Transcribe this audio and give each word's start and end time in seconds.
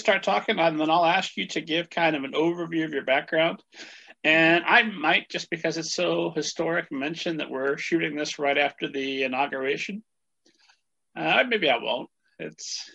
just 0.00 0.06
start 0.06 0.22
talking, 0.22 0.58
and 0.58 0.80
then 0.80 0.90
I'll 0.90 1.04
ask 1.04 1.36
you 1.36 1.46
to 1.48 1.60
give 1.60 1.90
kind 1.90 2.16
of 2.16 2.24
an 2.24 2.32
overview 2.32 2.84
of 2.84 2.92
your 2.92 3.04
background. 3.04 3.62
And 4.24 4.64
I 4.64 4.82
might, 4.82 5.28
just 5.28 5.50
because 5.50 5.76
it's 5.76 5.94
so 5.94 6.30
historic, 6.34 6.90
mention 6.90 7.36
that 7.36 7.50
we're 7.50 7.76
shooting 7.76 8.16
this 8.16 8.38
right 8.38 8.56
after 8.56 8.88
the 8.88 9.24
inauguration. 9.24 10.02
Uh, 11.14 11.44
maybe 11.46 11.68
I 11.68 11.76
won't. 11.76 12.08
It's 12.38 12.90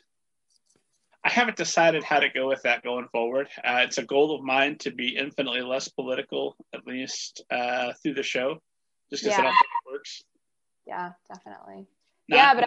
I 1.23 1.29
haven't 1.29 1.57
decided 1.57 2.03
how 2.03 2.19
to 2.19 2.29
go 2.29 2.47
with 2.47 2.63
that 2.63 2.83
going 2.83 3.07
forward. 3.11 3.47
Uh, 3.57 3.81
it's 3.83 3.97
a 3.97 4.03
goal 4.03 4.35
of 4.35 4.43
mine 4.43 4.77
to 4.79 4.91
be 4.91 5.15
infinitely 5.15 5.61
less 5.61 5.87
political, 5.87 6.55
at 6.73 6.87
least 6.87 7.43
uh, 7.51 7.93
through 8.01 8.15
the 8.15 8.23
show, 8.23 8.61
just 9.11 9.23
because 9.23 9.39
yeah. 9.39 9.49
it 9.49 9.91
works. 9.91 10.23
Yeah, 10.87 11.11
definitely. 11.27 11.87
Not, 12.29 12.37
yeah, 12.37 12.53
but 12.53 12.65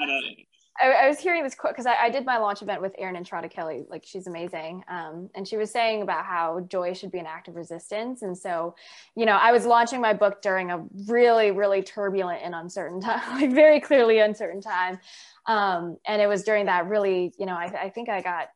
I, 0.80 1.04
I, 1.04 1.08
was 1.08 1.18
hearing 1.18 1.42
this 1.42 1.54
quote 1.54 1.72
because 1.72 1.86
I, 1.86 1.94
I, 2.04 2.10
did 2.10 2.24
my 2.24 2.38
launch 2.38 2.62
event 2.62 2.80
with 2.80 2.94
Erin 2.98 3.16
Entrada 3.16 3.48
Kelly. 3.48 3.84
Like 3.88 4.04
she's 4.04 4.26
amazing, 4.26 4.84
um, 4.88 5.30
and 5.34 5.46
she 5.46 5.56
was 5.56 5.70
saying 5.70 6.02
about 6.02 6.24
how 6.24 6.60
joy 6.68 6.94
should 6.94 7.10
be 7.10 7.18
an 7.18 7.26
act 7.26 7.48
of 7.48 7.56
resistance. 7.56 8.22
And 8.22 8.36
so, 8.36 8.74
you 9.16 9.26
know, 9.26 9.36
I 9.36 9.52
was 9.52 9.66
launching 9.66 10.00
my 10.00 10.12
book 10.12 10.42
during 10.42 10.70
a 10.70 10.84
really, 11.06 11.50
really 11.50 11.82
turbulent 11.82 12.40
and 12.42 12.54
uncertain 12.54 13.00
time, 13.02 13.40
like 13.40 13.52
very 13.52 13.80
clearly 13.80 14.18
uncertain 14.18 14.60
time. 14.60 14.98
Um, 15.46 15.96
and 16.06 16.20
it 16.20 16.26
was 16.26 16.44
during 16.44 16.66
that 16.66 16.86
really, 16.88 17.32
you 17.38 17.46
know, 17.46 17.54
I, 17.54 17.72
I 17.84 17.90
think 17.90 18.08
I 18.08 18.20
got, 18.20 18.48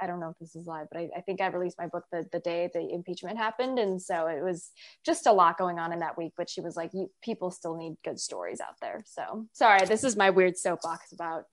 I, 0.00 0.06
don't 0.06 0.20
know 0.20 0.30
if 0.30 0.38
this 0.38 0.56
is 0.56 0.66
live, 0.66 0.86
but 0.90 1.00
I, 1.00 1.08
I, 1.16 1.20
think 1.20 1.40
I 1.40 1.46
released 1.48 1.78
my 1.78 1.86
book 1.86 2.04
the, 2.10 2.26
the 2.32 2.40
day 2.40 2.70
the 2.72 2.88
impeachment 2.92 3.38
happened. 3.38 3.78
And 3.78 4.00
so 4.00 4.26
it 4.26 4.42
was 4.42 4.70
just 5.04 5.26
a 5.26 5.32
lot 5.32 5.58
going 5.58 5.78
on 5.78 5.92
in 5.92 6.00
that 6.00 6.18
week, 6.18 6.32
but 6.36 6.48
she 6.48 6.60
was 6.60 6.76
like, 6.76 6.90
you 6.94 7.10
people 7.22 7.50
still 7.50 7.76
need 7.76 7.96
good 8.04 8.18
stories 8.18 8.60
out 8.60 8.76
there. 8.80 9.02
So 9.06 9.46
sorry, 9.52 9.86
this 9.86 10.04
is 10.04 10.16
my 10.16 10.30
weird 10.30 10.56
soapbox 10.56 11.12
about, 11.12 11.44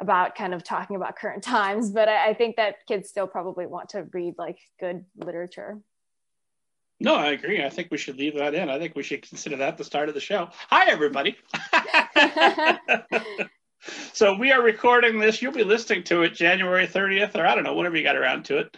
about 0.00 0.34
kind 0.34 0.54
of 0.54 0.64
talking 0.64 0.96
about 0.96 1.16
current 1.16 1.42
times, 1.44 1.90
but 1.90 2.08
I, 2.08 2.30
I 2.30 2.34
think 2.34 2.56
that 2.56 2.86
kids 2.86 3.08
still 3.08 3.26
probably 3.26 3.66
want 3.66 3.90
to 3.90 4.06
read 4.12 4.34
like 4.38 4.58
good 4.80 5.04
literature. 5.16 5.78
No, 7.00 7.16
I 7.16 7.32
agree. 7.32 7.62
I 7.62 7.70
think 7.70 7.88
we 7.90 7.98
should 7.98 8.16
leave 8.16 8.36
that 8.36 8.54
in. 8.54 8.70
I 8.70 8.78
think 8.78 8.94
we 8.94 9.02
should 9.02 9.28
consider 9.28 9.56
that 9.56 9.76
the 9.76 9.84
start 9.84 10.08
of 10.08 10.14
the 10.14 10.20
show. 10.20 10.48
Hi, 10.70 10.90
everybody. 10.90 11.36
so 14.12 14.36
we 14.36 14.52
are 14.52 14.62
recording 14.62 15.18
this. 15.18 15.42
You'll 15.42 15.52
be 15.52 15.64
listening 15.64 16.04
to 16.04 16.22
it 16.22 16.34
January 16.34 16.86
30th, 16.86 17.36
or 17.36 17.46
I 17.46 17.54
don't 17.54 17.64
know, 17.64 17.74
whenever 17.74 17.96
you 17.96 18.02
got 18.02 18.16
around 18.16 18.46
to 18.46 18.58
it. 18.58 18.76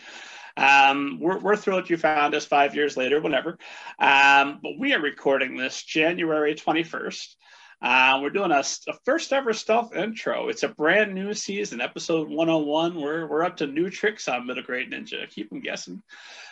Um, 0.57 1.19
we're, 1.21 1.39
we're 1.39 1.57
thrilled 1.57 1.91
you 1.91 1.97
found 1.97 2.35
us 2.35 2.47
five 2.47 2.75
years 2.75 2.97
later, 2.97 3.21
whenever. 3.21 3.59
Um, 3.99 4.61
but 4.62 4.79
we 4.79 4.95
are 4.95 5.01
recording 5.01 5.57
this 5.57 5.83
January 5.83 6.55
21st. 6.55 7.34
Uh, 7.83 8.21
we're 8.23 8.31
doing 8.31 8.53
a, 8.53 8.65
a, 8.89 8.93
first 9.05 9.34
ever 9.34 9.53
stealth 9.53 9.95
intro. 9.95 10.49
It's 10.49 10.62
a 10.62 10.69
brand 10.69 11.15
new 11.15 11.34
season, 11.34 11.83
episode 11.83 12.29
101. 12.31 12.95
We're, 12.95 13.27
we're 13.27 13.45
up 13.45 13.59
to 13.59 13.67
new 13.67 13.91
tricks 13.91 14.29
on 14.29 14.47
Middle 14.47 14.62
Grade 14.62 14.91
Ninja. 14.91 15.29
Keep 15.29 15.51
them 15.51 15.61
guessing. 15.61 16.03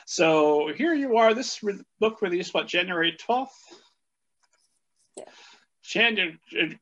So 0.05 0.71
here 0.77 0.93
you 0.93 1.17
are. 1.17 1.33
This 1.33 1.63
re- 1.63 1.81
book 1.99 2.21
released, 2.21 2.53
what, 2.53 2.69
January 2.69 3.17
12th? 3.27 3.49
Yeah. 5.17 5.25
Shannon, 5.85 6.39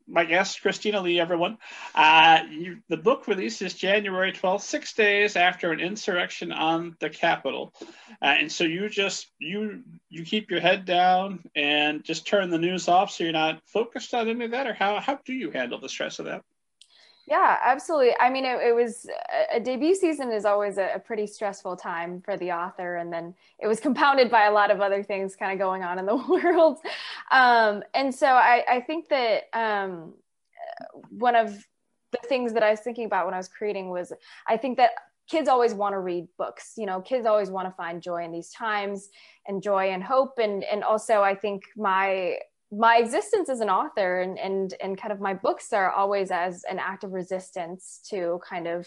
my 0.06 0.24
guest, 0.24 0.62
Christina 0.62 1.00
Li, 1.00 1.18
everyone. 1.18 1.58
Uh, 1.92 2.44
you, 2.48 2.78
the 2.88 2.96
book 2.96 3.26
releases 3.26 3.74
January 3.74 4.30
12th, 4.30 4.60
six 4.60 4.92
days 4.94 5.34
after 5.34 5.72
an 5.72 5.80
insurrection 5.80 6.52
on 6.52 6.96
the 7.00 7.10
Capitol. 7.10 7.74
Uh, 8.22 8.26
and 8.26 8.52
so 8.52 8.62
you 8.62 8.88
just, 8.88 9.28
you, 9.40 9.82
you 10.08 10.24
keep 10.24 10.52
your 10.52 10.60
head 10.60 10.84
down 10.84 11.40
and 11.56 12.04
just 12.04 12.28
turn 12.28 12.50
the 12.50 12.58
news 12.58 12.86
off 12.86 13.10
so 13.10 13.24
you're 13.24 13.32
not 13.32 13.60
focused 13.66 14.14
on 14.14 14.28
any 14.28 14.44
of 14.44 14.52
that? 14.52 14.68
Or 14.68 14.72
how, 14.72 15.00
how 15.00 15.18
do 15.24 15.32
you 15.32 15.50
handle 15.50 15.80
the 15.80 15.88
stress 15.88 16.20
of 16.20 16.26
that? 16.26 16.44
Yeah, 17.26 17.58
absolutely. 17.64 18.14
I 18.18 18.30
mean, 18.30 18.44
it, 18.44 18.60
it 18.60 18.74
was 18.74 19.06
a 19.52 19.60
debut 19.60 19.94
season 19.94 20.32
is 20.32 20.44
always 20.44 20.76
a, 20.76 20.90
a, 20.96 20.98
pretty 20.98 21.26
stressful 21.28 21.76
time 21.76 22.20
for 22.20 22.36
the 22.36 22.50
author, 22.50 22.96
and 22.96 23.12
then 23.12 23.34
it 23.60 23.68
was 23.68 23.78
compounded 23.86 24.30
by 24.30 24.46
a 24.46 24.52
lot 24.52 24.70
of 24.70 24.80
other 24.80 25.02
things 25.02 25.36
kind 25.36 25.52
of 25.52 25.58
going 25.58 25.84
on 25.84 25.98
in 25.98 26.06
the 26.06 26.16
world. 26.28 26.78
Um, 27.30 27.84
and 27.94 28.12
so 28.12 28.26
I, 28.26 28.64
I 28.68 28.80
think 28.80 29.08
that 29.08 29.44
um, 29.52 30.14
one 31.10 31.36
of 31.36 31.64
the 32.10 32.18
things 32.28 32.52
that 32.54 32.62
I 32.62 32.70
was 32.70 32.80
thinking 32.80 33.06
about 33.06 33.24
when 33.24 33.34
I 33.34 33.38
was 33.38 33.48
creating 33.48 33.90
was 33.90 34.12
I 34.48 34.56
think 34.56 34.76
that 34.78 34.90
kids 35.30 35.48
always 35.48 35.74
want 35.74 35.94
to 35.94 36.00
read 36.00 36.26
books. 36.36 36.74
You 36.76 36.86
know, 36.86 37.00
kids 37.00 37.24
always 37.24 37.50
want 37.50 37.68
to 37.68 37.74
find 37.74 38.02
joy 38.02 38.24
in 38.24 38.32
these 38.32 38.50
times 38.50 39.08
and 39.46 39.62
joy 39.62 39.90
and 39.90 40.02
hope, 40.02 40.38
and 40.38 40.64
and 40.64 40.82
also 40.82 41.22
I 41.22 41.36
think 41.36 41.62
my 41.76 42.38
my 42.72 42.96
existence 42.96 43.50
as 43.50 43.60
an 43.60 43.68
author 43.68 44.20
and 44.20 44.38
and 44.38 44.74
and 44.82 44.98
kind 44.98 45.12
of 45.12 45.20
my 45.20 45.34
books 45.34 45.72
are 45.72 45.90
always 45.90 46.30
as 46.30 46.64
an 46.70 46.78
act 46.78 47.04
of 47.04 47.12
resistance 47.12 48.00
to 48.08 48.40
kind 48.48 48.66
of 48.66 48.86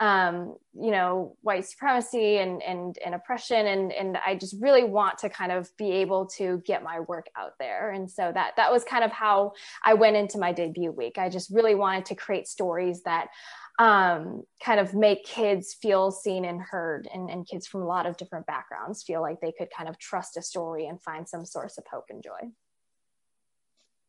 um, 0.00 0.56
you 0.74 0.90
know 0.90 1.36
white 1.40 1.64
supremacy 1.64 2.38
and 2.38 2.62
and 2.62 2.98
and 3.04 3.14
oppression. 3.14 3.66
And 3.66 3.92
and 3.92 4.18
I 4.26 4.34
just 4.34 4.56
really 4.60 4.84
want 4.84 5.18
to 5.18 5.28
kind 5.28 5.52
of 5.52 5.70
be 5.78 5.90
able 5.92 6.26
to 6.36 6.62
get 6.66 6.82
my 6.82 7.00
work 7.00 7.26
out 7.36 7.52
there. 7.58 7.92
And 7.92 8.10
so 8.10 8.30
that 8.34 8.54
that 8.56 8.72
was 8.72 8.84
kind 8.84 9.04
of 9.04 9.12
how 9.12 9.52
I 9.84 9.94
went 9.94 10.16
into 10.16 10.38
my 10.38 10.52
debut 10.52 10.92
week. 10.92 11.16
I 11.16 11.28
just 11.28 11.50
really 11.50 11.74
wanted 11.74 12.06
to 12.06 12.14
create 12.14 12.48
stories 12.48 13.02
that 13.04 13.28
um, 13.78 14.42
kind 14.62 14.78
of 14.80 14.94
make 14.94 15.24
kids 15.24 15.74
feel 15.80 16.10
seen 16.10 16.44
and 16.44 16.60
heard. 16.60 17.08
And, 17.12 17.30
and 17.30 17.46
kids 17.46 17.66
from 17.66 17.82
a 17.82 17.86
lot 17.86 18.06
of 18.06 18.16
different 18.16 18.46
backgrounds 18.46 19.02
feel 19.02 19.20
like 19.20 19.40
they 19.40 19.52
could 19.56 19.68
kind 19.76 19.88
of 19.88 19.98
trust 19.98 20.36
a 20.36 20.42
story 20.42 20.86
and 20.86 21.02
find 21.02 21.28
some 21.28 21.44
source 21.44 21.78
of 21.78 21.84
hope 21.90 22.04
and 22.10 22.22
joy. 22.22 22.50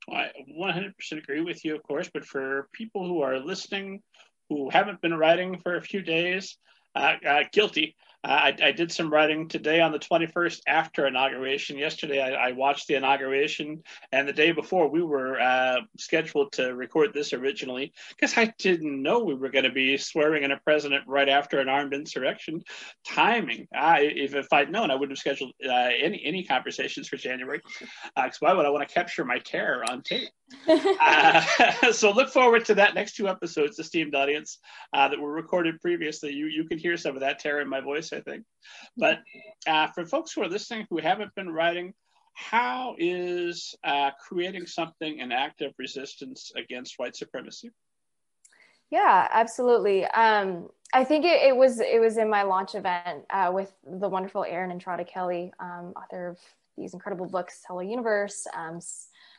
I 0.09 0.29
100% 0.59 0.93
agree 1.11 1.41
with 1.41 1.65
you, 1.65 1.75
of 1.75 1.83
course, 1.83 2.09
but 2.13 2.25
for 2.25 2.69
people 2.73 3.07
who 3.07 3.21
are 3.21 3.39
listening 3.39 4.01
who 4.49 4.69
haven't 4.69 5.01
been 5.01 5.13
writing 5.13 5.57
for 5.57 5.75
a 5.75 5.81
few 5.81 6.01
days, 6.01 6.57
uh, 6.95 7.15
uh, 7.27 7.43
guilty. 7.51 7.95
I, 8.25 8.55
I, 8.63 8.71
did 8.71 8.91
some 8.91 9.11
writing 9.11 9.47
today 9.47 9.81
on 9.81 9.91
the 9.91 9.99
21st 9.99 10.61
after 10.67 11.05
inauguration. 11.05 11.77
Yesterday, 11.77 12.21
I, 12.21 12.49
I 12.49 12.51
watched 12.53 12.87
the 12.87 12.95
inauguration, 12.95 13.83
and 14.11 14.27
the 14.27 14.33
day 14.33 14.51
before, 14.51 14.89
we 14.89 15.03
were 15.03 15.39
uh, 15.39 15.81
scheduled 15.99 16.51
to 16.53 16.73
record 16.73 17.13
this 17.13 17.33
originally 17.33 17.93
because 18.09 18.35
I 18.37 18.53
didn't 18.57 19.01
know 19.01 19.23
we 19.23 19.35
were 19.35 19.49
going 19.49 19.65
to 19.65 19.71
be 19.71 19.97
swearing 19.97 20.43
in 20.43 20.51
a 20.51 20.59
president 20.59 21.03
right 21.07 21.29
after 21.29 21.59
an 21.59 21.69
armed 21.69 21.93
insurrection. 21.93 22.63
Timing. 23.05 23.67
I, 23.75 24.01
if, 24.01 24.33
if 24.33 24.51
I'd 24.51 24.71
known, 24.71 24.89
I 24.89 24.95
wouldn't 24.95 25.17
have 25.17 25.19
scheduled 25.19 25.53
uh, 25.63 25.71
any 25.71 26.23
any 26.25 26.43
conversations 26.43 27.07
for 27.07 27.17
January. 27.17 27.61
Because 27.79 27.91
uh, 28.15 28.29
why 28.39 28.53
would 28.53 28.65
I 28.65 28.69
want 28.69 28.87
to 28.87 28.93
capture 28.93 29.23
my 29.23 29.39
terror 29.39 29.83
on 29.89 30.01
tape? 30.01 30.29
Uh, 30.67 31.91
so 31.91 32.11
look 32.11 32.29
forward 32.29 32.63
to 32.63 32.75
that 32.75 32.93
next 32.93 33.15
two 33.15 33.27
episodes, 33.27 33.77
esteemed 33.79 34.15
audience, 34.15 34.59
that 34.93 35.19
were 35.19 35.31
recorded 35.31 35.79
previously. 35.81 36.31
You 36.31 36.45
you 36.45 36.65
can 36.65 36.77
hear 36.77 36.97
some 36.97 37.15
of 37.15 37.21
that 37.21 37.39
terror 37.39 37.61
in 37.61 37.69
my 37.69 37.81
voice 37.81 38.11
I 38.15 38.21
think. 38.21 38.43
But 38.97 39.19
uh, 39.67 39.87
for 39.87 40.05
folks 40.05 40.33
who 40.33 40.41
are 40.43 40.47
listening 40.47 40.87
who 40.89 40.97
haven't 40.97 41.35
been 41.35 41.49
writing, 41.49 41.93
how 42.33 42.95
is 42.97 43.75
uh, 43.83 44.11
creating 44.19 44.67
something 44.67 45.21
an 45.21 45.31
act 45.31 45.61
of 45.61 45.73
resistance 45.77 46.51
against 46.55 46.95
white 46.97 47.15
supremacy? 47.15 47.71
Yeah, 48.91 49.27
absolutely. 49.31 50.05
Um, 50.05 50.69
I 50.93 51.03
think 51.03 51.25
it, 51.25 51.41
it, 51.41 51.55
was 51.55 51.79
it 51.79 51.99
was 51.99 52.17
in 52.17 52.29
my 52.29 52.43
launch 52.43 52.75
event 52.75 53.23
uh, 53.29 53.51
with 53.53 53.73
the 53.85 54.07
wonderful 54.07 54.43
Erin 54.43 54.71
Entrada 54.71 55.03
Kelly, 55.03 55.51
um, 55.59 55.93
author 55.95 56.29
of 56.29 56.39
these 56.77 56.93
incredible 56.93 57.25
books, 57.25 57.63
Hello 57.67 57.79
Universe. 57.79 58.45
Um, 58.55 58.79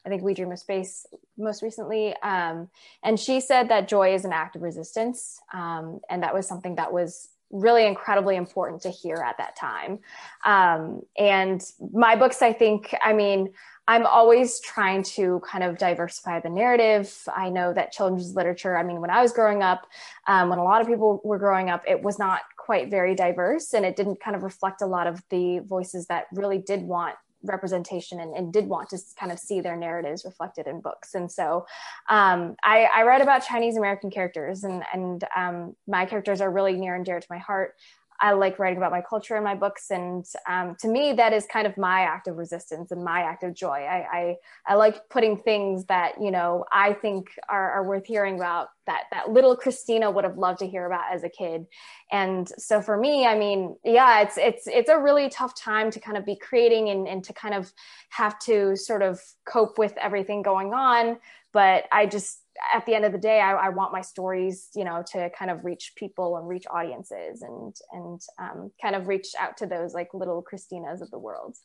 I 0.05 0.09
think 0.09 0.23
We 0.23 0.35
Dream 0.35 0.53
of 0.53 0.59
Space 0.59 1.05
most 1.37 1.63
recently. 1.63 2.15
Um, 2.23 2.69
and 3.03 3.19
she 3.19 3.41
said 3.41 3.69
that 3.69 3.89
joy 3.89 4.15
is 4.15 4.25
an 4.25 4.33
act 4.33 4.57
of 4.57 4.63
resistance. 4.63 5.41
Um, 5.53 6.01
and 6.09 6.23
that 6.23 6.33
was 6.33 6.47
something 6.47 6.77
that 6.77 6.93
was 6.93 7.29
really 7.51 7.87
incredibly 7.87 8.37
important 8.37 8.83
to 8.83 8.91
hear 8.91 9.17
at 9.17 9.39
that 9.39 9.57
time. 9.57 10.01
Um, 10.45 11.03
and 11.17 11.63
my 11.93 12.17
books, 12.17 12.43
I 12.43 12.53
think, 12.53 12.95
I 13.03 13.13
mean, 13.13 13.53
I'm 13.89 14.05
always 14.05 14.59
trying 14.61 15.05
to 15.05 15.41
kind 15.49 15.63
of 15.63 15.79
diversify 15.79 16.41
the 16.41 16.51
narrative. 16.51 17.17
I 17.35 17.51
know 17.51 17.73
that 17.73 17.93
children's 17.93 18.35
literature, 18.35 18.77
I 18.77 18.83
mean, 18.83 19.01
when 19.01 19.11
I 19.11 19.23
was 19.23 19.33
growing 19.33 19.63
up, 19.63 19.87
um, 20.27 20.49
when 20.49 20.59
a 20.59 20.65
lot 20.65 20.81
of 20.81 20.89
people 20.89 21.21
were 21.25 21.39
growing 21.39 21.71
up, 21.71 21.85
it 21.87 22.03
was 22.03 22.19
not 22.19 22.41
quite 22.57 22.91
very 22.91 23.15
diverse 23.15 23.73
and 23.75 23.87
it 23.87 23.95
didn't 23.95 24.21
kind 24.21 24.35
of 24.35 24.43
reflect 24.43 24.83
a 24.83 24.87
lot 24.87 25.07
of 25.07 25.23
the 25.31 25.61
voices 25.61 26.07
that 26.09 26.27
really 26.33 26.59
did 26.59 26.83
want 26.83 27.15
representation 27.49 28.21
and, 28.21 28.35
and, 28.35 28.53
did 28.53 28.69
want 28.69 28.89
to 28.91 28.99
kind 29.19 29.33
of 29.33 29.39
see 29.39 29.61
their 29.61 29.77
narratives 29.77 30.25
reflected 30.25 30.67
in 30.67 30.81
books. 30.81 31.15
And 31.15 31.31
so 31.31 31.67
um, 32.09 32.57
I, 32.63 32.89
I, 32.95 33.03
read 33.03 33.21
about 33.21 33.45
Chinese 33.45 33.77
American 33.77 34.11
characters, 34.11 34.65
and, 34.65 34.83
and 34.93 35.25
um, 35.37 35.77
my 35.87 36.07
characters 36.07 36.41
are 36.41 36.51
really 36.51 36.75
near 36.75 36.95
and 36.95 37.05
dear 37.05 37.21
to 37.21 37.27
my 37.29 37.39
heart. 37.39 37.75
I 38.21 38.33
like 38.33 38.59
writing 38.59 38.79
about 38.79 38.93
my 38.93 39.03
culture 39.03 39.37
in 39.37 39.45
my 39.45 39.55
books, 39.55 39.91
and 39.91 40.25
um, 40.49 40.77
to 40.81 40.89
me, 40.89 41.13
that 41.15 41.33
is 41.33 41.47
kind 41.47 41.67
of 41.67 41.77
my 41.77 42.01
act 42.01 42.29
of 42.29 42.37
resistance 42.37 42.91
and 42.91 43.05
my 43.05 43.21
act 43.21 43.43
of 43.43 43.55
joy. 43.55 43.87
I, 43.89 44.07
I, 44.11 44.37
I 44.67 44.75
like 44.75 45.09
putting 45.09 45.39
things 45.39 45.85
that 45.87 46.21
you 46.21 46.31
know 46.31 46.65
I 46.73 46.93
think 46.93 47.31
are, 47.49 47.73
are, 47.73 47.85
worth 47.85 48.07
hearing 48.07 48.37
about 48.37 48.69
that 48.87 49.05
that 49.13 49.31
little 49.31 49.57
Christina 49.57 50.11
would 50.11 50.25
have 50.25 50.39
loved 50.39 50.61
to 50.61 50.67
hear 50.67 50.87
about 50.87 51.13
as 51.13 51.25
a 51.25 51.29
kid. 51.29 51.67
And 52.11 52.49
so 52.59 52.81
for 52.81 52.97
me, 52.97 53.27
I 53.27 53.39
mean, 53.39 53.77
yeah, 53.85 54.23
it's 54.23 54.39
it's 54.39 54.67
it's 54.67 54.89
a 54.89 54.99
really 54.99 55.29
tough 55.29 55.55
time 55.55 55.91
to 55.91 56.01
kind 56.01 56.17
of 56.17 56.25
be 56.25 56.37
creating 56.37 56.89
and, 56.89 57.07
and 57.07 57.25
to 57.25 57.33
kind 57.33 57.55
of 57.55 57.73
have 58.11 58.39
to 58.41 58.77
sort 58.77 59.03
of 59.03 59.21
cope 59.47 59.79
with 59.79 59.97
everything 59.99 60.43
going 60.43 60.73
on. 60.73 61.19
But 61.53 61.85
I 61.93 62.07
just 62.07 62.41
at 62.75 62.87
the 62.87 62.95
end 62.95 63.05
of 63.05 63.13
the 63.13 63.19
day, 63.19 63.41
I, 63.41 63.53
I, 63.53 63.69
want 63.71 63.93
my 63.93 64.01
stories, 64.01 64.69
you 64.75 64.85
know, 64.85 65.03
to 65.13 65.31
kind 65.31 65.51
of 65.51 65.65
reach 65.65 65.93
people 65.97 66.37
and 66.37 66.49
reach 66.49 66.65
audiences 66.71 67.43
and 67.43 67.75
and 67.93 68.21
um, 68.39 68.71
kind 68.81 68.95
of 68.97 69.09
reach 69.09 69.29
out 69.39 69.57
to 69.59 69.67
those 69.67 69.95
like 69.95 70.09
little 70.15 70.43
Christinas 70.43 71.03
of 71.03 71.11
the 71.11 71.19
world. 71.19 71.57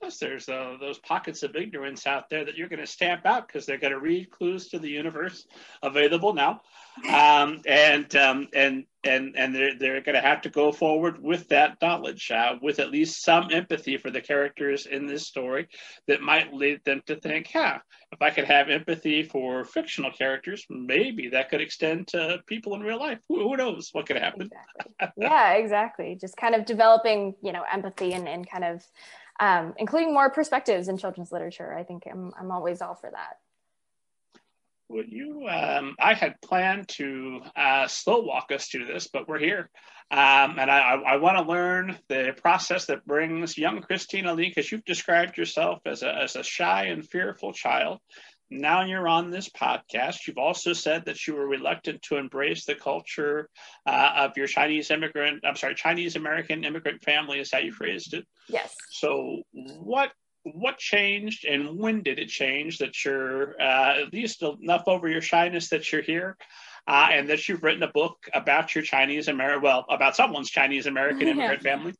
Plus, 0.00 0.18
there's 0.18 0.48
uh, 0.48 0.76
those 0.80 0.98
pockets 1.00 1.42
of 1.42 1.56
ignorance 1.56 2.06
out 2.06 2.30
there 2.30 2.44
that 2.44 2.56
you're 2.56 2.68
going 2.68 2.78
to 2.78 2.86
stamp 2.86 3.26
out 3.26 3.48
because 3.48 3.66
they're 3.66 3.78
going 3.78 3.92
to 3.92 3.98
read 3.98 4.30
clues 4.30 4.68
to 4.68 4.78
the 4.78 4.88
universe 4.88 5.46
available 5.82 6.34
now, 6.34 6.60
um, 7.08 7.60
and 7.66 8.14
um, 8.14 8.46
and 8.54 8.84
and 9.02 9.36
and 9.36 9.52
they're 9.52 9.76
they're 9.76 10.00
going 10.00 10.14
to 10.14 10.20
have 10.20 10.42
to 10.42 10.50
go 10.50 10.70
forward 10.70 11.20
with 11.20 11.48
that 11.48 11.78
knowledge, 11.82 12.30
uh, 12.30 12.54
with 12.62 12.78
at 12.78 12.90
least 12.90 13.24
some 13.24 13.48
empathy 13.50 13.96
for 13.96 14.10
the 14.10 14.20
characters 14.20 14.86
in 14.86 15.06
this 15.06 15.26
story 15.26 15.66
that 16.06 16.20
might 16.20 16.54
lead 16.54 16.80
them 16.84 17.02
to 17.06 17.16
think, 17.16 17.52
"Yeah, 17.52 17.78
if 18.12 18.22
I 18.22 18.30
could 18.30 18.44
have 18.44 18.68
empathy 18.68 19.24
for 19.24 19.64
fictional 19.64 20.12
characters, 20.12 20.64
maybe 20.70 21.30
that 21.30 21.50
could 21.50 21.60
extend 21.60 22.06
to 22.08 22.38
people 22.46 22.74
in 22.76 22.82
real 22.82 23.00
life. 23.00 23.18
Who, 23.28 23.48
who 23.48 23.56
knows 23.56 23.88
what 23.92 24.06
could 24.06 24.18
happen?" 24.18 24.48
Exactly. 25.00 25.24
yeah, 25.24 25.52
exactly. 25.54 26.18
Just 26.20 26.36
kind 26.36 26.54
of 26.54 26.64
developing, 26.66 27.34
you 27.42 27.52
know, 27.52 27.64
empathy 27.72 28.12
and 28.12 28.28
and 28.28 28.48
kind 28.48 28.64
of 28.64 28.84
um, 29.40 29.74
including 29.76 30.12
more 30.12 30.30
perspectives 30.30 30.88
in 30.88 30.98
children's 30.98 31.32
literature. 31.32 31.72
I 31.74 31.84
think 31.84 32.04
I'm, 32.10 32.32
I'm 32.38 32.50
always 32.50 32.82
all 32.82 32.94
for 32.94 33.10
that. 33.10 33.38
Would 34.90 35.12
you? 35.12 35.46
Um, 35.46 35.96
I 36.00 36.14
had 36.14 36.40
planned 36.40 36.88
to 36.88 37.42
uh, 37.54 37.86
slow 37.88 38.20
walk 38.20 38.50
us 38.50 38.68
through 38.68 38.86
this, 38.86 39.06
but 39.06 39.28
we're 39.28 39.38
here, 39.38 39.68
um, 40.10 40.58
and 40.58 40.70
I, 40.70 40.94
I 40.94 41.16
want 41.18 41.36
to 41.36 41.44
learn 41.44 41.98
the 42.08 42.34
process 42.40 42.86
that 42.86 43.04
brings 43.04 43.58
young 43.58 43.82
Christina 43.82 44.32
Li, 44.32 44.48
because 44.48 44.72
you've 44.72 44.86
described 44.86 45.36
yourself 45.36 45.80
as 45.84 46.02
a 46.02 46.14
as 46.14 46.36
a 46.36 46.42
shy 46.42 46.84
and 46.84 47.06
fearful 47.06 47.52
child, 47.52 47.98
now 48.50 48.84
you're 48.84 49.08
on 49.08 49.30
this 49.30 49.48
podcast. 49.48 50.26
You've 50.26 50.38
also 50.38 50.72
said 50.72 51.04
that 51.06 51.26
you 51.26 51.34
were 51.34 51.46
reluctant 51.46 52.02
to 52.02 52.16
embrace 52.16 52.64
the 52.64 52.74
culture 52.74 53.48
uh, 53.86 54.12
of 54.16 54.36
your 54.36 54.46
Chinese 54.46 54.90
immigrant, 54.90 55.44
I'm 55.44 55.56
sorry, 55.56 55.74
Chinese 55.74 56.16
American 56.16 56.64
immigrant 56.64 57.02
family, 57.02 57.40
is 57.40 57.50
how 57.52 57.58
you 57.58 57.72
phrased 57.72 58.14
it. 58.14 58.26
Yes. 58.48 58.74
So, 58.90 59.42
what 59.52 60.12
what 60.44 60.78
changed 60.78 61.44
and 61.44 61.78
when 61.78 62.02
did 62.02 62.18
it 62.18 62.28
change 62.28 62.78
that 62.78 63.04
you're 63.04 63.60
uh, 63.60 64.02
at 64.02 64.12
least 64.12 64.42
enough 64.42 64.84
over 64.86 65.08
your 65.08 65.20
shyness 65.20 65.68
that 65.68 65.92
you're 65.92 66.00
here 66.00 66.36
uh, 66.86 67.08
and 67.10 67.28
that 67.28 67.48
you've 67.48 67.62
written 67.62 67.82
a 67.82 67.88
book 67.88 68.16
about 68.32 68.74
your 68.74 68.82
Chinese 68.82 69.28
American, 69.28 69.62
well, 69.62 69.84
about 69.90 70.16
someone's 70.16 70.50
Chinese 70.50 70.86
American 70.86 71.28
immigrant 71.28 71.62
family? 71.62 71.94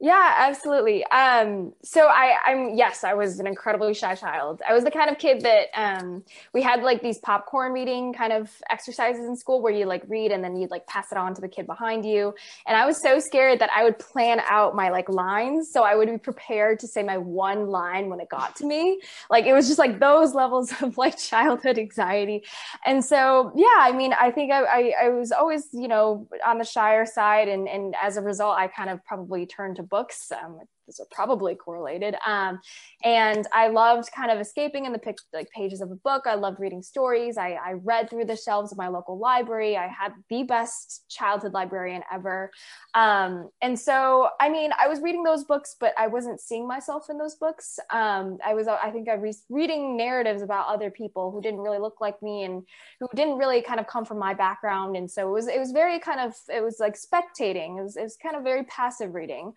Yeah, 0.00 0.34
absolutely. 0.38 1.04
Um, 1.06 1.72
so 1.82 2.08
I, 2.08 2.36
I'm 2.44 2.74
yes, 2.74 3.04
I 3.04 3.14
was 3.14 3.38
an 3.38 3.46
incredibly 3.46 3.94
shy 3.94 4.14
child. 4.16 4.60
I 4.68 4.74
was 4.74 4.84
the 4.84 4.90
kind 4.90 5.08
of 5.08 5.18
kid 5.18 5.42
that 5.42 5.68
um, 5.72 6.24
we 6.52 6.60
had 6.62 6.82
like 6.82 7.00
these 7.00 7.18
popcorn 7.18 7.72
reading 7.72 8.12
kind 8.12 8.32
of 8.32 8.50
exercises 8.68 9.24
in 9.24 9.34
school 9.36 9.62
where 9.62 9.72
you 9.72 9.86
like 9.86 10.02
read 10.08 10.30
and 10.32 10.44
then 10.44 10.56
you'd 10.56 10.70
like 10.70 10.86
pass 10.88 11.10
it 11.12 11.16
on 11.16 11.32
to 11.36 11.40
the 11.40 11.48
kid 11.48 11.66
behind 11.66 12.04
you. 12.04 12.34
And 12.66 12.76
I 12.76 12.84
was 12.84 13.00
so 13.00 13.18
scared 13.18 13.60
that 13.60 13.70
I 13.74 13.84
would 13.84 13.98
plan 13.98 14.40
out 14.46 14.74
my 14.74 14.90
like 14.90 15.08
lines, 15.08 15.70
so 15.72 15.84
I 15.84 15.94
would 15.94 16.10
be 16.10 16.18
prepared 16.18 16.80
to 16.80 16.88
say 16.88 17.02
my 17.02 17.16
one 17.16 17.68
line 17.68 18.10
when 18.10 18.20
it 18.20 18.28
got 18.28 18.56
to 18.56 18.66
me. 18.66 19.00
Like 19.30 19.46
it 19.46 19.52
was 19.54 19.68
just 19.68 19.78
like 19.78 20.00
those 20.00 20.34
levels 20.34 20.72
of 20.82 20.98
like 20.98 21.16
childhood 21.16 21.78
anxiety. 21.78 22.42
And 22.84 23.02
so 23.04 23.52
yeah, 23.56 23.76
I 23.78 23.92
mean, 23.92 24.12
I 24.12 24.30
think 24.32 24.52
I, 24.52 24.64
I, 24.64 24.92
I 25.04 25.08
was 25.10 25.32
always 25.32 25.68
you 25.72 25.88
know 25.88 26.26
on 26.44 26.58
the 26.58 26.64
shyer 26.64 27.06
side, 27.06 27.48
and 27.48 27.68
and 27.68 27.94
as 28.02 28.16
a 28.16 28.22
result, 28.22 28.58
I 28.58 28.66
kind 28.66 28.90
of 28.90 29.02
probably 29.04 29.46
turned 29.46 29.76
to 29.76 29.83
books. 29.84 30.32
Um, 30.32 30.60
those 30.86 31.00
are 31.00 31.06
probably 31.10 31.54
correlated. 31.54 32.14
Um, 32.26 32.60
and 33.02 33.46
I 33.52 33.68
loved 33.68 34.10
kind 34.14 34.30
of 34.30 34.38
escaping 34.38 34.84
in 34.84 34.92
the 34.92 34.98
pic- 34.98 35.18
like 35.32 35.48
pages 35.50 35.80
of 35.80 35.90
a 35.90 35.96
book. 35.96 36.24
I 36.26 36.34
loved 36.34 36.60
reading 36.60 36.82
stories. 36.82 37.36
I, 37.38 37.52
I, 37.52 37.72
read 37.84 38.08
through 38.08 38.26
the 38.26 38.36
shelves 38.36 38.72
of 38.72 38.78
my 38.78 38.88
local 38.88 39.18
library. 39.18 39.76
I 39.76 39.88
had 39.88 40.12
the 40.30 40.42
best 40.44 41.04
childhood 41.08 41.52
librarian 41.52 42.02
ever. 42.12 42.50
Um, 42.94 43.50
and 43.60 43.78
so, 43.78 44.28
I 44.40 44.48
mean, 44.48 44.70
I 44.80 44.88
was 44.88 45.00
reading 45.00 45.22
those 45.22 45.44
books, 45.44 45.76
but 45.78 45.92
I 45.98 46.06
wasn't 46.06 46.40
seeing 46.40 46.66
myself 46.66 47.10
in 47.10 47.18
those 47.18 47.34
books. 47.34 47.78
Um, 47.90 48.38
I 48.44 48.54
was, 48.54 48.68
I 48.68 48.90
think 48.90 49.08
I 49.08 49.16
was 49.16 49.44
reading 49.48 49.96
narratives 49.96 50.42
about 50.42 50.68
other 50.68 50.90
people 50.90 51.30
who 51.30 51.42
didn't 51.42 51.60
really 51.60 51.78
look 51.78 52.00
like 52.00 52.22
me 52.22 52.44
and 52.44 52.62
who 53.00 53.08
didn't 53.14 53.38
really 53.38 53.60
kind 53.60 53.80
of 53.80 53.86
come 53.86 54.04
from 54.04 54.18
my 54.18 54.34
background. 54.34 54.96
And 54.96 55.10
so 55.10 55.28
it 55.28 55.32
was, 55.32 55.48
it 55.48 55.58
was 55.58 55.72
very 55.72 55.98
kind 55.98 56.20
of, 56.20 56.34
it 56.52 56.62
was 56.62 56.78
like 56.78 56.94
spectating. 56.94 57.78
It 57.78 57.82
was, 57.82 57.96
it 57.96 58.02
was 58.02 58.16
kind 58.16 58.36
of 58.36 58.44
very 58.44 58.64
passive 58.64 59.14
reading. 59.14 59.52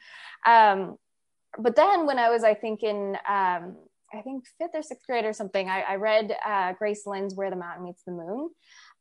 Um, 0.46 0.98
but 1.60 1.76
then 1.76 2.06
when 2.06 2.20
I 2.20 2.30
was, 2.30 2.44
I 2.44 2.54
think 2.54 2.84
in, 2.84 3.18
um, 3.28 3.76
I 4.14 4.22
think 4.24 4.46
fifth 4.58 4.72
or 4.74 4.82
sixth 4.82 5.06
grade 5.06 5.26
or 5.26 5.34
something, 5.34 5.70
I, 5.70 5.82
I 5.82 5.96
read 5.96 6.36
uh, 6.46 6.74
Grace 6.74 7.06
Lin's 7.06 7.36
Where 7.36 7.50
the 7.50 7.56
Mountain 7.56 7.84
Meets 7.84 8.04
the 8.04 8.12
Moon. 8.12 8.50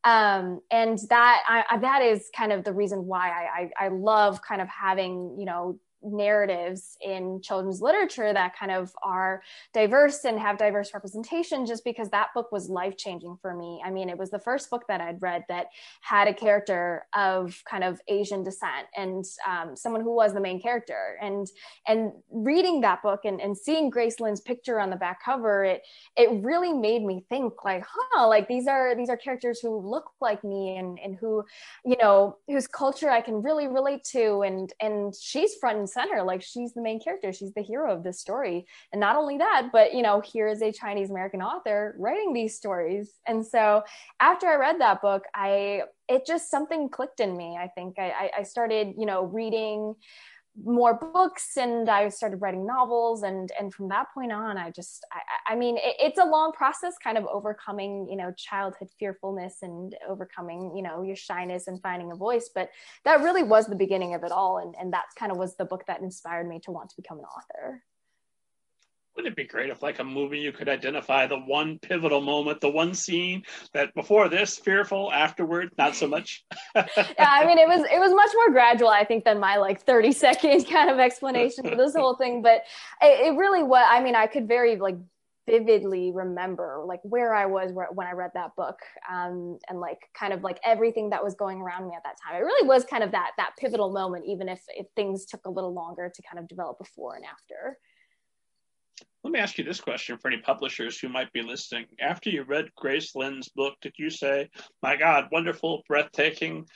Um, 0.04 0.60
and 0.70 0.98
that 1.08 1.42
I, 1.48 1.78
that 1.78 2.02
is 2.02 2.30
kind 2.36 2.52
of 2.52 2.62
the 2.64 2.72
reason 2.72 3.06
why 3.06 3.28
I, 3.28 3.70
I, 3.80 3.86
I 3.86 3.88
love 3.88 4.40
kind 4.40 4.60
of 4.60 4.68
having, 4.68 5.36
you 5.38 5.46
know, 5.46 5.80
narratives 6.12 6.96
in 7.00 7.40
children's 7.42 7.80
literature 7.80 8.32
that 8.32 8.56
kind 8.56 8.72
of 8.72 8.94
are 9.02 9.42
diverse 9.72 10.24
and 10.24 10.38
have 10.38 10.58
diverse 10.58 10.92
representation 10.94 11.66
just 11.66 11.84
because 11.84 12.08
that 12.10 12.28
book 12.34 12.50
was 12.52 12.68
life 12.68 12.96
changing 12.96 13.36
for 13.40 13.54
me. 13.54 13.82
I 13.84 13.90
mean, 13.90 14.08
it 14.08 14.18
was 14.18 14.30
the 14.30 14.38
first 14.38 14.70
book 14.70 14.84
that 14.88 15.00
I'd 15.00 15.20
read 15.20 15.44
that 15.48 15.66
had 16.00 16.28
a 16.28 16.34
character 16.34 17.06
of 17.14 17.62
kind 17.68 17.84
of 17.84 18.00
Asian 18.08 18.42
descent 18.42 18.86
and 18.96 19.24
um, 19.46 19.76
someone 19.76 20.02
who 20.02 20.14
was 20.14 20.32
the 20.32 20.40
main 20.40 20.60
character. 20.60 21.16
And 21.20 21.46
and 21.86 22.12
reading 22.30 22.80
that 22.82 23.02
book 23.02 23.20
and, 23.24 23.40
and 23.40 23.56
seeing 23.56 23.90
Grace 23.90 24.20
Lin's 24.20 24.40
picture 24.40 24.80
on 24.80 24.90
the 24.90 24.96
back 24.96 25.24
cover, 25.24 25.64
it 25.64 25.82
it 26.16 26.44
really 26.44 26.72
made 26.72 27.04
me 27.04 27.24
think 27.28 27.64
like, 27.64 27.84
huh, 27.88 28.28
like 28.28 28.48
these 28.48 28.66
are 28.66 28.94
these 28.94 29.08
are 29.08 29.16
characters 29.16 29.60
who 29.60 29.78
look 29.78 30.10
like 30.20 30.44
me 30.44 30.76
and 30.76 30.98
and 31.02 31.16
who, 31.16 31.44
you 31.84 31.96
know, 32.00 32.38
whose 32.46 32.66
culture 32.66 33.10
I 33.10 33.20
can 33.20 33.42
really 33.42 33.68
relate 33.68 34.04
to. 34.12 34.42
And 34.42 34.72
and 34.80 35.14
she's 35.14 35.54
front 35.56 35.78
and 35.78 35.88
center 35.96 36.22
like 36.22 36.42
she's 36.42 36.72
the 36.74 36.82
main 36.88 37.00
character 37.00 37.32
she's 37.32 37.54
the 37.54 37.68
hero 37.70 37.86
of 37.96 38.04
this 38.04 38.20
story. 38.20 38.66
And 38.92 39.00
not 39.00 39.16
only 39.16 39.36
that 39.38 39.68
but 39.72 39.94
you 39.96 40.02
know 40.02 40.20
here 40.32 40.48
is 40.54 40.62
a 40.62 40.72
chinese 40.80 41.10
american 41.10 41.42
author 41.42 41.96
writing 41.98 42.32
these 42.32 42.56
stories. 42.56 43.06
And 43.26 43.44
so 43.52 43.82
after 44.20 44.46
i 44.46 44.56
read 44.56 44.80
that 44.80 45.02
book 45.02 45.22
i 45.34 45.82
it 46.08 46.24
just 46.24 46.50
something 46.50 46.88
clicked 46.88 47.20
in 47.20 47.36
me 47.36 47.56
i 47.58 47.68
think. 47.76 47.98
I 47.98 48.30
i 48.40 48.42
started 48.42 48.94
you 49.00 49.06
know 49.06 49.20
reading 49.24 49.94
more 50.64 50.94
books 50.94 51.56
and 51.56 51.88
I 51.88 52.08
started 52.08 52.40
writing 52.40 52.66
novels 52.66 53.22
and 53.22 53.50
and 53.58 53.72
from 53.72 53.88
that 53.88 54.06
point 54.14 54.32
on 54.32 54.56
I 54.56 54.70
just 54.70 55.04
I, 55.12 55.52
I 55.52 55.56
mean 55.56 55.76
it, 55.76 55.96
it's 55.98 56.18
a 56.18 56.24
long 56.24 56.52
process 56.52 56.94
kind 57.02 57.18
of 57.18 57.26
overcoming 57.26 58.06
you 58.08 58.16
know 58.16 58.32
childhood 58.36 58.88
fearfulness 58.98 59.58
and 59.62 59.94
overcoming 60.08 60.74
you 60.74 60.82
know 60.82 61.02
your 61.02 61.16
shyness 61.16 61.66
and 61.66 61.80
finding 61.82 62.10
a 62.10 62.16
voice 62.16 62.50
but 62.54 62.70
that 63.04 63.20
really 63.20 63.42
was 63.42 63.66
the 63.66 63.76
beginning 63.76 64.14
of 64.14 64.24
it 64.24 64.32
all 64.32 64.58
and 64.58 64.74
and 64.80 64.92
that 64.92 65.04
kind 65.18 65.30
of 65.30 65.38
was 65.38 65.56
the 65.56 65.64
book 65.64 65.84
that 65.86 66.00
inspired 66.00 66.48
me 66.48 66.58
to 66.60 66.70
want 66.70 66.90
to 66.90 66.96
become 66.96 67.18
an 67.18 67.24
author. 67.24 67.82
Wouldn't 69.16 69.32
it 69.32 69.36
be 69.36 69.44
great 69.44 69.70
if, 69.70 69.82
like 69.82 69.98
a 69.98 70.04
movie, 70.04 70.38
you 70.38 70.52
could 70.52 70.68
identify 70.68 71.26
the 71.26 71.38
one 71.38 71.78
pivotal 71.78 72.20
moment, 72.20 72.60
the 72.60 72.68
one 72.68 72.92
scene 72.92 73.44
that 73.72 73.94
before 73.94 74.28
this 74.28 74.58
fearful, 74.58 75.10
afterward 75.10 75.70
not 75.78 75.94
so 75.94 76.06
much? 76.06 76.44
yeah, 76.76 76.84
I 77.18 77.46
mean, 77.46 77.56
it 77.56 77.66
was 77.66 77.80
it 77.90 77.98
was 77.98 78.12
much 78.12 78.30
more 78.34 78.50
gradual, 78.50 78.90
I 78.90 79.04
think, 79.04 79.24
than 79.24 79.40
my 79.40 79.56
like 79.56 79.80
thirty 79.82 80.12
second 80.12 80.64
kind 80.70 80.90
of 80.90 80.98
explanation 80.98 81.66
for 81.66 81.76
this 81.76 81.94
whole 81.94 82.16
thing. 82.16 82.42
But 82.42 82.64
it, 83.00 83.28
it 83.28 83.36
really 83.38 83.62
was. 83.62 83.86
I 83.88 84.02
mean, 84.02 84.14
I 84.14 84.26
could 84.26 84.46
very 84.46 84.76
like 84.76 84.96
vividly 85.46 86.10
remember 86.12 86.82
like 86.84 87.00
where 87.02 87.32
I 87.32 87.46
was 87.46 87.72
when 87.72 88.06
I 88.06 88.12
read 88.12 88.32
that 88.34 88.54
book, 88.54 88.78
um, 89.10 89.58
and 89.68 89.80
like 89.80 90.00
kind 90.12 90.32
of 90.32 90.42
like 90.42 90.58
everything 90.64 91.10
that 91.10 91.24
was 91.24 91.34
going 91.34 91.62
around 91.62 91.88
me 91.88 91.94
at 91.96 92.02
that 92.04 92.16
time. 92.22 92.36
It 92.36 92.44
really 92.44 92.68
was 92.68 92.84
kind 92.84 93.02
of 93.02 93.12
that 93.12 93.30
that 93.38 93.52
pivotal 93.58 93.90
moment, 93.90 94.26
even 94.26 94.48
if 94.48 94.60
if 94.68 94.86
things 94.94 95.24
took 95.24 95.46
a 95.46 95.50
little 95.50 95.72
longer 95.72 96.12
to 96.14 96.22
kind 96.22 96.38
of 96.38 96.48
develop 96.48 96.78
before 96.78 97.14
and 97.14 97.24
after. 97.24 97.78
Let 99.26 99.32
me 99.32 99.40
ask 99.40 99.58
you 99.58 99.64
this 99.64 99.80
question 99.80 100.18
for 100.18 100.28
any 100.28 100.40
publishers 100.40 101.00
who 101.00 101.08
might 101.08 101.32
be 101.32 101.42
listening. 101.42 101.86
After 102.00 102.30
you 102.30 102.44
read 102.44 102.72
Grace 102.76 103.16
Lin's 103.16 103.48
book, 103.48 103.74
did 103.80 103.94
you 103.98 104.08
say, 104.08 104.48
"My 104.82 104.94
God, 104.94 105.28
wonderful, 105.32 105.82
breathtaking"? 105.88 106.68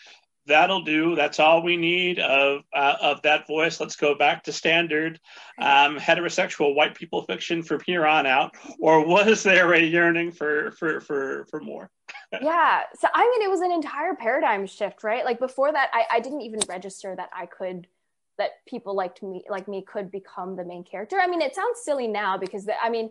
That'll 0.47 0.83
do. 0.83 1.15
That's 1.15 1.39
all 1.39 1.63
we 1.63 1.77
need 1.77 2.19
of 2.19 2.63
uh, 2.75 2.97
of 3.01 3.23
that 3.23 3.47
voice. 3.47 3.79
Let's 3.79 3.95
go 3.95 4.17
back 4.17 4.43
to 4.45 4.53
standard 4.53 5.21
um, 5.59 5.97
heterosexual 5.97 6.75
white 6.75 6.97
people 6.97 7.23
fiction 7.23 7.63
from 7.63 7.83
here 7.87 8.05
on 8.05 8.27
out. 8.27 8.57
Or 8.81 9.07
was 9.07 9.45
there 9.45 9.73
a 9.73 9.81
yearning 9.81 10.33
for 10.33 10.73
for 10.73 11.01
for 11.03 11.47
for 11.51 11.61
more? 11.61 11.89
yeah. 12.43 12.83
So 12.99 13.07
I 13.15 13.31
mean, 13.31 13.43
it 13.43 13.51
was 13.51 13.61
an 13.61 13.71
entire 13.71 14.17
paradigm 14.17 14.67
shift, 14.67 15.05
right? 15.05 15.25
Like 15.25 15.39
before 15.39 15.71
that, 15.71 15.89
I, 15.93 16.17
I 16.17 16.19
didn't 16.21 16.41
even 16.41 16.59
register 16.69 17.15
that 17.15 17.31
I 17.33 17.47
could 17.47 17.87
that 18.41 18.65
people 18.67 18.97
like 18.97 19.23
me 19.23 19.45
like 19.51 19.69
me 19.69 19.85
could 19.87 20.11
become 20.11 20.57
the 20.57 20.65
main 20.65 20.83
character. 20.83 21.19
I 21.21 21.27
mean, 21.27 21.43
it 21.43 21.55
sounds 21.55 21.81
silly 21.85 22.09
now 22.09 22.39
because 22.39 22.65
the, 22.65 22.73
I 22.83 22.89
mean, 22.89 23.11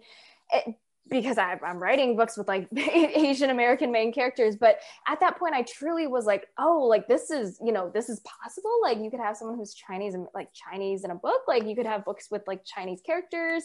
it, 0.51 0.75
because 1.07 1.37
I, 1.37 1.57
am 1.63 1.79
writing 1.79 2.15
books 2.15 2.35
with 2.35 2.47
like 2.47 2.67
Asian 2.75 3.51
American 3.51 3.91
main 3.91 4.11
characters. 4.11 4.55
But 4.55 4.79
at 5.07 5.19
that 5.19 5.37
point, 5.37 5.53
I 5.53 5.63
truly 5.63 6.07
was 6.07 6.25
like, 6.25 6.47
oh, 6.57 6.85
like 6.89 7.07
this 7.07 7.29
is, 7.29 7.59
you 7.63 7.71
know, 7.71 7.91
this 7.93 8.09
is 8.09 8.21
possible. 8.21 8.71
Like 8.81 8.97
you 8.99 9.11
could 9.11 9.19
have 9.19 9.37
someone 9.37 9.57
who's 9.57 9.73
Chinese 9.73 10.15
and 10.15 10.27
like 10.33 10.49
Chinese 10.53 11.03
in 11.03 11.11
a 11.11 11.15
book. 11.15 11.41
Like 11.47 11.65
you 11.65 11.75
could 11.75 11.85
have 11.85 12.05
books 12.05 12.27
with 12.31 12.43
like 12.47 12.63
Chinese 12.65 13.01
characters. 13.05 13.63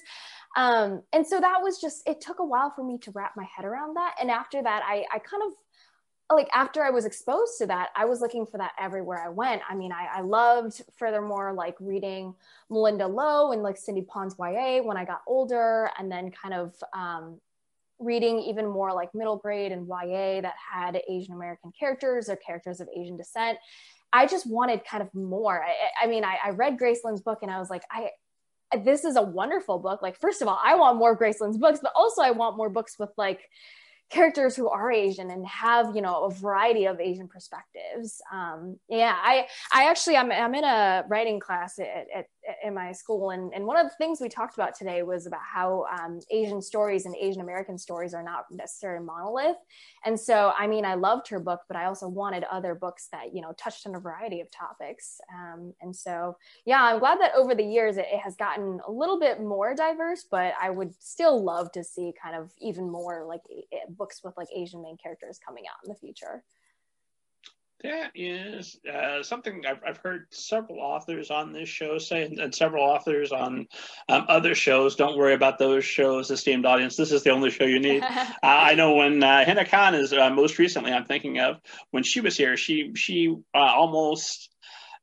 Um, 0.57 1.03
and 1.13 1.27
so 1.27 1.41
that 1.41 1.61
was 1.63 1.81
just, 1.81 2.07
it 2.07 2.21
took 2.21 2.39
a 2.41 2.45
while 2.45 2.73
for 2.75 2.85
me 2.85 2.99
to 2.99 3.11
wrap 3.13 3.33
my 3.37 3.47
head 3.57 3.65
around 3.65 3.97
that. 3.97 4.15
And 4.21 4.31
after 4.31 4.63
that, 4.63 4.83
I, 4.87 5.05
I 5.13 5.19
kind 5.19 5.43
of 5.47 5.53
like 6.31 6.49
after 6.55 6.83
I 6.83 6.91
was 6.91 7.05
exposed 7.05 7.59
to 7.59 7.67
that, 7.67 7.91
I 7.95 8.07
was 8.07 8.21
looking 8.21 8.47
for 8.47 8.59
that 8.59 8.73
everywhere 8.79 9.23
I 9.25 9.29
went. 9.29 9.63
I 9.69 9.75
mean, 9.75 9.93
I, 9.93 10.19
I 10.19 10.21
loved 10.23 10.83
furthermore 10.97 11.53
like 11.53 11.77
reading 11.81 12.35
Malinda 12.71 13.13
Lo 13.13 13.53
and 13.53 13.63
like 13.63 13.77
Cindy 13.77 14.03
Pon's 14.03 14.35
YA 14.39 14.83
when 14.83 14.97
I 14.97 15.05
got 15.05 15.21
older, 15.27 15.91
and 15.99 16.11
then 16.11 16.31
kind 16.31 16.55
of 16.55 16.75
um, 16.95 17.41
reading 17.99 18.39
even 18.41 18.67
more 18.67 18.93
like 18.93 19.15
middle 19.15 19.37
grade 19.37 19.71
and 19.71 19.87
YA 19.87 20.41
that 20.41 20.55
had 20.73 21.01
Asian 21.09 21.35
American 21.35 21.73
characters 21.79 22.29
or 22.29 22.37
characters 22.37 22.81
of 22.81 22.89
Asian 22.97 23.17
descent. 23.17 23.59
I 24.13 24.27
just 24.27 24.47
wanted 24.49 24.85
kind 24.85 25.03
of 25.03 25.13
more. 25.15 25.63
I, 25.63 26.05
I 26.05 26.07
mean, 26.07 26.25
I, 26.25 26.39
I 26.43 26.51
read 26.51 26.79
Grace 26.79 27.01
Lin's 27.05 27.21
book 27.21 27.41
and 27.43 27.51
I 27.51 27.59
was 27.59 27.69
like, 27.69 27.83
I 27.91 28.11
this 28.83 29.05
is 29.05 29.17
a 29.17 29.23
wonderful 29.23 29.79
book. 29.79 30.03
Like, 30.03 30.19
first 30.19 30.43
of 30.43 30.49
all, 30.49 30.59
I 30.63 30.75
want 30.75 30.99
more 30.99 31.15
Grace 31.15 31.41
Lin's 31.41 31.59
books, 31.59 31.81
but 31.83 31.93
also 31.95 32.23
I 32.23 32.31
want 32.31 32.57
more 32.57 32.71
books 32.71 32.99
with 32.99 33.11
like 33.17 33.41
characters 34.15 34.55
who 34.55 34.69
are 34.69 34.93
Asian 34.93 35.31
and 35.31 35.45
have 35.47 35.95
you 35.97 36.01
know 36.03 36.25
a 36.25 36.31
variety 36.31 36.87
of 36.87 37.01
Asian 37.01 37.27
perspectives. 37.27 38.23
Um, 38.33 38.79
yeah, 38.89 39.17
I 39.21 39.47
I 39.73 39.91
actually 39.91 40.17
I'm 40.17 40.31
I'm 40.31 40.55
in 40.55 40.65
a 40.65 41.05
writing 41.09 41.41
class 41.41 41.79
at, 41.79 42.07
at, 42.15 42.27
in 42.63 42.75
my 42.75 42.93
school, 42.93 43.31
and 43.31 43.53
and 43.55 43.67
one 43.67 43.77
of 43.77 43.87
the 43.87 43.95
things 43.97 44.21
we 44.21 44.29
talked 44.29 44.55
about 44.55 44.75
today 44.75 45.03
was 45.03 45.27
about 45.27 45.41
how 45.43 45.87
um, 45.93 46.21
Asian 46.31 46.61
stories 46.61 47.07
and 47.07 47.15
Asian 47.17 47.41
American 47.41 47.79
stories 47.79 48.15
are 48.15 48.23
not 48.23 48.47
necessarily 48.51 49.05
monolith. 49.05 49.57
And 50.05 50.19
so, 50.19 50.53
I 50.59 50.67
mean, 50.67 50.85
I 50.85 50.95
loved 50.95 51.29
her 51.29 51.41
book, 51.41 51.61
but 51.69 51.77
I 51.77 51.87
also 51.87 52.09
wanted 52.09 52.45
other 52.45 52.75
books 52.75 53.09
that 53.13 53.35
you 53.35 53.41
know 53.41 53.53
touched 53.57 53.87
on 53.87 53.95
a 53.95 54.01
variety 54.01 54.41
of 54.41 54.51
topics. 54.51 55.21
Um, 55.33 55.73
and 55.81 55.95
so, 55.95 56.37
yeah, 56.65 56.83
I'm 56.83 56.99
glad 56.99 57.21
that 57.21 57.35
over 57.35 57.55
the 57.55 57.65
years 57.65 57.97
it, 57.97 58.07
it 58.13 58.21
has 58.21 58.37
gotten 58.37 58.81
a 58.87 58.91
little 58.91 59.19
bit 59.19 59.41
more 59.41 59.75
diverse, 59.75 60.25
but 60.31 60.55
I 60.61 60.71
would 60.71 60.95
still 61.03 61.43
love 61.43 61.73
to 61.73 61.85
see 61.85 62.13
kind 62.21 62.37
of 62.37 62.53
even 62.61 62.91
more 62.91 63.25
like 63.27 63.43
books 63.91 64.23
with 64.25 64.37
like 64.37 64.49
Asian 64.55 64.83
main 64.83 64.97
characters 64.97 65.39
coming 65.45 65.65
out 65.67 65.85
in 65.85 65.89
the 65.89 65.99
future. 65.99 66.45
That 67.85 68.13
is 68.15 68.81
uh, 68.91 69.23
something 69.23 69.65
I've, 69.69 69.81
I've 69.87 69.99
heard 69.99 70.25
several 70.31 70.81
authors 70.81 71.31
on 71.31 71.53
this 71.53 71.69
show 71.69 71.99
say, 71.99 72.23
and, 72.23 72.39
and 72.39 72.55
several 72.55 72.83
authors 72.83 73.31
on 73.31 73.67
um, 74.09 74.25
other 74.27 74.55
shows. 74.55 74.97
Don't 74.97 75.19
worry 75.19 75.35
about 75.35 75.59
those 75.59 75.85
shows, 75.85 76.31
esteemed 76.31 76.65
audience. 76.65 76.97
This 76.97 77.13
is 77.13 77.25
the 77.25 77.31
only 77.31 77.51
show 77.51 77.65
you 77.65 77.79
need. 77.79 78.03
uh, 78.03 78.27
I 78.43 78.75
know 78.75 78.95
when 78.95 79.23
uh, 79.23 79.45
Hena 79.45 79.67
Khan 79.67 79.95
is 79.95 80.15
uh, 80.15 80.31
most 80.31 80.59
recently, 80.59 80.93
I'm 80.93 81.05
thinking 81.05 81.39
of 81.41 81.61
when 81.91 82.05
she 82.05 82.23
was 82.23 82.39
here. 82.39 82.57
She 82.57 82.93
she 82.95 83.37
uh, 83.55 83.59
almost 83.59 84.49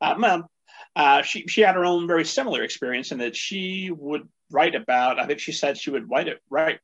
uh, 0.01 0.15
well, 0.17 0.49
uh, 0.95 1.21
she 1.21 1.45
she 1.47 1.61
had 1.61 1.75
her 1.75 1.85
own 1.85 2.07
very 2.07 2.25
similar 2.25 2.63
experience 2.63 3.11
in 3.11 3.19
that 3.19 3.35
she 3.35 3.91
would 3.95 4.27
write 4.49 4.73
about. 4.73 5.19
I 5.19 5.27
think 5.27 5.39
she 5.39 5.51
said 5.51 5.77
she 5.77 5.91
would 5.91 6.09
write 6.09 6.29
it 6.29 6.41
write 6.49 6.79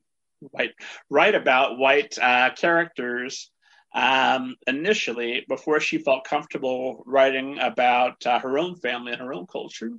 write 0.55 0.75
write 1.09 1.33
about 1.33 1.79
white 1.79 2.19
uh, 2.19 2.51
characters 2.51 3.49
um, 3.93 4.55
initially 4.67 5.45
before 5.47 5.79
she 5.79 5.97
felt 5.97 6.25
comfortable 6.25 7.03
writing 7.05 7.57
about 7.59 8.25
uh, 8.25 8.39
her 8.39 8.57
own 8.59 8.75
family 8.75 9.11
and 9.11 9.21
her 9.21 9.33
own 9.33 9.47
culture. 9.47 9.91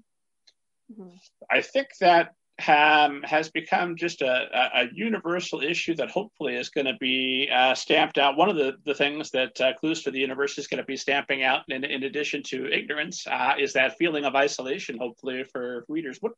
Mm-hmm. 0.92 1.16
I 1.50 1.62
think 1.62 1.88
that 2.00 2.34
um, 2.66 3.22
has 3.22 3.50
become 3.50 3.94
just 3.96 4.20
a, 4.20 4.48
a, 4.74 4.88
universal 4.92 5.60
issue 5.60 5.94
that 5.94 6.10
hopefully 6.10 6.56
is 6.56 6.70
going 6.70 6.86
to 6.86 6.96
be 6.98 7.48
uh, 7.54 7.74
stamped 7.74 8.18
out. 8.18 8.36
One 8.36 8.48
of 8.48 8.56
the, 8.56 8.72
the 8.84 8.94
things 8.94 9.30
that 9.30 9.60
uh, 9.60 9.74
Clues 9.74 10.02
to 10.02 10.10
the 10.10 10.18
Universe 10.18 10.58
is 10.58 10.66
going 10.66 10.78
to 10.78 10.84
be 10.84 10.96
stamping 10.96 11.44
out, 11.44 11.62
in, 11.68 11.84
in 11.84 12.02
addition 12.02 12.42
to 12.48 12.66
ignorance, 12.66 13.26
uh, 13.28 13.52
is 13.60 13.74
that 13.74 13.96
feeling 13.96 14.24
of 14.24 14.34
isolation, 14.34 14.98
hopefully, 14.98 15.44
for 15.44 15.84
readers. 15.88 16.18
What 16.20 16.32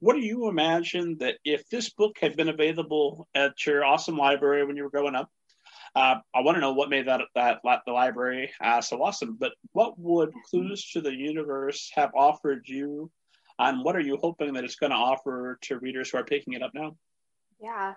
what 0.00 0.14
do 0.14 0.20
you 0.20 0.48
imagine 0.48 1.16
that 1.18 1.36
if 1.44 1.68
this 1.70 1.90
book 1.90 2.18
had 2.20 2.36
been 2.36 2.48
available 2.48 3.26
at 3.34 3.64
your 3.64 3.84
awesome 3.84 4.18
library 4.18 4.66
when 4.66 4.76
you 4.76 4.82
were 4.82 4.90
growing 4.90 5.14
up? 5.14 5.30
Uh, 5.94 6.16
I 6.34 6.40
want 6.40 6.56
to 6.56 6.60
know 6.60 6.72
what 6.72 6.88
made 6.88 7.06
that 7.06 7.20
that 7.34 7.60
the 7.62 7.92
library 7.92 8.50
uh, 8.60 8.80
so 8.80 9.02
awesome. 9.02 9.36
But 9.38 9.52
what 9.72 9.98
would 9.98 10.32
Clues 10.48 10.90
to 10.92 11.00
the 11.00 11.14
Universe 11.14 11.90
have 11.94 12.10
offered 12.14 12.66
you, 12.66 13.10
and 13.58 13.84
what 13.84 13.94
are 13.94 14.00
you 14.00 14.16
hoping 14.16 14.54
that 14.54 14.64
it's 14.64 14.76
going 14.76 14.90
to 14.90 14.96
offer 14.96 15.58
to 15.62 15.78
readers 15.78 16.10
who 16.10 16.18
are 16.18 16.24
picking 16.24 16.54
it 16.54 16.62
up 16.62 16.72
now? 16.74 16.96
Yeah. 17.60 17.94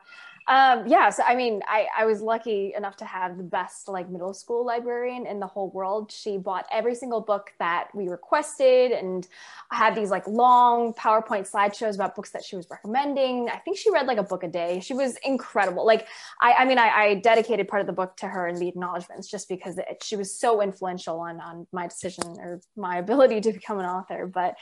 Um, 0.47 0.85
yeah. 0.87 1.09
So, 1.09 1.23
I 1.25 1.35
mean, 1.35 1.61
I, 1.67 1.87
I 1.97 2.05
was 2.05 2.21
lucky 2.21 2.73
enough 2.77 2.97
to 2.97 3.05
have 3.05 3.37
the 3.37 3.43
best 3.43 3.87
like 3.87 4.09
middle 4.09 4.33
school 4.33 4.63
librarian 4.63 5.25
in 5.25 5.39
the 5.39 5.47
whole 5.47 5.71
world. 5.71 6.11
She 6.11 6.37
bought 6.37 6.67
every 6.71 6.93
single 6.93 7.19
book 7.19 7.51
that 7.57 7.87
we 7.95 8.09
requested 8.09 8.91
and 8.91 9.27
had 9.71 9.95
these 9.95 10.11
like 10.11 10.27
long 10.27 10.93
PowerPoint 10.93 11.49
slideshows 11.49 11.95
about 11.95 12.15
books 12.15 12.29
that 12.29 12.43
she 12.43 12.55
was 12.55 12.67
recommending. 12.69 13.49
I 13.49 13.57
think 13.57 13.77
she 13.77 13.91
read 13.91 14.05
like 14.05 14.19
a 14.19 14.23
book 14.23 14.43
a 14.43 14.47
day. 14.47 14.81
She 14.81 14.93
was 14.93 15.17
incredible. 15.23 15.83
Like, 15.83 16.07
I, 16.41 16.53
I 16.53 16.65
mean, 16.65 16.77
I, 16.77 16.89
I 16.89 17.15
dedicated 17.15 17.67
part 17.67 17.81
of 17.81 17.87
the 17.87 17.93
book 17.93 18.15
to 18.17 18.27
her 18.27 18.47
in 18.47 18.55
the 18.55 18.67
acknowledgments 18.67 19.27
just 19.27 19.49
because 19.49 19.79
it, 19.79 20.03
she 20.03 20.15
was 20.15 20.37
so 20.37 20.61
influential 20.61 21.19
on, 21.21 21.41
on 21.41 21.65
my 21.71 21.87
decision 21.87 22.23
or 22.39 22.61
my 22.75 22.97
ability 23.05 23.41
to 23.41 23.51
become 23.51 23.79
an 23.79 23.85
author. 23.85 24.27
But 24.27 24.55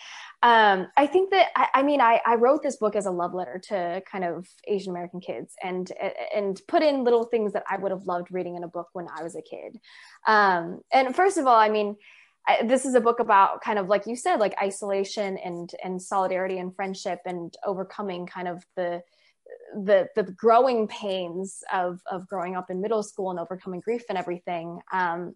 um, 0.43 0.87
I 0.95 1.07
think 1.07 1.31
that, 1.31 1.47
I, 1.57 1.67
I 1.75 1.83
mean, 1.83 1.99
I, 1.99 2.21
I 2.25 2.35
wrote 2.35 2.63
this 2.63 2.77
book 2.77 2.95
as 2.95 3.05
a 3.05 3.11
love 3.11 3.33
letter 3.33 3.59
to 3.67 4.01
kind 4.09 4.23
of 4.23 4.47
Asian 4.65 4.91
American 4.91 5.19
kids 5.19 5.55
and 5.61 5.72
and 6.35 6.61
put 6.67 6.83
in 6.83 7.03
little 7.03 7.25
things 7.25 7.53
that 7.53 7.63
I 7.69 7.77
would 7.77 7.91
have 7.91 8.05
loved 8.05 8.31
reading 8.31 8.55
in 8.55 8.63
a 8.63 8.67
book 8.67 8.89
when 8.93 9.07
I 9.13 9.23
was 9.23 9.35
a 9.35 9.41
kid. 9.41 9.79
Um, 10.27 10.81
and 10.91 11.15
first 11.15 11.37
of 11.37 11.47
all, 11.47 11.55
I 11.55 11.69
mean, 11.69 11.95
I, 12.47 12.63
this 12.63 12.85
is 12.85 12.95
a 12.95 13.01
book 13.01 13.19
about 13.19 13.61
kind 13.61 13.79
of 13.79 13.87
like 13.87 14.05
you 14.05 14.15
said, 14.15 14.39
like 14.39 14.55
isolation 14.61 15.37
and 15.37 15.71
and 15.83 16.01
solidarity 16.01 16.57
and 16.57 16.75
friendship 16.75 17.19
and 17.25 17.53
overcoming 17.65 18.25
kind 18.25 18.47
of 18.47 18.63
the 18.75 19.01
the 19.75 20.07
the 20.15 20.23
growing 20.23 20.87
pains 20.87 21.63
of 21.71 22.01
of 22.11 22.27
growing 22.27 22.55
up 22.55 22.69
in 22.69 22.81
middle 22.81 23.03
school 23.03 23.31
and 23.31 23.39
overcoming 23.39 23.79
grief 23.79 24.03
and 24.09 24.17
everything. 24.17 24.79
Um, 24.91 25.35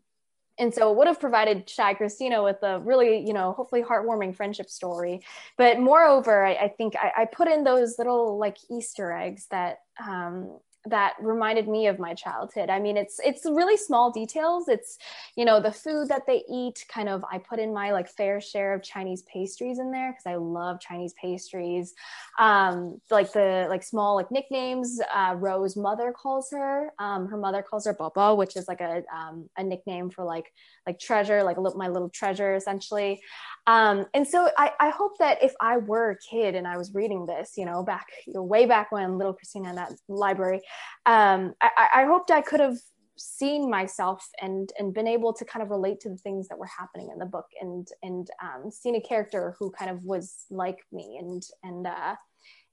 and 0.60 0.74
so 0.74 0.92
it 0.92 0.98
would 0.98 1.08
have 1.08 1.20
provided 1.20 1.70
Shy 1.70 1.94
Christina 1.94 2.44
with 2.44 2.62
a 2.64 2.80
really, 2.80 3.26
you 3.26 3.34
know, 3.34 3.54
hopefully 3.54 3.84
heartwarming 3.84 4.36
friendship 4.36 4.70
story. 4.70 5.22
But 5.58 5.80
moreover, 5.80 6.46
I, 6.46 6.54
I 6.54 6.68
think 6.70 6.96
I, 6.96 7.22
I, 7.22 7.26
put 7.26 7.48
in 7.48 7.64
those 7.64 7.98
little 7.98 8.40
like 8.40 8.58
Easter 8.72 9.12
eggs 9.12 9.48
that 9.52 9.80
um, 10.04 10.60
that 10.90 11.14
reminded 11.22 11.68
me 11.68 11.88
of 11.88 12.00
my 12.00 12.14
childhood. 12.14 12.70
I 12.70 12.80
mean, 12.80 12.98
it's 12.98 13.20
it's 13.24 13.46
really 13.46 13.78
small 13.78 14.12
details. 14.12 14.68
It's 14.68 14.98
you 15.36 15.46
know 15.46 15.60
the 15.60 15.72
food 15.72 16.10
that 16.10 16.26
they 16.28 16.44
eat. 16.50 16.86
Kind 16.90 17.10
of, 17.10 17.24
I 17.32 17.38
put 17.38 17.60
in 17.60 17.74
my 17.74 17.92
like 17.92 18.08
fair 18.10 18.42
share 18.42 18.74
of 18.74 18.84
Chinese 18.84 19.24
pastries 19.24 19.80
in 19.80 19.92
there 19.92 20.12
because 20.12 20.26
I 20.26 20.36
love 20.36 20.80
Chinese 20.80 21.14
pastries. 21.22 21.94
Um, 22.40 23.02
like 23.10 23.32
the 23.34 23.68
like 23.70 23.84
small 23.84 24.16
like 24.16 24.32
nicknames. 24.32 25.00
Uh, 25.14 25.36
Rose 25.38 25.76
mother 25.76 26.12
calls 26.12 26.50
her. 26.52 26.92
Um, 27.00 27.28
her 27.28 27.38
mother 27.38 27.62
calls 27.62 27.86
her 27.86 27.94
Bobo, 27.94 28.36
which 28.36 28.56
is 28.56 28.68
like 28.68 28.82
a 28.82 29.04
um, 29.14 29.50
a 29.58 29.64
nickname 29.64 30.10
for 30.10 30.24
like 30.24 30.52
like 30.86 31.00
treasure, 31.00 31.44
like 31.44 31.58
a 31.58 31.62
little, 31.62 31.78
my 31.78 31.88
little 31.88 32.10
treasure 32.10 32.56
essentially. 32.56 33.22
Um, 33.68 34.06
and 34.14 34.26
so 34.26 34.50
I, 34.58 34.72
I 34.80 34.90
hope 34.90 35.18
that 35.20 35.44
if 35.44 35.54
I 35.60 35.78
were 35.78 36.12
a 36.12 36.18
kid 36.18 36.56
and 36.56 36.66
I 36.66 36.78
was 36.78 36.94
reading 36.94 37.26
this, 37.26 37.54
you 37.58 37.66
know, 37.66 37.84
back 37.84 38.08
you 38.26 38.34
know, 38.34 38.42
way 38.42 38.66
back 38.66 38.92
when 38.92 39.18
little 39.18 39.34
Christina 39.34 39.70
in 39.70 39.76
that 39.76 39.92
library, 40.08 40.62
um, 41.06 41.54
I, 41.62 41.90
I 41.94 42.06
hoped 42.06 42.32
I 42.32 42.42
could 42.42 42.62
have 42.62 42.78
seen 43.18 43.70
myself 43.70 44.28
and 44.42 44.72
and 44.80 44.94
been 44.94 45.08
able 45.08 45.34
to 45.34 45.44
kind 45.44 45.64
of 45.64 45.70
relate 45.70 46.00
to 46.00 46.10
the 46.10 46.18
things 46.18 46.48
that 46.48 46.58
were 46.58 46.68
happening 46.68 47.10
in 47.12 47.20
the 47.20 47.26
book 47.26 47.48
and 47.60 47.88
and 48.04 48.30
um, 48.42 48.72
seen 48.72 48.96
a 48.96 49.02
character 49.02 49.56
who 49.60 49.72
kind 49.72 49.92
of 49.92 50.04
was 50.04 50.46
like 50.50 50.78
me 50.92 51.18
and 51.20 51.44
and 51.64 51.88
uh, 51.88 52.16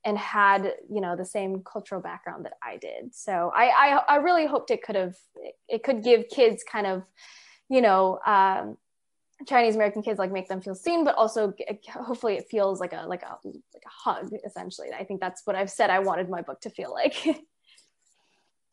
and 0.04 0.16
had 0.18 0.74
you 0.88 1.00
know 1.00 1.16
the 1.16 1.24
same 1.24 1.62
cultural 1.64 2.00
background 2.00 2.44
that 2.44 2.54
I 2.62 2.76
did. 2.76 3.14
So 3.14 3.50
I 3.54 3.64
I, 3.66 4.02
I 4.08 4.16
really 4.16 4.46
hoped 4.46 4.70
it 4.70 4.82
could 4.82 4.96
have 4.96 5.16
it 5.68 5.82
could 5.82 6.04
give 6.04 6.28
kids 6.28 6.62
kind 6.70 6.86
of 6.86 7.02
you 7.68 7.80
know 7.80 8.20
um, 8.26 8.76
Chinese 9.47 9.75
American 9.75 10.03
kids 10.03 10.19
like 10.19 10.33
make 10.33 10.49
them 10.49 10.61
feel 10.61 10.75
seen, 10.75 11.05
but 11.05 11.17
also 11.17 11.53
hopefully 11.93 12.37
it 12.37 12.47
feels 12.50 12.81
like 12.81 12.93
a 12.93 13.05
like 13.07 13.23
a 13.23 13.37
like 13.45 13.85
a 13.85 13.91
hug. 14.11 14.31
Essentially, 14.45 14.88
I 14.93 15.05
think 15.05 15.21
that's 15.21 15.43
what 15.45 15.57
I've 15.57 15.71
said. 15.71 15.91
I 15.91 15.99
wanted 15.99 16.29
my 16.29 16.43
book 16.43 16.61
to 16.62 16.71
feel 16.71 16.93
like. 16.93 17.17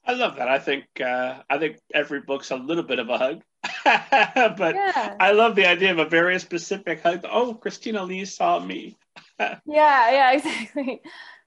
I 0.05 0.13
love 0.13 0.37
that. 0.37 0.47
I 0.47 0.59
think 0.59 0.85
uh, 1.03 1.41
I 1.49 1.57
think 1.57 1.77
every 1.93 2.21
book's 2.21 2.51
a 2.51 2.55
little 2.55 2.83
bit 2.83 2.99
of 2.99 3.09
a 3.09 3.17
hug, 3.17 3.41
but 3.83 4.75
yeah. 4.75 5.15
I 5.19 5.31
love 5.31 5.55
the 5.55 5.67
idea 5.67 5.91
of 5.91 5.99
a 5.99 6.05
very 6.05 6.39
specific 6.39 7.01
hug. 7.01 7.25
Oh, 7.29 7.53
Christina 7.53 8.03
Li 8.03 8.25
saw 8.25 8.59
me. 8.59 8.97
yeah, 9.39 9.59
yeah, 9.65 10.31
exactly. 10.33 11.01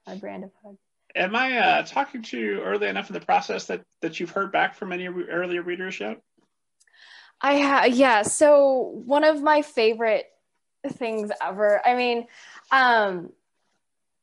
My 0.07 0.15
brand 0.15 0.43
of 0.45 0.51
hug. 0.63 0.77
Am 1.15 1.35
I 1.35 1.57
uh, 1.57 1.83
talking 1.83 2.21
to 2.23 2.39
you 2.39 2.61
early 2.61 2.87
enough 2.87 3.09
in 3.09 3.13
the 3.13 3.25
process 3.25 3.65
that 3.65 3.83
that 4.01 4.19
you've 4.19 4.31
heard 4.31 4.51
back 4.51 4.75
from 4.75 4.91
any 4.91 5.07
earlier 5.07 5.61
readers 5.61 5.99
yet? 5.99 6.21
I 7.41 7.59
ha- 7.59 7.85
yeah. 7.85 8.23
So 8.23 9.01
one 9.05 9.23
of 9.23 9.41
my 9.41 9.61
favorite 9.61 10.25
things 10.87 11.31
ever. 11.41 11.85
I 11.85 11.95
mean, 11.95 12.27
um, 12.71 13.31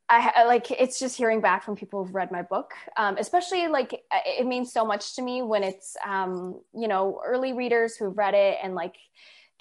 I 0.08 0.44
like 0.44 0.70
it's 0.70 0.98
just 0.98 1.16
hearing 1.16 1.40
back 1.40 1.64
from 1.64 1.74
people 1.74 2.04
who've 2.04 2.14
read 2.14 2.30
my 2.30 2.42
book, 2.42 2.72
um, 2.98 3.16
especially 3.18 3.66
like 3.68 4.02
it 4.26 4.46
means 4.46 4.70
so 4.70 4.84
much 4.84 5.16
to 5.16 5.22
me 5.22 5.40
when 5.40 5.62
it's 5.62 5.96
um, 6.06 6.60
you 6.74 6.86
know 6.86 7.20
early 7.24 7.54
readers 7.54 7.96
who've 7.96 8.16
read 8.16 8.34
it 8.34 8.58
and 8.62 8.74
like 8.74 8.96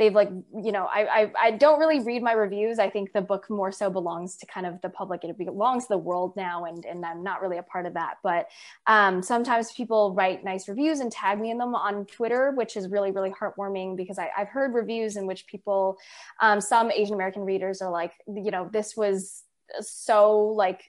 they've 0.01 0.15
like 0.15 0.31
you 0.63 0.71
know 0.71 0.87
I, 0.91 1.21
I, 1.21 1.31
I 1.39 1.51
don't 1.51 1.79
really 1.79 1.99
read 1.99 2.23
my 2.23 2.31
reviews. 2.31 2.79
I 2.79 2.89
think 2.89 3.13
the 3.13 3.21
book 3.21 3.47
more 3.51 3.71
so 3.71 3.87
belongs 3.87 4.35
to 4.37 4.47
kind 4.47 4.65
of 4.65 4.81
the 4.81 4.89
public. 4.89 5.23
It 5.23 5.37
belongs 5.37 5.83
to 5.83 5.89
the 5.89 5.99
world 5.99 6.33
now 6.35 6.65
and 6.65 6.83
and 6.85 7.05
i'm 7.05 7.21
not 7.23 7.41
really 7.41 7.57
a 7.57 7.63
part 7.63 7.85
of 7.85 7.93
that. 7.93 8.15
But 8.23 8.47
um, 8.87 9.21
sometimes 9.21 9.71
people 9.73 10.15
write 10.15 10.43
nice 10.43 10.67
reviews 10.67 11.01
and 11.01 11.11
tag 11.11 11.39
me 11.39 11.51
in 11.51 11.59
them 11.59 11.75
on 11.75 12.05
twitter 12.07 12.51
which 12.55 12.75
is 12.75 12.87
really 12.87 13.11
really 13.11 13.29
heartwarming 13.29 13.95
because 13.95 14.17
I, 14.17 14.29
have 14.35 14.47
heard 14.47 14.73
reviews 14.73 15.17
in 15.17 15.27
which 15.27 15.45
people 15.45 15.97
um, 16.41 16.59
some 16.59 16.89
asian 16.91 17.13
american 17.13 17.43
readers 17.43 17.81
are 17.81 17.91
like 17.91 18.13
you 18.27 18.49
know 18.49 18.69
this 18.73 18.97
was 18.97 19.43
so 19.79 20.37
like 20.37 20.81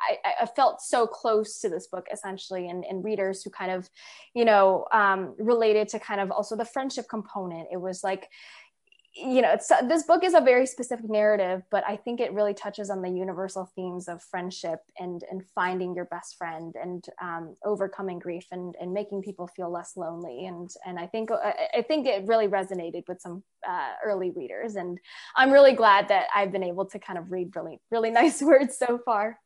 I, 0.00 0.42
I, 0.42 0.46
felt 0.46 0.80
so 0.80 1.06
close 1.06 1.60
to 1.60 1.68
this 1.68 1.86
book 1.86 2.06
essentially. 2.12 2.68
And, 2.68 2.84
and 2.84 3.04
readers 3.04 3.42
who 3.42 3.50
kind 3.50 3.70
of 3.70 3.88
you 4.34 4.44
know 4.44 4.86
um, 4.92 5.34
related 5.38 5.88
to 5.88 5.98
kind 5.98 6.20
of 6.20 6.30
also 6.30 6.56
the 6.56 6.64
friendship 6.64 7.06
component. 7.08 7.68
It 7.70 7.80
was 7.80 8.02
like 8.02 8.28
you 9.14 9.42
know 9.42 9.50
it's 9.52 9.70
this 9.88 10.04
book 10.04 10.22
is 10.22 10.34
a 10.34 10.40
very 10.40 10.66
specific 10.66 11.08
narrative 11.08 11.62
but 11.70 11.82
i 11.86 11.96
think 11.96 12.20
it 12.20 12.32
really 12.32 12.54
touches 12.54 12.90
on 12.90 13.02
the 13.02 13.08
universal 13.08 13.70
themes 13.74 14.06
of 14.08 14.22
friendship 14.22 14.80
and 14.98 15.24
and 15.30 15.42
finding 15.54 15.94
your 15.94 16.04
best 16.06 16.36
friend 16.36 16.74
and 16.80 17.06
um, 17.20 17.54
overcoming 17.64 18.18
grief 18.18 18.46
and 18.52 18.76
and 18.80 18.92
making 18.92 19.22
people 19.22 19.46
feel 19.48 19.70
less 19.70 19.96
lonely. 19.96 20.46
And 20.46 20.70
and 20.86 20.98
i 20.98 21.06
think 21.06 21.30
i 21.32 21.84
think 21.86 22.06
it 22.06 22.26
really 22.26 22.48
resonated 22.48 23.02
with 23.08 23.20
some 23.20 23.42
uh, 23.68 23.92
early 24.04 24.30
readers. 24.30 24.76
And 24.76 24.98
i'm 25.36 25.50
really 25.50 25.72
glad 25.72 26.08
that 26.08 26.28
i've 26.34 26.52
been 26.52 26.62
able 26.62 26.86
to 26.86 26.98
kind 26.98 27.18
of 27.18 27.30
read 27.30 27.54
really 27.56 27.80
really 27.90 28.10
nice 28.22 28.40
words 28.40 28.78
so 28.78 28.98
far 29.04 29.38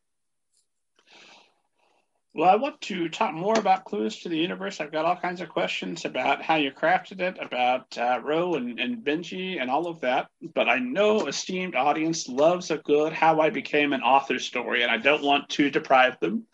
well, 2.36 2.50
I 2.50 2.56
want 2.56 2.80
to 2.80 3.08
talk 3.08 3.32
more 3.32 3.56
about 3.56 3.84
Clues 3.84 4.18
to 4.20 4.28
the 4.28 4.36
Universe. 4.36 4.80
I've 4.80 4.90
got 4.90 5.04
all 5.04 5.14
kinds 5.14 5.40
of 5.40 5.48
questions 5.48 6.04
about 6.04 6.42
how 6.42 6.56
you 6.56 6.72
crafted 6.72 7.20
it, 7.20 7.38
about 7.40 7.96
uh, 7.96 8.20
and, 8.26 8.80
and 8.80 9.04
Benji 9.04 9.60
and 9.60 9.70
all 9.70 9.86
of 9.86 10.00
that. 10.00 10.26
But 10.52 10.68
I 10.68 10.80
know 10.80 11.28
esteemed 11.28 11.76
audience 11.76 12.28
loves 12.28 12.72
a 12.72 12.78
good 12.78 13.12
How 13.12 13.40
I 13.40 13.50
Became 13.50 13.92
an 13.92 14.02
Author 14.02 14.40
story, 14.40 14.82
and 14.82 14.90
I 14.90 14.96
don't 14.96 15.22
want 15.22 15.48
to 15.50 15.70
deprive 15.70 16.18
them. 16.18 16.44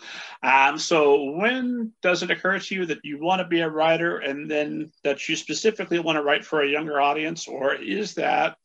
Um, 0.42 0.76
so, 0.76 1.30
when 1.30 1.92
does 2.02 2.22
it 2.22 2.30
occur 2.30 2.58
to 2.58 2.74
you 2.74 2.84
that 2.84 3.02
you 3.02 3.18
want 3.18 3.40
to 3.40 3.48
be 3.48 3.60
a 3.60 3.70
writer 3.70 4.18
and 4.18 4.50
then 4.50 4.92
that 5.02 5.30
you 5.30 5.34
specifically 5.34 5.98
want 5.98 6.16
to 6.16 6.22
write 6.22 6.44
for 6.44 6.60
a 6.60 6.68
younger 6.68 7.00
audience? 7.00 7.48
Or 7.48 7.74
is 7.74 8.14
that, 8.16 8.58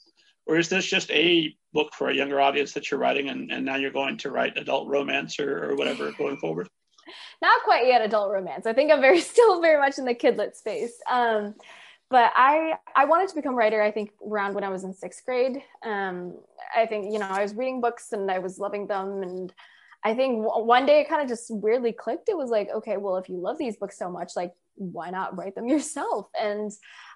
or 0.46 0.58
is 0.58 0.68
this 0.68 0.86
just 0.86 1.10
a 1.12 1.56
book 1.72 1.94
for 1.94 2.10
a 2.10 2.16
younger 2.16 2.42
audience 2.42 2.74
that 2.74 2.92
you're 2.92 3.00
writing 3.00 3.30
and, 3.30 3.54
and 3.54 3.64
now 3.64 3.78
you're 3.78 3.92
going 3.92 4.18
to 4.18 4.32
write 4.32 4.58
adult 4.58 4.90
romance 4.90 5.40
or, 5.40 5.72
or 5.72 5.76
whatever 5.78 6.12
going 6.12 6.36
forward? 6.36 6.68
Not 7.42 7.64
quite 7.64 7.88
yet 7.88 8.02
adult 8.02 8.32
romance. 8.32 8.66
I 8.66 8.74
think 8.74 8.92
I'm 8.92 9.02
very 9.02 9.20
still 9.34 9.62
very 9.62 9.80
much 9.80 9.98
in 9.98 10.06
the 10.06 10.16
kidlit 10.16 10.56
space. 10.56 10.94
Um, 11.10 11.56
but 12.10 12.32
I 12.36 12.74
I 12.96 13.06
wanted 13.06 13.30
to 13.30 13.36
become 13.36 13.56
writer. 13.56 13.82
I 13.82 13.92
think 13.92 14.12
around 14.26 14.54
when 14.54 14.64
I 14.64 14.70
was 14.70 14.84
in 14.84 14.94
sixth 14.94 15.26
grade. 15.26 15.62
Um, 15.84 16.36
I 16.76 16.86
think 16.86 17.12
you 17.12 17.20
know 17.20 17.28
I 17.28 17.42
was 17.42 17.56
reading 17.56 17.82
books 17.82 18.12
and 18.12 18.30
I 18.30 18.40
was 18.40 18.60
loving 18.60 18.88
them, 18.88 19.24
and 19.24 19.54
I 20.04 20.14
think 20.14 20.44
w- 20.44 20.66
one 20.66 20.86
day 20.86 21.02
it 21.02 21.10
kind 21.10 21.22
of 21.22 21.28
just 21.28 21.50
weirdly 21.50 21.92
clicked. 21.94 22.30
It 22.30 22.38
was 22.38 22.52
like, 22.52 22.70
okay, 22.70 22.98
well, 22.98 23.18
if 23.18 23.28
you 23.28 23.38
love 23.38 23.58
these 23.58 23.78
books 23.78 23.98
so 23.98 24.10
much, 24.12 24.36
like 24.36 24.54
why 24.76 25.10
not 25.10 25.36
write 25.36 25.56
them 25.56 25.68
yourself? 25.76 26.30
And 26.40 26.72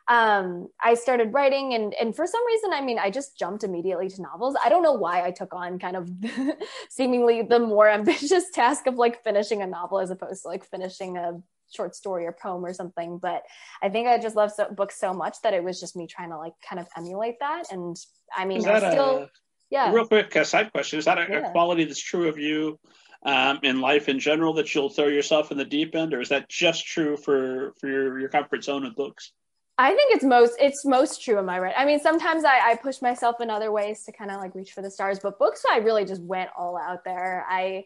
um, 0.10 0.70
I 0.84 0.96
started 0.96 1.34
writing, 1.34 1.76
and 1.76 1.94
and 1.94 2.16
for 2.16 2.26
some 2.26 2.46
reason, 2.48 2.72
I 2.74 2.82
mean, 2.82 2.98
I 2.98 3.12
just 3.12 3.38
jumped 3.38 3.64
immediately 3.64 4.10
to 4.10 4.22
novels. 4.24 4.56
I 4.64 4.68
don't 4.68 4.82
know 4.82 4.94
why 4.94 5.24
I 5.24 5.30
took 5.30 5.54
on 5.54 5.78
kind 5.78 5.96
of 5.96 6.10
seemingly 6.90 7.44
the 7.44 7.60
more 7.60 7.88
ambitious 7.88 8.50
task 8.54 8.88
of 8.88 8.96
like 8.96 9.24
finishing 9.24 9.62
a 9.62 9.68
novel 9.68 10.00
as 10.00 10.10
opposed 10.10 10.42
to 10.42 10.48
like 10.48 10.66
finishing 10.66 11.18
a 11.18 11.40
short 11.72 11.96
story 11.96 12.26
or 12.26 12.32
poem 12.32 12.66
or 12.66 12.74
something. 12.74 13.20
But 13.20 13.44
I 13.84 13.90
think 13.90 14.08
I 14.08 14.18
just 14.18 14.36
love 14.36 14.52
so, 14.52 14.72
books 14.72 15.00
so 15.00 15.14
much 15.14 15.38
that 15.44 15.54
it 15.54 15.64
was 15.64 15.80
just 15.80 15.96
me 15.96 16.08
trying 16.08 16.32
to 16.32 16.38
like 16.40 16.54
kind 16.68 16.80
of 16.80 16.88
emulate 16.98 17.36
that. 17.42 17.66
And 17.72 17.96
I 18.36 18.46
mean, 18.46 18.68
I 18.68 18.80
still, 18.80 19.18
a, 19.18 19.30
yeah. 19.70 19.94
Real 19.94 20.08
quick, 20.08 20.36
a 20.36 20.44
side 20.44 20.72
question: 20.72 20.98
Is 20.98 21.06
that 21.06 21.20
a, 21.20 21.28
yeah. 21.30 21.50
a 21.50 21.52
quality 21.52 21.86
that's 21.86 22.02
true 22.02 22.28
of 22.28 22.40
you? 22.40 22.80
Um, 23.22 23.60
in 23.64 23.82
life 23.82 24.08
in 24.08 24.18
general 24.18 24.54
that 24.54 24.74
you'll 24.74 24.90
throw 24.90 25.08
yourself 25.08 25.52
in 25.52 25.58
the 25.58 25.66
deep 25.66 25.94
end 25.94 26.14
or 26.14 26.22
is 26.22 26.30
that 26.30 26.48
just 26.48 26.86
true 26.86 27.18
for 27.18 27.74
for 27.78 27.90
your, 27.90 28.18
your 28.18 28.30
comfort 28.30 28.64
zone 28.64 28.86
with 28.86 28.96
books 28.96 29.34
I 29.80 29.96
think 29.96 30.14
it's 30.14 30.26
most 30.26 30.56
it's 30.60 30.84
most 30.84 31.24
true 31.24 31.40
in 31.40 31.46
my 31.46 31.58
right. 31.58 31.74
I 31.76 31.86
mean, 31.86 32.02
sometimes 32.02 32.44
I, 32.44 32.72
I 32.72 32.76
push 32.76 33.02
myself 33.02 33.38
in 33.40 33.50
other 33.50 33.72
ways 33.72 34.04
to 34.04 34.12
kind 34.12 34.30
of 34.30 34.42
like 34.42 34.54
reach 34.54 34.74
for 34.74 34.82
the 34.82 34.92
stars, 34.92 35.20
but 35.20 35.40
books 35.40 35.64
I 35.72 35.78
really 35.78 36.04
just 36.04 36.22
went 36.22 36.50
all 36.58 36.78
out 36.78 37.06
there. 37.06 37.46
I 37.50 37.86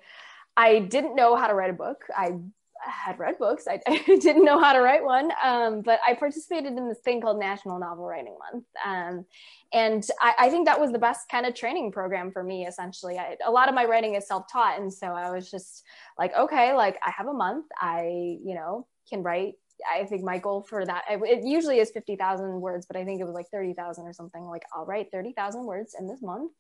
I 0.57 0.79
didn't 0.79 1.15
know 1.15 1.35
how 1.35 1.47
to 1.47 1.53
write 1.53 1.69
a 1.69 1.73
book. 1.73 2.01
I 2.17 2.39
had 2.83 3.19
read 3.19 3.37
books. 3.37 3.65
I, 3.67 3.79
I 3.87 3.99
didn't 4.07 4.43
know 4.43 4.59
how 4.59 4.73
to 4.73 4.79
write 4.79 5.03
one, 5.03 5.29
um, 5.43 5.81
but 5.81 5.99
I 6.05 6.15
participated 6.15 6.73
in 6.73 6.89
this 6.89 6.97
thing 6.97 7.21
called 7.21 7.39
National 7.39 7.77
Novel 7.77 8.05
Writing 8.07 8.37
Month, 8.51 8.65
um, 8.83 9.25
and 9.71 10.03
I, 10.19 10.33
I, 10.39 10.49
think 10.49 10.65
that 10.65 10.79
was 10.79 10.91
the 10.91 10.99
best 10.99 11.29
kind 11.29 11.45
of 11.45 11.53
training 11.53 11.91
program 11.91 12.31
for 12.31 12.43
me. 12.43 12.65
Essentially, 12.65 13.19
I, 13.19 13.37
a 13.45 13.51
lot 13.51 13.69
of 13.69 13.75
my 13.75 13.85
writing 13.85 14.15
is 14.15 14.27
self-taught, 14.27 14.79
and 14.79 14.91
so 14.91 15.07
I 15.07 15.29
was 15.29 15.51
just 15.51 15.83
like, 16.17 16.33
okay, 16.35 16.73
like 16.73 16.97
I 17.05 17.11
have 17.11 17.27
a 17.27 17.33
month. 17.33 17.67
I 17.79 18.39
you 18.43 18.55
know 18.55 18.87
can 19.07 19.21
write 19.21 19.53
I 19.91 20.05
think 20.05 20.23
my 20.23 20.37
goal 20.37 20.61
for 20.61 20.85
that 20.85 21.03
it 21.09 21.43
usually 21.43 21.79
is 21.79 21.91
fifty 21.91 22.15
thousand 22.15 22.61
words, 22.61 22.85
but 22.85 22.95
I 22.95 23.03
think 23.03 23.21
it 23.21 23.25
was 23.25 23.33
like 23.33 23.47
thirty 23.51 23.73
thousand 23.73 24.05
or 24.05 24.13
something. 24.13 24.43
Like 24.43 24.63
I'll 24.73 24.85
write 24.85 25.07
thirty 25.11 25.33
thousand 25.33 25.65
words 25.65 25.95
in 25.99 26.07
this 26.07 26.21
month, 26.21 26.51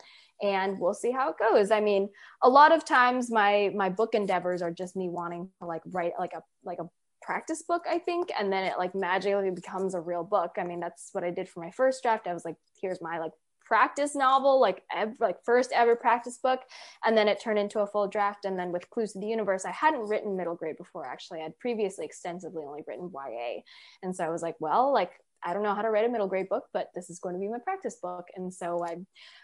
and 0.41 0.79
we'll 0.79 0.93
see 0.93 1.11
how 1.11 1.29
it 1.29 1.35
goes. 1.37 1.71
I 1.71 1.79
mean, 1.79 2.09
a 2.41 2.49
lot 2.49 2.73
of 2.73 2.85
times 2.85 3.31
my 3.31 3.71
my 3.75 3.89
book 3.89 4.13
endeavors 4.13 4.61
are 4.61 4.71
just 4.71 4.95
me 4.95 5.09
wanting 5.09 5.49
to 5.59 5.65
like 5.65 5.81
write 5.85 6.13
like 6.19 6.33
a 6.33 6.43
like 6.63 6.79
a 6.79 6.89
practice 7.21 7.63
book, 7.63 7.83
I 7.89 7.99
think, 7.99 8.29
and 8.37 8.51
then 8.51 8.65
it 8.65 8.77
like 8.77 8.93
magically 8.93 9.49
becomes 9.49 9.95
a 9.95 10.01
real 10.01 10.23
book. 10.23 10.51
I 10.57 10.63
mean, 10.63 10.79
that's 10.79 11.09
what 11.13 11.23
I 11.23 11.31
did 11.31 11.49
for 11.49 11.61
my 11.61 11.71
first 11.71 12.03
draft. 12.03 12.27
I 12.27 12.33
was 12.33 12.45
like, 12.45 12.57
here's 12.81 13.01
my 13.01 13.19
like 13.19 13.31
practice 13.73 14.15
novel, 14.15 14.61
like 14.61 14.83
like 15.19 15.37
first 15.43 15.71
ever 15.73 15.95
practice 15.95 16.37
book, 16.37 16.59
and 17.03 17.17
then 17.17 17.27
it 17.27 17.41
turned 17.41 17.57
into 17.57 17.79
a 17.79 17.87
full 17.87 18.07
draft. 18.07 18.45
And 18.45 18.57
then 18.57 18.71
with 18.71 18.87
Clues 18.91 19.13
to 19.13 19.19
the 19.19 19.25
Universe, 19.25 19.65
I 19.65 19.71
hadn't 19.71 20.07
written 20.07 20.37
middle 20.37 20.53
grade 20.53 20.77
before. 20.77 21.07
Actually, 21.07 21.41
I'd 21.41 21.57
previously 21.57 22.05
extensively 22.05 22.63
only 22.67 22.83
written 22.87 23.11
YA, 23.11 23.61
and 24.03 24.15
so 24.15 24.23
I 24.25 24.29
was 24.29 24.43
like, 24.43 24.55
well, 24.59 24.93
like 24.93 25.13
I 25.43 25.53
don't 25.53 25.63
know 25.63 25.73
how 25.73 25.81
to 25.81 25.89
write 25.89 26.05
a 26.05 26.09
middle 26.09 26.27
grade 26.27 26.49
book, 26.49 26.65
but 26.71 26.89
this 26.93 27.09
is 27.09 27.19
going 27.19 27.33
to 27.33 27.39
be 27.39 27.47
my 27.47 27.57
practice 27.63 27.97
book. 28.01 28.27
And 28.35 28.53
so 28.53 28.85
I 28.85 28.97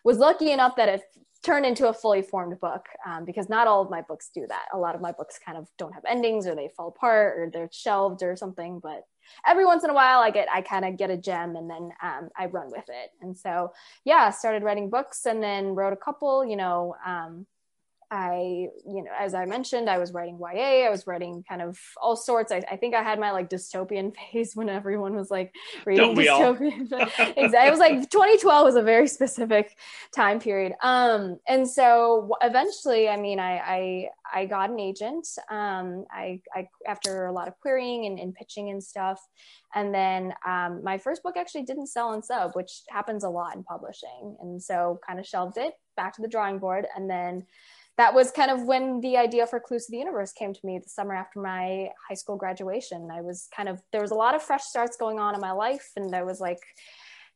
was 0.03 0.17
lucky 0.17 0.51
enough 0.51 0.75
that 0.75 0.89
it 0.89 1.01
turned 1.43 1.65
into 1.65 1.87
a 1.87 1.93
fully 1.93 2.21
formed 2.21 2.59
book 2.59 2.85
um, 3.05 3.25
because 3.25 3.49
not 3.49 3.67
all 3.67 3.81
of 3.81 3.89
my 3.89 4.01
books 4.01 4.29
do 4.33 4.45
that. 4.47 4.65
A 4.73 4.77
lot 4.77 4.95
of 4.95 5.01
my 5.01 5.11
books 5.11 5.39
kind 5.43 5.57
of 5.57 5.69
don't 5.77 5.93
have 5.93 6.03
endings 6.07 6.45
or 6.45 6.55
they 6.55 6.69
fall 6.75 6.89
apart 6.89 7.37
or 7.37 7.49
they're 7.51 7.69
shelved 7.71 8.23
or 8.23 8.35
something. 8.35 8.79
But 8.81 9.03
every 9.47 9.65
once 9.65 9.83
in 9.83 9.89
a 9.89 9.93
while 9.93 10.19
i 10.19 10.31
get 10.31 10.47
i 10.51 10.61
kind 10.61 10.85
of 10.85 10.97
get 10.97 11.09
a 11.09 11.17
gem 11.17 11.55
and 11.55 11.69
then 11.69 11.91
um, 12.01 12.29
i 12.37 12.45
run 12.47 12.69
with 12.71 12.85
it 12.89 13.11
and 13.21 13.37
so 13.37 13.71
yeah 14.03 14.29
started 14.29 14.63
writing 14.63 14.89
books 14.89 15.25
and 15.25 15.41
then 15.41 15.75
wrote 15.75 15.93
a 15.93 15.97
couple 15.97 16.45
you 16.45 16.55
know 16.55 16.95
um, 17.05 17.45
I, 18.11 18.69
you 18.87 19.03
know, 19.03 19.11
as 19.19 19.33
I 19.33 19.45
mentioned, 19.45 19.89
I 19.89 19.99
was 19.99 20.13
writing 20.13 20.39
YA, 20.39 20.87
I 20.87 20.89
was 20.89 21.05
writing 21.05 21.43
kind 21.47 21.61
of 21.61 21.79
all 22.01 22.15
sorts. 22.15 22.51
I, 22.51 22.63
I 22.69 22.75
think 22.75 22.95
I 22.95 23.03
had 23.03 23.19
my 23.19 23.31
like 23.31 23.49
dystopian 23.49 24.13
phase 24.31 24.55
when 24.55 24.67
everyone 24.67 25.15
was 25.15 25.29
like 25.29 25.53
reading 25.85 26.15
dystopian. 26.15 26.81
exactly. 27.37 27.67
It 27.67 27.71
was 27.71 27.79
like 27.79 28.09
2012 28.09 28.65
was 28.65 28.75
a 28.75 28.81
very 28.81 29.07
specific 29.07 29.77
time 30.13 30.39
period. 30.39 30.73
Um, 30.81 31.37
and 31.47 31.69
so 31.69 32.31
eventually, 32.41 33.09
I 33.09 33.17
mean, 33.17 33.39
I, 33.39 33.57
I, 33.57 34.09
I 34.33 34.45
got 34.45 34.71
an 34.71 34.79
agent. 34.79 35.27
Um, 35.51 36.05
I, 36.11 36.41
I, 36.55 36.67
after 36.87 37.27
a 37.27 37.31
lot 37.31 37.47
of 37.47 37.59
querying 37.59 38.07
and, 38.07 38.19
and 38.19 38.33
pitching 38.33 38.69
and 38.69 38.83
stuff. 38.83 39.21
And 39.75 39.93
then 39.93 40.33
um, 40.47 40.83
my 40.83 40.97
first 40.97 41.21
book 41.21 41.37
actually 41.37 41.63
didn't 41.63 41.87
sell 41.87 42.13
in 42.13 42.23
sub, 42.23 42.55
which 42.55 42.81
happens 42.89 43.23
a 43.23 43.29
lot 43.29 43.55
in 43.55 43.63
publishing. 43.63 44.35
And 44.41 44.61
so 44.61 44.99
kind 45.05 45.19
of 45.19 45.27
shelved 45.27 45.57
it 45.57 45.73
back 45.95 46.15
to 46.15 46.21
the 46.23 46.27
drawing 46.27 46.57
board. 46.57 46.87
And 46.95 47.07
then 47.07 47.45
that 47.99 48.13
was 48.13 48.31
kind 48.31 48.49
of 48.49 48.63
when 48.63 49.01
the 49.01 49.17
idea 49.17 49.45
for 49.45 49.59
Clues 49.59 49.87
to 49.87 49.91
the 49.91 49.97
Universe 49.97 50.31
came 50.31 50.53
to 50.53 50.59
me 50.63 50.79
the 50.79 50.87
summer 50.87 51.13
after 51.13 51.41
my 51.41 51.89
high 52.07 52.15
school 52.15 52.37
graduation. 52.37 53.09
I 53.11 53.19
was 53.19 53.49
kind 53.53 53.67
of, 53.67 53.81
there 53.91 53.99
was 53.99 54.11
a 54.11 54.15
lot 54.15 54.35
of 54.35 54.41
fresh 54.41 54.63
starts 54.63 54.95
going 54.95 55.19
on 55.19 55.35
in 55.35 55.41
my 55.41 55.51
life. 55.51 55.91
And 55.97 56.15
I 56.15 56.23
was 56.23 56.39
like, 56.39 56.61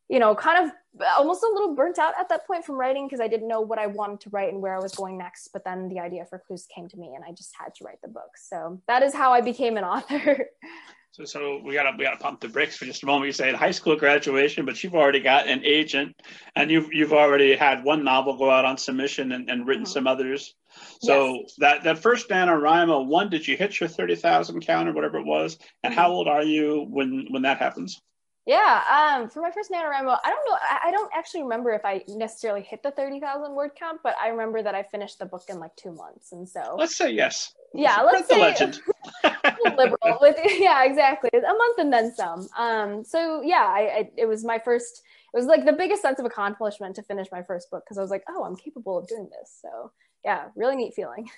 you 0.08 0.18
know, 0.18 0.34
kind 0.34 0.64
of 0.64 0.72
almost 1.18 1.42
a 1.42 1.52
little 1.52 1.74
burnt 1.74 1.98
out 1.98 2.14
at 2.18 2.30
that 2.30 2.46
point 2.46 2.64
from 2.64 2.76
writing 2.76 3.06
because 3.06 3.20
I 3.20 3.28
didn't 3.28 3.46
know 3.46 3.60
what 3.60 3.78
I 3.78 3.88
wanted 3.88 4.20
to 4.20 4.30
write 4.30 4.54
and 4.54 4.62
where 4.62 4.74
I 4.74 4.80
was 4.80 4.94
going 4.94 5.18
next. 5.18 5.50
But 5.52 5.66
then 5.66 5.90
the 5.90 6.00
idea 6.00 6.24
for 6.24 6.38
Clues 6.38 6.66
came 6.74 6.88
to 6.88 6.96
me 6.96 7.12
and 7.14 7.22
I 7.28 7.32
just 7.32 7.52
had 7.60 7.74
to 7.74 7.84
write 7.84 8.00
the 8.00 8.08
book. 8.08 8.30
So 8.36 8.80
that 8.88 9.02
is 9.02 9.12
how 9.12 9.34
I 9.34 9.42
became 9.42 9.76
an 9.76 9.84
author. 9.84 10.46
So, 11.14 11.24
so 11.24 11.60
we 11.64 11.74
gotta 11.74 11.92
we 11.96 12.02
gotta 12.02 12.16
pump 12.16 12.40
the 12.40 12.48
brakes 12.48 12.76
for 12.76 12.86
just 12.86 13.04
a 13.04 13.06
moment. 13.06 13.26
You 13.26 13.32
say 13.32 13.52
high 13.52 13.70
school 13.70 13.94
graduation, 13.94 14.66
but 14.66 14.82
you've 14.82 14.96
already 14.96 15.20
got 15.20 15.46
an 15.46 15.60
agent, 15.64 16.16
and 16.56 16.72
you've 16.72 16.92
you've 16.92 17.12
already 17.12 17.54
had 17.54 17.84
one 17.84 18.02
novel 18.02 18.36
go 18.36 18.50
out 18.50 18.64
on 18.64 18.78
submission 18.78 19.30
and, 19.30 19.48
and 19.48 19.64
written 19.64 19.84
mm-hmm. 19.84 19.92
some 19.92 20.08
others. 20.08 20.56
So 21.02 21.34
yes. 21.34 21.54
that 21.58 21.84
that 21.84 21.98
first 22.00 22.28
NaNoWriMo, 22.30 23.06
one, 23.06 23.30
did 23.30 23.46
you 23.46 23.56
hit 23.56 23.78
your 23.78 23.88
thirty 23.88 24.16
thousand 24.16 24.66
count 24.66 24.88
or 24.88 24.92
whatever 24.92 25.18
it 25.18 25.24
was? 25.24 25.56
And 25.84 25.92
mm-hmm. 25.92 26.00
how 26.00 26.10
old 26.10 26.26
are 26.26 26.42
you 26.42 26.84
when 26.90 27.28
when 27.30 27.42
that 27.42 27.58
happens? 27.58 28.02
Yeah, 28.46 28.82
um, 28.90 29.30
for 29.30 29.40
my 29.40 29.50
first 29.50 29.70
NaNoWriMo, 29.70 30.18
I 30.22 30.28
don't 30.28 30.46
know. 30.46 30.56
I, 30.60 30.88
I 30.88 30.90
don't 30.90 31.10
actually 31.14 31.44
remember 31.44 31.70
if 31.70 31.82
I 31.82 32.04
necessarily 32.08 32.60
hit 32.60 32.82
the 32.82 32.90
30,000 32.90 33.54
word 33.54 33.70
count, 33.74 34.00
but 34.02 34.14
I 34.20 34.28
remember 34.28 34.62
that 34.62 34.74
I 34.74 34.82
finished 34.82 35.18
the 35.18 35.24
book 35.24 35.44
in 35.48 35.58
like 35.58 35.74
two 35.76 35.92
months. 35.92 36.32
And 36.32 36.46
so 36.46 36.76
let's 36.78 36.94
say 36.94 37.10
yes. 37.10 37.54
Yeah, 37.72 38.02
let's 38.02 38.28
say 38.28 38.40
legend. 38.40 38.80
liberal 39.64 40.18
with 40.20 40.36
yeah, 40.58 40.84
exactly. 40.84 41.30
A 41.32 41.40
month 41.40 41.78
and 41.78 41.92
then 41.92 42.14
some. 42.14 42.46
Um, 42.58 43.04
so 43.04 43.40
yeah, 43.40 43.64
I, 43.66 43.80
I, 43.80 44.10
it 44.16 44.26
was 44.26 44.44
my 44.44 44.58
first. 44.58 45.02
It 45.32 45.36
was 45.36 45.46
like 45.46 45.64
the 45.64 45.72
biggest 45.72 46.02
sense 46.02 46.18
of 46.18 46.26
accomplishment 46.26 46.96
to 46.96 47.02
finish 47.02 47.28
my 47.32 47.42
first 47.42 47.70
book 47.70 47.82
because 47.84 47.96
I 47.96 48.02
was 48.02 48.10
like, 48.10 48.24
oh, 48.28 48.44
I'm 48.44 48.56
capable 48.56 48.98
of 48.98 49.08
doing 49.08 49.28
this. 49.40 49.58
So 49.62 49.90
yeah, 50.22 50.48
really 50.54 50.76
neat 50.76 50.94
feeling. 50.94 51.30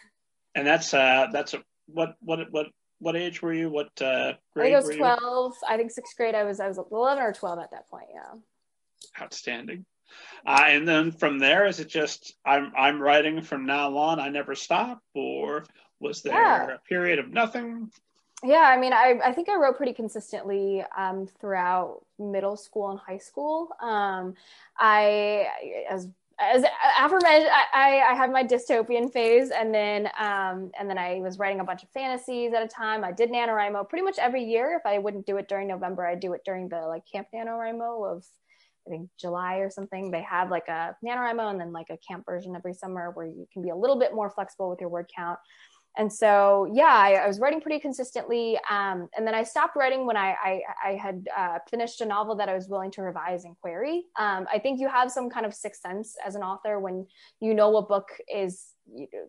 And 0.57 0.66
that's 0.66 0.92
uh, 0.92 1.29
that's 1.33 1.55
a, 1.55 1.62
what 1.87 2.16
what 2.21 2.51
what 2.51 2.66
what 2.98 3.16
age 3.16 3.42
were 3.42 3.52
you? 3.52 3.68
What 3.68 3.90
uh, 4.00 4.35
grade? 4.54 4.74
I 4.74 4.80
think 4.80 4.85
I 4.85 4.88
was 4.88 4.96
twelve. 4.96 5.54
You? 5.62 5.68
I 5.68 5.76
think 5.76 5.90
sixth 5.90 6.16
grade. 6.16 6.35
I 6.35 6.44
was 6.44 6.61
I 6.61 6.68
was 6.68 6.78
eleven 6.78 7.22
or 7.22 7.32
twelve 7.32 7.59
at 7.59 7.70
that 7.70 7.88
point. 7.88 8.06
Yeah. 8.14 9.22
Outstanding. 9.22 9.85
Uh, 10.46 10.64
and 10.66 10.87
then 10.87 11.11
from 11.11 11.38
there, 11.38 11.66
is 11.66 11.80
it 11.80 11.88
just 11.88 12.35
I'm 12.44 12.72
I'm 12.76 13.00
writing 13.00 13.42
from 13.42 13.66
now 13.66 13.96
on? 13.96 14.20
I 14.20 14.28
never 14.28 14.54
stop, 14.54 15.02
or 15.14 15.64
was 16.00 16.22
there 16.22 16.35
yeah. 16.35 16.74
a 16.74 16.78
period 16.88 17.18
of 17.18 17.30
nothing? 17.30 17.90
Yeah, 18.44 18.59
I 18.59 18.76
mean, 18.76 18.92
I, 18.92 19.18
I 19.24 19.32
think 19.32 19.48
I 19.48 19.56
wrote 19.56 19.78
pretty 19.78 19.94
consistently 19.94 20.85
um, 20.96 21.26
throughout 21.40 22.04
middle 22.18 22.56
school 22.56 22.90
and 22.90 23.00
high 23.00 23.18
school. 23.18 23.70
Um, 23.80 24.35
I, 24.78 25.46
as 25.88 26.09
as 26.38 26.64
aforementioned, 26.99 27.51
I, 27.72 28.03
I 28.11 28.14
had 28.14 28.31
my 28.31 28.44
dystopian 28.44 29.11
phase, 29.11 29.51
and 29.51 29.75
then 29.75 30.07
um, 30.18 30.70
and 30.79 30.88
then 30.88 30.99
I 30.99 31.20
was 31.20 31.38
writing 31.38 31.61
a 31.61 31.64
bunch 31.64 31.83
of 31.83 31.88
fantasies 31.90 32.53
at 32.53 32.62
a 32.62 32.68
time. 32.68 33.05
I 33.05 33.12
did 33.12 33.31
NaNoWriMo 33.31 33.88
pretty 33.88 34.05
much 34.05 34.18
every 34.18 34.44
year. 34.44 34.77
If 34.79 34.85
I 34.85 34.99
wouldn't 34.99 35.27
do 35.27 35.38
it 35.38 35.49
during 35.49 35.68
November, 35.68 36.07
I'd 36.07 36.20
do 36.20 36.35
it 36.35 36.42
during 36.44 36.68
the 36.68 36.81
like 36.83 37.05
Camp 37.11 37.29
NaNoWriMo 37.35 38.16
of 38.16 38.25
I 38.87 38.90
think 38.90 39.09
July 39.18 39.57
or 39.57 39.70
something. 39.70 40.11
They 40.11 40.22
have 40.22 40.51
like 40.51 40.68
a 40.68 40.94
NaNoWriMo 41.05 41.51
and 41.51 41.61
then 41.61 41.72
like 41.72 41.88
a 41.90 41.99
camp 41.99 42.25
version 42.27 42.55
every 42.55 42.75
summer 42.75 43.11
where 43.14 43.27
you 43.27 43.46
can 43.53 43.62
be 43.62 43.70
a 43.70 43.77
little 43.77 43.99
bit 43.99 44.14
more 44.14 44.31
flexible 44.31 44.70
with 44.70 44.81
your 44.81 44.90
word 44.90 45.11
count. 45.14 45.38
And 45.96 46.12
so, 46.12 46.70
yeah, 46.72 46.85
I, 46.85 47.14
I 47.14 47.26
was 47.26 47.40
writing 47.40 47.61
pretty 47.61 47.80
consistently. 47.80 48.59
Um, 48.70 49.09
and 49.16 49.26
then 49.26 49.35
I 49.35 49.42
stopped 49.42 49.76
writing 49.76 50.06
when 50.06 50.16
I, 50.16 50.35
I, 50.42 50.61
I 50.85 50.90
had 50.92 51.26
uh, 51.37 51.59
finished 51.70 52.00
a 52.00 52.06
novel 52.06 52.37
that 52.37 52.48
I 52.48 52.54
was 52.54 52.68
willing 52.68 52.90
to 52.92 53.02
revise 53.02 53.44
and 53.44 53.56
query. 53.61 54.04
Um, 54.18 54.46
I 54.52 54.59
think 54.59 54.80
you 54.80 54.88
have 54.88 55.11
some 55.11 55.30
kind 55.30 55.46
of 55.46 55.54
sixth 55.54 55.80
sense 55.80 56.16
as 56.24 56.35
an 56.35 56.42
author 56.42 56.78
when 56.78 57.06
you 57.40 57.54
know 57.54 57.76
a 57.76 57.82
book 57.82 58.09
is 58.32 58.66
you 58.94 59.09
know, 59.12 59.28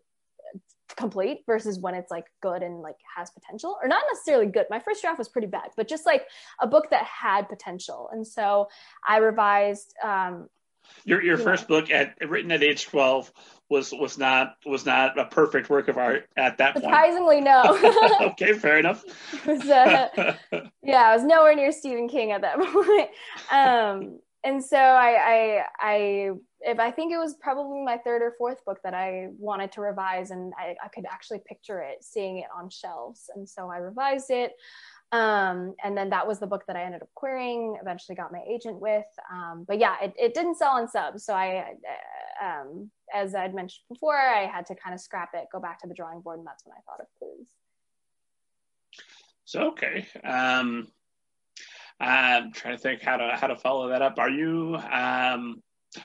complete 0.96 1.42
versus 1.46 1.78
when 1.78 1.94
it's 1.94 2.10
like 2.10 2.24
good 2.42 2.62
and 2.62 2.80
like 2.80 2.96
has 3.16 3.30
potential 3.30 3.78
or 3.82 3.88
not 3.88 4.02
necessarily 4.10 4.46
good 4.46 4.66
my 4.70 4.80
first 4.80 5.02
draft 5.02 5.18
was 5.18 5.28
pretty 5.28 5.46
bad 5.46 5.68
but 5.76 5.86
just 5.86 6.06
like 6.06 6.26
a 6.60 6.66
book 6.66 6.88
that 6.90 7.04
had 7.04 7.48
potential 7.48 8.08
and 8.12 8.26
so 8.26 8.66
i 9.06 9.18
revised 9.18 9.94
um 10.02 10.48
your 11.04 11.22
your 11.22 11.38
you 11.38 11.44
first 11.44 11.68
book 11.68 11.90
at 11.90 12.16
written 12.28 12.52
at 12.52 12.62
age 12.62 12.86
12 12.86 13.32
was 13.70 13.92
was 13.92 14.18
not 14.18 14.56
was 14.64 14.86
not 14.86 15.18
a 15.18 15.26
perfect 15.26 15.68
work 15.68 15.88
of 15.88 15.98
art 15.98 16.28
at 16.36 16.58
that 16.58 16.74
Surprisingly, 16.74 17.42
point. 17.42 17.66
Surprisingly, 17.66 18.20
no. 18.20 18.26
okay, 18.32 18.52
fair 18.54 18.78
enough. 18.78 19.04
was, 19.46 19.60
uh, 19.68 20.34
yeah, 20.82 21.02
I 21.02 21.14
was 21.14 21.24
nowhere 21.24 21.54
near 21.54 21.72
Stephen 21.72 22.08
King 22.08 22.32
at 22.32 22.42
that 22.42 22.58
point. 22.58 23.10
Um, 23.50 24.20
and 24.44 24.64
so 24.64 24.78
I, 24.78 25.16
I, 25.18 25.64
I, 25.80 26.30
if 26.60 26.78
I 26.78 26.90
think 26.90 27.12
it 27.12 27.18
was 27.18 27.34
probably 27.40 27.82
my 27.84 27.98
third 27.98 28.22
or 28.22 28.34
fourth 28.38 28.64
book 28.64 28.78
that 28.84 28.94
I 28.94 29.28
wanted 29.36 29.72
to 29.72 29.80
revise, 29.80 30.30
and 30.30 30.52
I, 30.56 30.76
I 30.82 30.88
could 30.88 31.04
actually 31.10 31.40
picture 31.44 31.80
it, 31.80 32.02
seeing 32.02 32.38
it 32.38 32.46
on 32.56 32.70
shelves, 32.70 33.28
and 33.34 33.48
so 33.48 33.68
I 33.68 33.78
revised 33.78 34.30
it. 34.30 34.52
Um, 35.10 35.74
and 35.82 35.96
then 35.96 36.10
that 36.10 36.26
was 36.26 36.38
the 36.38 36.46
book 36.46 36.64
that 36.66 36.76
I 36.76 36.84
ended 36.84 37.00
up 37.00 37.08
querying, 37.14 37.78
eventually 37.80 38.14
got 38.14 38.30
my 38.30 38.42
agent 38.46 38.78
with. 38.78 39.06
Um, 39.32 39.64
but 39.66 39.78
yeah, 39.78 39.96
it, 40.02 40.12
it 40.18 40.34
didn't 40.34 40.56
sell 40.56 40.72
on 40.72 40.86
subs. 40.86 41.24
So 41.24 41.32
I, 41.32 41.74
uh, 42.42 42.44
um, 42.44 42.90
as 43.14 43.34
I'd 43.34 43.54
mentioned 43.54 43.84
before, 43.88 44.18
I 44.18 44.46
had 44.46 44.66
to 44.66 44.74
kind 44.74 44.94
of 44.94 45.00
scrap 45.00 45.30
it, 45.32 45.46
go 45.50 45.60
back 45.60 45.80
to 45.80 45.88
the 45.88 45.94
drawing 45.94 46.20
board. 46.20 46.38
And 46.38 46.46
that's 46.46 46.64
when 46.66 46.74
I 46.76 46.80
thought 46.82 47.00
of 47.00 47.06
clues. 47.18 47.48
So, 49.46 49.68
okay. 49.68 50.06
Um, 50.22 50.88
I'm 51.98 52.52
trying 52.52 52.76
to 52.76 52.82
think 52.82 53.00
how 53.00 53.16
to, 53.16 53.34
how 53.34 53.46
to 53.46 53.56
follow 53.56 53.88
that 53.88 54.02
up. 54.02 54.18
Are 54.18 54.30
you, 54.30 54.76
um, 54.76 55.62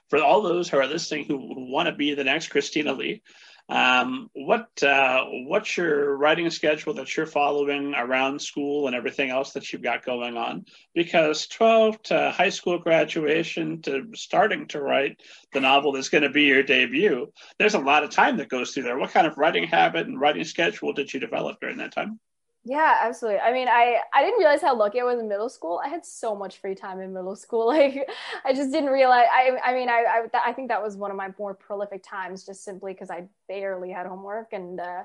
for 0.10 0.24
all 0.24 0.42
those 0.42 0.70
who 0.70 0.78
are 0.78 0.88
listening 0.88 1.26
who 1.26 1.38
want 1.70 1.88
to 1.88 1.94
be 1.94 2.13
the 2.13 2.24
next 2.24 2.48
Christina 2.48 2.94
Li, 2.94 3.22
um, 3.69 4.30
what 4.34 4.67
uh, 4.84 5.23
what's 5.26 5.78
your 5.78 6.17
writing 6.17 6.49
schedule 6.49 6.95
that 6.95 7.15
you're 7.15 7.26
following 7.26 7.93
around 7.95 8.41
school 8.41 8.88
and 8.88 8.95
everything 8.95 9.30
else 9.30 9.54
that 9.54 9.71
you've 9.71 9.82
got 9.82 10.06
going 10.06 10.36
on? 10.36 10.65
Because 10.93 11.47
12 11.47 12.02
to 12.04 12.32
high 12.32 12.49
school 12.49 12.78
graduation 12.78 13.82
to 13.84 14.08
starting 14.15 14.67
to 14.67 14.82
write 14.82 15.21
the 15.54 15.62
novel 15.62 15.93
that's 15.93 16.10
going 16.10 16.23
to 16.23 16.30
be 16.30 16.43
your 16.43 16.63
debut, 16.63 17.32
there's 17.58 17.73
a 17.73 17.80
lot 17.80 18.04
of 18.04 18.10
time 18.10 18.38
that 18.38 18.49
goes 18.49 18.71
through 18.71 18.84
there. 18.84 18.97
What 18.97 19.12
kind 19.12 19.28
of 19.28 19.38
writing 19.38 19.67
habit 19.67 20.08
and 20.08 20.19
writing 20.19 20.43
schedule 20.43 20.91
did 20.91 21.13
you 21.13 21.19
develop 21.19 21.60
during 21.62 21.78
that 21.78 21.93
time? 21.93 22.19
Yeah, 22.65 22.99
absolutely. 23.02 23.41
I 23.41 23.52
mean, 23.52 23.67
I 23.67 23.97
I 24.13 24.23
didn't 24.23 24.39
realize 24.39 24.62
how 24.62 24.73
lucky 24.73 25.02
I 25.02 25.04
was 25.04 25.19
in 25.19 25.28
middle 25.28 25.49
school. 25.49 25.82
I 25.84 25.89
had 25.89 26.06
so 26.06 26.34
much 26.34 26.60
free 26.60 26.76
time 26.76 27.02
in 27.02 27.13
middle 27.13 27.36
school. 27.36 27.67
Like, 27.73 28.08
I 28.45 28.54
just 28.54 28.71
didn't 28.71 28.89
realize. 28.89 29.28
I 29.34 29.58
I 29.62 29.73
mean, 29.73 29.89
I 29.89 30.06
I, 30.34 30.49
I 30.49 30.54
think 30.54 30.69
that 30.69 30.82
was 30.82 30.95
one 30.95 31.12
of 31.12 31.17
my 31.17 31.30
more 31.38 31.54
prolific 31.54 32.04
times, 32.04 32.45
just 32.45 32.63
simply 32.63 32.93
because 32.93 33.10
I 33.10 33.28
barely 33.49 33.91
had 33.91 34.06
homework, 34.08 34.54
and 34.54 34.80
uh, 34.80 35.04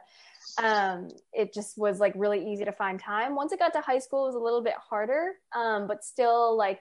um, 0.63 1.09
it 1.33 1.53
just 1.53 1.79
was 1.79 2.01
like 2.01 2.13
really 2.17 2.53
easy 2.53 2.65
to 2.65 2.73
find 2.73 2.99
time. 2.99 3.35
Once 3.35 3.53
it 3.53 3.59
got 3.59 3.73
to 3.75 3.81
high 3.81 3.99
school, 3.99 4.25
it 4.25 4.29
was 4.29 4.35
a 4.35 4.41
little 4.41 4.63
bit 4.63 4.75
harder, 4.77 5.33
um, 5.55 5.87
but 5.87 6.05
still, 6.05 6.57
like, 6.57 6.81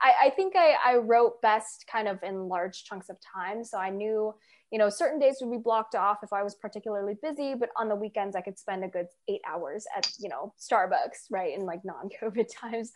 I 0.00 0.26
I 0.26 0.30
think 0.30 0.54
I 0.56 0.76
I 0.84 0.96
wrote 0.96 1.42
best 1.42 1.86
kind 1.90 2.08
of 2.08 2.22
in 2.22 2.48
large 2.48 2.84
chunks 2.84 3.08
of 3.08 3.16
time, 3.34 3.64
so 3.64 3.78
I 3.78 3.90
knew 3.90 4.34
you 4.72 4.78
know, 4.78 4.88
certain 4.88 5.20
days 5.20 5.36
would 5.42 5.50
be 5.50 5.58
blocked 5.58 5.94
off 5.94 6.20
if 6.22 6.32
I 6.32 6.42
was 6.42 6.54
particularly 6.54 7.14
busy, 7.22 7.54
but 7.54 7.68
on 7.76 7.90
the 7.90 7.94
weekends 7.94 8.34
I 8.34 8.40
could 8.40 8.58
spend 8.58 8.82
a 8.82 8.88
good 8.88 9.06
eight 9.28 9.42
hours 9.46 9.84
at, 9.94 10.10
you 10.18 10.30
know, 10.30 10.54
Starbucks, 10.58 11.26
right, 11.30 11.54
in 11.54 11.66
like 11.66 11.84
non-COVID 11.84 12.46
times. 12.60 12.90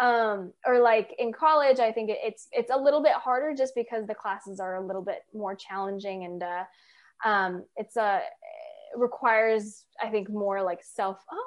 Um, 0.00 0.52
or 0.66 0.80
like 0.80 1.14
in 1.20 1.32
college, 1.32 1.78
I 1.78 1.92
think 1.92 2.10
it, 2.10 2.18
it's 2.24 2.48
it's 2.50 2.72
a 2.72 2.76
little 2.76 3.00
bit 3.00 3.12
harder 3.12 3.54
just 3.56 3.76
because 3.76 4.08
the 4.08 4.14
classes 4.14 4.58
are 4.58 4.74
a 4.74 4.84
little 4.84 5.02
bit 5.02 5.22
more 5.32 5.54
challenging 5.54 6.24
and 6.24 6.42
uh, 6.42 6.64
um, 7.24 7.64
it's 7.76 7.96
a 7.96 8.22
requires 8.96 9.84
I 10.02 10.08
think 10.08 10.30
more 10.30 10.62
like 10.62 10.82
self. 10.82 11.18
Oh, 11.30 11.46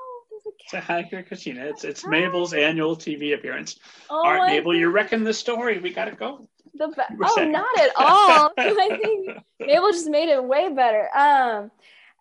Say 0.68 0.80
hi 0.80 1.04
here, 1.04 1.24
Christina. 1.24 1.66
It's 1.66 1.84
it's 1.84 2.04
hi. 2.04 2.10
Mabel's 2.10 2.54
annual 2.54 2.96
TV 2.96 3.34
appearance. 3.34 3.80
Oh 4.10 4.24
All 4.26 4.34
right, 4.34 4.48
Mabel, 4.48 4.72
God. 4.74 4.80
you're 4.80 4.92
wrecking 4.92 5.24
the 5.24 5.34
story. 5.34 5.80
We 5.80 5.94
gotta 5.94 6.16
go 6.16 6.48
the 6.76 6.88
be- 6.88 7.16
oh 7.24 7.36
saying. 7.36 7.52
not 7.52 7.80
at 7.80 7.92
all 7.96 8.52
i 8.58 9.00
think 9.02 9.30
mabel 9.60 9.92
just 9.92 10.10
made 10.10 10.30
it 10.30 10.44
way 10.44 10.74
better 10.74 11.10
um 11.16 11.72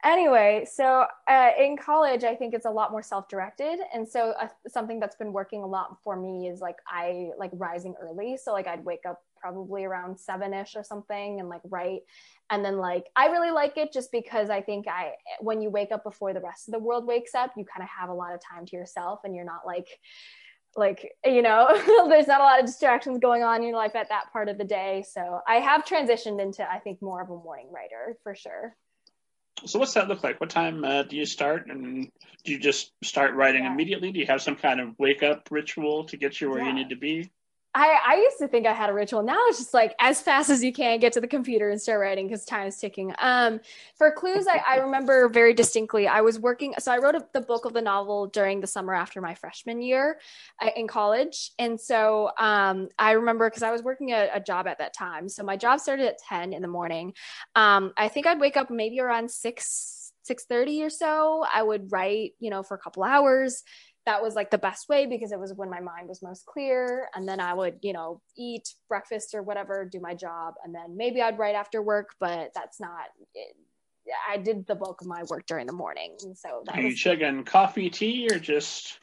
anyway 0.04 0.66
so 0.70 1.06
uh, 1.28 1.50
in 1.58 1.76
college 1.76 2.24
i 2.24 2.34
think 2.34 2.54
it's 2.54 2.66
a 2.66 2.70
lot 2.70 2.90
more 2.90 3.02
self-directed 3.02 3.78
and 3.94 4.06
so 4.06 4.32
uh, 4.40 4.48
something 4.68 4.98
that's 5.00 5.16
been 5.16 5.32
working 5.32 5.62
a 5.62 5.66
lot 5.66 5.96
for 6.02 6.16
me 6.16 6.48
is 6.48 6.60
like 6.60 6.76
i 6.88 7.30
like 7.38 7.50
rising 7.54 7.94
early 8.00 8.36
so 8.36 8.52
like 8.52 8.66
i'd 8.66 8.84
wake 8.84 9.06
up 9.08 9.22
probably 9.42 9.84
around 9.84 10.18
seven-ish 10.18 10.76
or 10.76 10.84
something 10.84 11.40
and 11.40 11.48
like 11.48 11.62
write. 11.68 12.02
And 12.50 12.62
then 12.62 12.76
like 12.76 13.06
i 13.16 13.28
really 13.28 13.50
like 13.50 13.78
it 13.78 13.94
just 13.94 14.12
because 14.12 14.50
i 14.50 14.60
think 14.60 14.86
i 14.86 15.12
when 15.40 15.62
you 15.62 15.70
wake 15.70 15.90
up 15.90 16.04
before 16.04 16.34
the 16.34 16.40
rest 16.40 16.68
of 16.68 16.72
the 16.72 16.78
world 16.78 17.06
wakes 17.06 17.34
up 17.34 17.52
you 17.56 17.64
kind 17.64 17.82
of 17.82 17.88
have 17.88 18.10
a 18.10 18.14
lot 18.14 18.34
of 18.34 18.40
time 18.42 18.66
to 18.66 18.76
yourself 18.76 19.20
and 19.24 19.34
you're 19.34 19.46
not 19.46 19.62
like 19.64 19.88
like 20.76 21.12
you 21.24 21.40
know 21.40 21.68
there's 22.08 22.26
not 22.26 22.40
a 22.40 22.44
lot 22.44 22.60
of 22.60 22.66
distractions 22.66 23.18
going 23.18 23.42
on 23.42 23.62
in 23.62 23.68
your 23.68 23.76
life 23.76 23.94
at 23.94 24.08
that 24.10 24.32
part 24.32 24.48
of 24.48 24.58
the 24.58 24.64
day. 24.64 25.02
So 25.10 25.40
i 25.48 25.56
have 25.56 25.84
transitioned 25.84 26.42
into 26.42 26.70
i 26.70 26.78
think 26.78 27.00
more 27.00 27.22
of 27.22 27.30
a 27.30 27.36
morning 27.36 27.68
writer 27.72 28.16
for 28.22 28.34
sure. 28.34 28.76
So 29.64 29.78
what's 29.78 29.94
that 29.94 30.08
look 30.08 30.24
like? 30.24 30.40
What 30.40 30.50
time 30.50 30.84
uh, 30.84 31.04
do 31.04 31.16
you 31.16 31.24
start? 31.24 31.68
And 31.68 32.10
do 32.44 32.52
you 32.52 32.58
just 32.58 32.90
start 33.04 33.34
writing 33.34 33.62
yeah. 33.62 33.72
immediately? 33.72 34.10
Do 34.10 34.18
you 34.18 34.26
have 34.26 34.42
some 34.42 34.56
kind 34.56 34.80
of 34.80 34.98
wake 34.98 35.22
up 35.22 35.48
ritual 35.52 36.04
to 36.04 36.16
get 36.16 36.40
you 36.40 36.50
where 36.50 36.60
yeah. 36.60 36.68
you 36.68 36.72
need 36.72 36.88
to 36.88 36.96
be 36.96 37.30
I, 37.74 37.98
I 38.06 38.14
used 38.16 38.38
to 38.38 38.48
think 38.48 38.66
I 38.66 38.74
had 38.74 38.90
a 38.90 38.92
ritual. 38.92 39.22
Now 39.22 39.38
it's 39.46 39.58
just 39.58 39.72
like 39.72 39.94
as 39.98 40.20
fast 40.20 40.50
as 40.50 40.62
you 40.62 40.74
can 40.74 41.00
get 41.00 41.14
to 41.14 41.22
the 41.22 41.26
computer 41.26 41.70
and 41.70 41.80
start 41.80 42.00
writing 42.00 42.26
because 42.26 42.44
time 42.44 42.66
is 42.66 42.76
ticking. 42.76 43.14
Um, 43.18 43.60
for 43.96 44.12
clues, 44.12 44.46
I, 44.46 44.60
I 44.66 44.76
remember 44.76 45.28
very 45.30 45.54
distinctly. 45.54 46.06
I 46.06 46.20
was 46.20 46.38
working, 46.38 46.74
so 46.78 46.92
I 46.92 46.98
wrote 46.98 47.14
a, 47.14 47.26
the 47.32 47.40
book 47.40 47.64
of 47.64 47.72
the 47.72 47.80
novel 47.80 48.26
during 48.26 48.60
the 48.60 48.66
summer 48.66 48.92
after 48.92 49.22
my 49.22 49.34
freshman 49.34 49.80
year 49.80 50.18
uh, 50.60 50.68
in 50.76 50.86
college, 50.86 51.52
and 51.58 51.80
so 51.80 52.30
um, 52.38 52.88
I 52.98 53.12
remember 53.12 53.48
because 53.48 53.62
I 53.62 53.70
was 53.70 53.82
working 53.82 54.10
a, 54.10 54.28
a, 54.34 54.40
job 54.40 54.66
at 54.66 54.78
that 54.78 54.92
time. 54.92 55.28
So 55.28 55.42
my 55.42 55.56
job 55.56 55.80
started 55.80 56.06
at 56.06 56.18
ten 56.18 56.52
in 56.52 56.60
the 56.60 56.68
morning. 56.68 57.14
Um, 57.54 57.92
I 57.96 58.08
think 58.08 58.26
I'd 58.26 58.40
wake 58.40 58.56
up 58.56 58.70
maybe 58.70 59.00
around 59.00 59.30
six 59.30 60.01
six 60.22 60.44
thirty 60.44 60.82
or 60.82 60.90
so. 60.90 61.44
I 61.52 61.62
would 61.62 61.90
write, 61.92 62.32
you 62.38 62.50
know, 62.50 62.62
for 62.62 62.74
a 62.74 62.78
couple 62.78 63.04
hours. 63.04 63.62
That 64.04 64.20
was 64.20 64.34
like 64.34 64.50
the 64.50 64.58
best 64.58 64.88
way 64.88 65.06
because 65.06 65.30
it 65.30 65.38
was 65.38 65.54
when 65.54 65.70
my 65.70 65.80
mind 65.80 66.08
was 66.08 66.22
most 66.22 66.44
clear. 66.44 67.08
And 67.14 67.28
then 67.28 67.38
i 67.40 67.54
would 67.54 67.78
you 67.82 67.92
know 67.92 68.20
eat 68.36 68.68
breakfast 68.88 69.34
or 69.34 69.42
whatever 69.42 69.84
do 69.84 70.00
my 70.00 70.14
job. 70.14 70.54
And 70.64 70.74
then 70.74 70.96
maybe 70.96 71.22
i'd 71.22 71.38
write 71.38 71.54
after 71.54 71.80
work 71.82 72.10
but 72.18 72.50
that's 72.54 72.80
not 72.80 73.04
it, 73.34 73.54
i 74.28 74.36
did 74.36 74.66
the 74.66 74.74
bulk 74.74 75.00
of 75.00 75.06
my 75.06 75.22
work 75.28 75.46
during 75.46 75.66
the 75.66 75.72
morning. 75.72 76.16
And 76.22 76.36
so 76.36 76.62
that 76.66 76.76
Are 76.76 76.82
was, 76.82 76.92
you 76.92 76.96
chugging 76.96 77.44
coffee 77.44 77.90
tea 77.90 78.28
or 78.30 78.38
just 78.38 78.98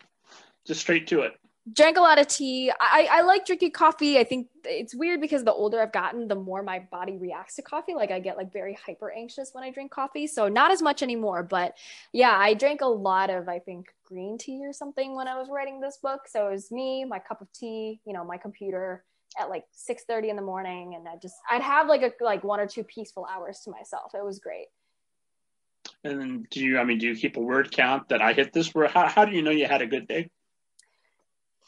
just 0.68 0.82
straight 0.82 1.08
to 1.08 1.22
it 1.22 1.34
drank 1.74 1.98
a 1.98 2.02
lot 2.02 2.20
of 2.20 2.28
tea. 2.28 2.72
I, 2.80 3.08
I 3.12 3.22
like 3.22 3.46
drinking 3.46 3.72
coffee. 3.72 4.18
I 4.18 4.24
think 4.24 4.48
it's 4.64 4.96
weird 4.96 5.22
because 5.22 5.44
the 5.44 5.54
older 5.54 5.82
I've 5.82 5.92
gotten, 5.92 6.28
the 6.28 6.36
more 6.36 6.64
my 6.64 6.80
body 6.80 7.18
reacts 7.18 7.56
to 7.56 7.62
coffee. 7.62 7.94
Like 7.94 8.12
I 8.12 8.20
get 8.20 8.38
like 8.38 8.52
very 8.52 8.78
hyper 8.86 9.12
anxious 9.12 9.52
when 9.54 9.64
I 9.64 9.72
drink 9.72 9.92
coffee. 9.92 10.28
So 10.28 10.48
not 10.48 10.72
as 10.72 10.82
much 10.82 11.04
anymore. 11.04 11.44
But 11.44 11.76
yeah, 12.14 12.36
I 12.38 12.54
drank 12.54 12.82
a 12.82 12.88
lot 12.88 13.30
of, 13.30 13.50
I 13.50 13.60
think, 13.60 13.88
green 14.06 14.38
tea 14.38 14.62
or 14.64 14.74
something 14.74 15.16
when 15.16 15.28
I 15.28 15.38
was 15.38 15.50
writing 15.50 15.80
this 15.80 15.98
book. 16.02 16.22
So 16.28 16.48
it 16.48 16.52
was 16.52 16.72
me, 16.72 17.06
my 17.06 17.20
cup 17.20 17.42
of 17.42 17.52
tea, 17.54 18.00
you 18.06 18.14
know, 18.14 18.24
my 18.24 18.38
computer 18.38 19.04
at 19.40 19.50
like 19.50 19.66
6 19.72 20.04
30 20.08 20.30
in 20.30 20.36
the 20.36 20.42
morning. 20.42 20.96
And 20.96 21.08
I 21.08 21.16
just 21.22 21.36
I'd 21.50 21.62
have 21.62 21.88
like 21.88 22.02
a 22.02 22.12
like 22.24 22.44
one 22.44 22.60
or 22.60 22.68
two 22.68 22.84
peaceful 22.84 23.28
hours 23.32 23.62
to 23.66 23.72
myself. 23.72 24.14
It 24.16 24.24
was 24.24 24.40
great. 24.40 24.68
And 26.04 26.50
do 26.50 26.64
you 26.64 26.80
I 26.80 26.84
mean 26.84 26.98
do 26.98 27.08
you 27.08 27.16
keep 27.16 27.38
a 27.38 27.42
word 27.42 27.72
count 27.72 28.10
that 28.10 28.22
I 28.22 28.34
hit 28.34 28.54
this 28.54 28.74
word? 28.74 28.92
how, 28.92 29.08
how 29.08 29.26
do 29.26 29.36
you 29.36 29.42
know 29.42 29.52
you 29.52 29.68
had 29.68 29.82
a 29.82 29.88
good 29.88 30.08
day? 30.08 30.30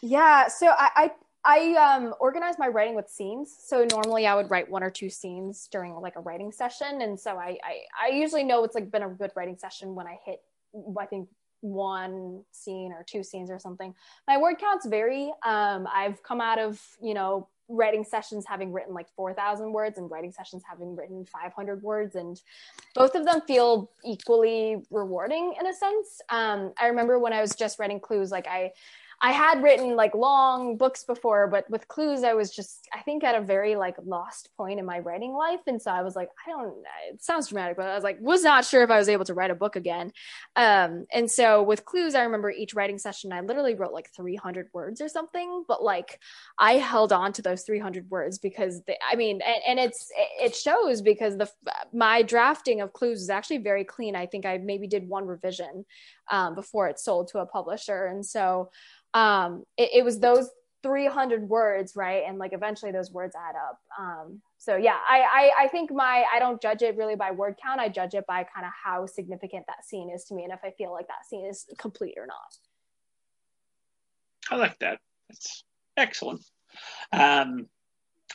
Yeah, 0.01 0.47
so 0.47 0.67
I, 0.67 0.89
I 0.95 1.11
I 1.43 1.95
um 1.95 2.13
organize 2.19 2.55
my 2.57 2.67
writing 2.67 2.95
with 2.95 3.09
scenes. 3.09 3.55
So 3.59 3.85
normally 3.89 4.27
I 4.27 4.35
would 4.35 4.49
write 4.49 4.69
one 4.69 4.83
or 4.83 4.89
two 4.89 5.09
scenes 5.09 5.67
during 5.71 5.93
like 5.95 6.15
a 6.15 6.21
writing 6.21 6.51
session, 6.51 7.01
and 7.01 7.19
so 7.19 7.37
I 7.37 7.57
I, 7.63 8.07
I 8.07 8.09
usually 8.09 8.43
know 8.43 8.63
it's 8.63 8.75
like 8.75 8.91
been 8.91 9.03
a 9.03 9.09
good 9.09 9.31
writing 9.35 9.57
session 9.57 9.95
when 9.95 10.07
I 10.07 10.17
hit 10.25 10.41
I 10.99 11.05
think 11.05 11.29
one 11.61 12.43
scene 12.51 12.91
or 12.91 13.03
two 13.07 13.23
scenes 13.23 13.51
or 13.51 13.59
something. 13.59 13.93
My 14.27 14.37
word 14.37 14.57
counts 14.59 14.87
vary. 14.87 15.31
Um, 15.45 15.87
I've 15.93 16.23
come 16.23 16.41
out 16.41 16.59
of 16.59 16.81
you 17.01 17.13
know 17.13 17.47
writing 17.71 18.03
sessions 18.03 18.45
having 18.47 18.71
written 18.71 18.93
like 18.93 19.07
4,000 19.15 19.71
words 19.71 19.97
and 19.97 20.11
writing 20.11 20.31
sessions 20.31 20.61
having 20.69 20.95
written 20.95 21.25
500 21.25 21.81
words. 21.81 22.15
And 22.15 22.39
both 22.93 23.15
of 23.15 23.25
them 23.25 23.41
feel 23.47 23.89
equally 24.03 24.83
rewarding 24.91 25.53
in 25.59 25.65
a 25.65 25.73
sense. 25.73 26.21
Um, 26.29 26.73
I 26.77 26.87
remember 26.87 27.17
when 27.17 27.33
I 27.33 27.41
was 27.41 27.55
just 27.55 27.79
writing 27.79 27.99
clues, 27.99 28.31
like 28.31 28.47
I, 28.47 28.71
I 29.23 29.31
had 29.31 29.61
written 29.61 29.95
like 29.95 30.15
long 30.15 30.77
books 30.77 31.03
before, 31.03 31.47
but 31.47 31.69
with 31.69 31.87
clues, 31.87 32.23
I 32.23 32.33
was 32.33 32.49
just, 32.49 32.87
I 32.91 33.01
think 33.01 33.23
at 33.23 33.35
a 33.35 33.41
very 33.41 33.75
like 33.75 33.95
lost 34.03 34.49
point 34.57 34.79
in 34.79 34.85
my 34.85 34.97
writing 34.97 35.33
life. 35.33 35.59
And 35.67 35.79
so 35.79 35.91
I 35.91 36.01
was 36.01 36.15
like, 36.15 36.29
I 36.47 36.49
don't, 36.49 36.73
it 37.11 37.23
sounds 37.23 37.49
dramatic, 37.49 37.77
but 37.77 37.87
I 37.87 37.93
was 37.93 38.03
like, 38.03 38.17
was 38.19 38.41
not 38.41 38.65
sure 38.65 38.81
if 38.81 38.89
I 38.89 38.97
was 38.97 39.09
able 39.09 39.25
to 39.25 39.35
write 39.35 39.51
a 39.51 39.55
book 39.55 39.75
again. 39.75 40.11
Um, 40.55 41.05
and 41.13 41.29
so 41.29 41.61
with 41.61 41.85
clues, 41.85 42.15
I 42.15 42.23
remember 42.23 42.49
each 42.49 42.73
writing 42.73 42.97
session, 42.97 43.31
I 43.31 43.41
literally 43.41 43.75
wrote 43.75 43.93
like 43.93 44.09
300 44.15 44.69
words 44.73 45.01
or 45.01 45.07
something, 45.07 45.65
but 45.67 45.83
like 45.83 46.19
I 46.57 46.73
held 46.73 47.13
on 47.13 47.31
to 47.33 47.43
those 47.43 47.61
300 47.61 48.09
words 48.09 48.39
because 48.39 48.81
they, 48.87 48.97
I 49.07 49.15
mean, 49.15 49.41
and, 49.45 49.61
and 49.67 49.79
it's, 49.79 50.11
it 50.39 50.55
shows 50.55 51.03
because 51.03 51.37
the, 51.37 51.47
my 51.93 52.23
drafting 52.23 52.81
of 52.81 52.91
clues 52.93 53.21
is 53.21 53.29
actually 53.29 53.59
very 53.59 53.83
clean. 53.83 54.15
I 54.15 54.25
think 54.25 54.47
I 54.47 54.57
maybe 54.57 54.87
did 54.87 55.07
one 55.07 55.27
revision 55.27 55.85
um, 56.31 56.55
before 56.55 56.87
it's 56.87 57.03
sold 57.03 57.27
to 57.29 57.39
a 57.39 57.45
publisher. 57.45 58.05
And 58.05 58.25
so, 58.25 58.71
um, 59.13 59.63
it, 59.77 59.89
it, 59.93 60.05
was 60.05 60.19
those 60.19 60.49
300 60.83 61.47
words, 61.47 61.95
right? 61.95 62.23
And 62.27 62.37
like 62.37 62.53
eventually 62.53 62.91
those 62.91 63.11
words 63.11 63.35
add 63.35 63.55
up. 63.55 63.79
Um, 63.99 64.41
so 64.57 64.75
yeah, 64.75 64.97
I, 65.07 65.21
I, 65.21 65.63
I 65.65 65.67
think 65.67 65.91
my 65.91 66.23
I 66.33 66.39
don't 66.39 66.61
judge 66.61 66.81
it 66.81 66.95
really 66.97 67.15
by 67.15 67.31
word 67.31 67.55
count. 67.61 67.79
I 67.79 67.89
judge 67.89 68.13
it 68.13 68.25
by 68.27 68.43
kind 68.43 68.65
of 68.65 68.71
how 68.83 69.05
significant 69.05 69.65
that 69.67 69.85
scene 69.85 70.09
is 70.09 70.25
to 70.25 70.35
me, 70.35 70.43
and 70.43 70.53
if 70.53 70.59
I 70.63 70.71
feel 70.71 70.91
like 70.91 71.07
that 71.07 71.25
scene 71.27 71.45
is 71.45 71.65
complete 71.77 72.15
or 72.17 72.25
not. 72.25 72.37
I 74.49 74.55
like 74.55 74.77
that. 74.79 74.99
That's 75.29 75.63
excellent. 75.97 76.41
Um, 77.11 77.67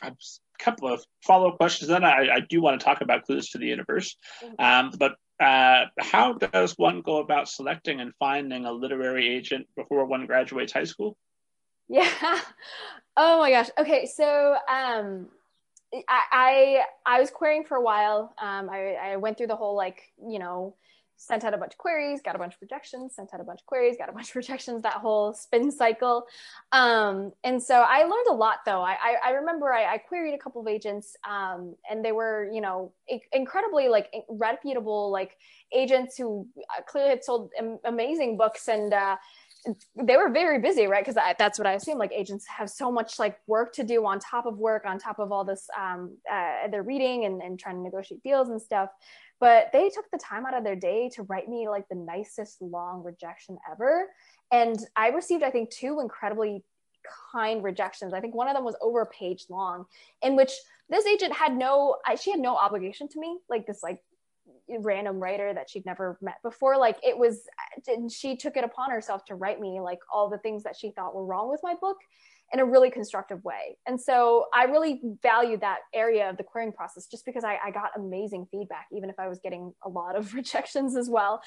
a 0.01 0.11
couple 0.59 0.93
of 0.93 1.03
follow 1.23 1.49
up 1.49 1.57
questions. 1.57 1.89
Then 1.89 2.03
I, 2.03 2.29
I, 2.35 2.39
do 2.39 2.61
want 2.61 2.79
to 2.79 2.83
talk 2.83 3.01
about 3.01 3.23
clues 3.23 3.49
to 3.49 3.57
the 3.57 3.65
universe. 3.65 4.15
Mm-hmm. 4.43 4.55
Um, 4.59 4.93
but 4.97 5.15
uh, 5.39 5.85
how 5.99 6.33
does 6.33 6.73
one 6.77 7.01
go 7.01 7.17
about 7.17 7.47
selecting 7.49 7.99
and 7.99 8.13
finding 8.19 8.65
a 8.65 8.71
literary 8.71 9.27
agent 9.27 9.67
before 9.75 10.05
one 10.05 10.25
graduates 10.25 10.73
high 10.73 10.85
school? 10.85 11.17
Yeah. 11.89 12.09
Oh 13.15 13.39
my 13.39 13.49
gosh. 13.49 13.69
Okay. 13.79 14.05
So, 14.05 14.57
um, 14.69 15.29
I, 15.93 16.21
I, 16.31 16.81
I 17.05 17.19
was 17.21 17.31
querying 17.31 17.63
for 17.63 17.77
a 17.77 17.81
while. 17.81 18.33
Um, 18.41 18.69
I, 18.69 18.95
I 18.95 19.15
went 19.15 19.37
through 19.37 19.47
the 19.47 19.55
whole, 19.55 19.75
like, 19.75 20.01
you 20.21 20.37
know, 20.37 20.75
sent 21.17 21.43
out 21.43 21.53
a 21.53 21.57
bunch 21.57 21.73
of 21.73 21.77
queries, 21.77 22.21
got 22.21 22.35
a 22.35 22.39
bunch 22.39 22.53
of 22.53 22.61
rejections, 22.61 23.15
sent 23.15 23.33
out 23.33 23.41
a 23.41 23.43
bunch 23.43 23.61
of 23.61 23.65
queries, 23.65 23.97
got 23.97 24.07
a 24.07 24.11
bunch 24.11 24.29
of 24.29 24.35
rejections, 24.41 24.83
that 24.83 24.93
whole 24.93 25.33
spin 25.33 25.71
cycle. 25.71 26.25
Um, 26.71 27.33
and 27.43 27.61
so 27.61 27.75
I 27.75 28.03
learned 28.03 28.27
a 28.29 28.33
lot 28.33 28.59
though. 28.65 28.81
I, 28.81 28.91
I, 29.01 29.15
I 29.25 29.29
remember 29.31 29.73
I, 29.73 29.95
I, 29.95 29.97
queried 29.97 30.35
a 30.35 30.37
couple 30.37 30.61
of 30.61 30.67
agents 30.67 31.15
um, 31.27 31.75
and 31.89 32.05
they 32.05 32.11
were, 32.11 32.49
you 32.53 32.61
know, 32.61 32.93
incredibly 33.33 33.89
like 33.89 34.13
reputable, 34.29 35.11
like 35.11 35.35
agents 35.73 36.17
who 36.17 36.47
uh, 36.57 36.81
clearly 36.83 37.09
had 37.09 37.23
sold 37.23 37.51
amazing 37.83 38.37
books 38.37 38.67
and, 38.67 38.93
uh, 38.93 39.17
they 39.95 40.15
were 40.15 40.29
very 40.29 40.59
busy, 40.59 40.85
right? 40.85 41.03
Because 41.03 41.21
that's 41.37 41.57
what 41.57 41.67
I 41.67 41.73
assume. 41.73 41.97
Like 41.97 42.13
agents 42.13 42.45
have 42.47 42.69
so 42.69 42.89
much 42.89 43.19
like 43.19 43.37
work 43.47 43.73
to 43.73 43.83
do 43.83 44.05
on 44.05 44.19
top 44.19 44.45
of 44.45 44.57
work, 44.57 44.85
on 44.85 44.97
top 44.97 45.19
of 45.19 45.31
all 45.31 45.43
this, 45.43 45.67
um, 45.77 46.15
uh, 46.31 46.67
they're 46.69 46.83
reading 46.83 47.25
and, 47.25 47.41
and 47.41 47.59
trying 47.59 47.75
to 47.75 47.81
negotiate 47.81 48.23
deals 48.23 48.47
and 48.49 48.61
stuff 48.61 48.89
but 49.39 49.69
they 49.71 49.89
took 49.89 50.05
the 50.11 50.17
time 50.17 50.45
out 50.45 50.57
of 50.57 50.63
their 50.63 50.75
day 50.75 51.09
to 51.15 51.23
write 51.23 51.47
me 51.47 51.69
like 51.69 51.87
the 51.89 51.95
nicest 51.95 52.61
long 52.61 53.03
rejection 53.03 53.57
ever. 53.71 54.07
And 54.51 54.79
i 54.95 55.09
received 55.09 55.43
i 55.43 55.49
think 55.49 55.69
two 55.69 55.99
incredibly 55.99 56.63
kind 57.31 57.63
rejections. 57.63 58.13
I 58.13 58.21
think 58.21 58.35
one 58.35 58.47
of 58.47 58.55
them 58.55 58.63
was 58.63 58.75
over 58.81 59.01
a 59.01 59.05
page 59.05 59.45
long 59.49 59.85
in 60.21 60.35
which 60.35 60.51
this 60.89 61.05
agent 61.05 61.33
had 61.33 61.55
no 61.55 61.97
she 62.21 62.31
had 62.31 62.39
no 62.39 62.55
obligation 62.55 63.07
to 63.09 63.19
me 63.19 63.37
like 63.49 63.65
this 63.65 63.83
like 63.83 64.01
random 64.79 65.19
writer 65.19 65.53
that 65.53 65.69
she'd 65.69 65.85
never 65.85 66.17
met 66.21 66.41
before. 66.43 66.77
Like 66.77 66.97
it 67.03 67.17
was 67.17 67.47
she 68.09 68.35
took 68.35 68.57
it 68.57 68.63
upon 68.63 68.91
herself 68.91 69.25
to 69.25 69.35
write 69.35 69.59
me 69.59 69.79
like 69.79 69.99
all 70.13 70.29
the 70.29 70.37
things 70.37 70.63
that 70.63 70.75
she 70.75 70.91
thought 70.91 71.15
were 71.15 71.25
wrong 71.25 71.49
with 71.49 71.61
my 71.63 71.75
book 71.79 71.97
in 72.53 72.59
a 72.59 72.65
really 72.65 72.89
constructive 72.89 73.43
way. 73.43 73.77
And 73.85 73.99
so 73.99 74.45
I 74.53 74.65
really 74.65 75.01
value 75.21 75.57
that 75.57 75.79
area 75.93 76.29
of 76.29 76.37
the 76.37 76.43
querying 76.43 76.71
process 76.71 77.05
just 77.05 77.25
because 77.25 77.43
I, 77.43 77.57
I 77.63 77.71
got 77.71 77.91
amazing 77.95 78.47
feedback, 78.51 78.87
even 78.91 79.09
if 79.09 79.19
I 79.19 79.27
was 79.27 79.39
getting 79.39 79.73
a 79.83 79.89
lot 79.89 80.15
of 80.15 80.33
rejections 80.33 80.95
as 80.95 81.09
well. 81.09 81.41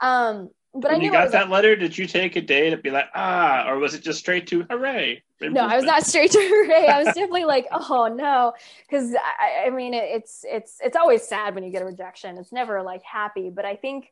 Um, 0.00 0.50
but 0.74 0.92
when 0.92 1.00
I 1.00 1.04
you 1.04 1.10
got 1.10 1.32
that 1.32 1.44
like, 1.44 1.50
letter, 1.50 1.76
did 1.76 1.96
you 1.96 2.06
take 2.06 2.36
a 2.36 2.40
day 2.40 2.70
to 2.70 2.76
be 2.76 2.90
like, 2.90 3.06
ah, 3.14 3.66
or 3.68 3.78
was 3.78 3.94
it 3.94 4.02
just 4.02 4.18
straight 4.18 4.46
to 4.48 4.66
hooray? 4.68 5.22
No, 5.40 5.62
I 5.62 5.76
was 5.76 5.84
not 5.84 6.04
straight 6.04 6.30
to 6.32 6.38
hooray. 6.50 6.86
I 6.86 6.98
was 7.02 7.06
definitely 7.14 7.44
like, 7.44 7.66
oh 7.72 8.12
no, 8.14 8.52
because 8.82 9.14
I, 9.14 9.66
I 9.66 9.70
mean, 9.70 9.94
it, 9.94 10.04
it's 10.04 10.44
it's 10.46 10.78
it's 10.84 10.96
always 10.96 11.26
sad 11.26 11.54
when 11.54 11.64
you 11.64 11.70
get 11.70 11.80
a 11.80 11.86
rejection. 11.86 12.36
It's 12.36 12.52
never 12.52 12.82
like 12.82 13.02
happy, 13.04 13.48
but 13.48 13.64
I 13.64 13.76
think, 13.76 14.10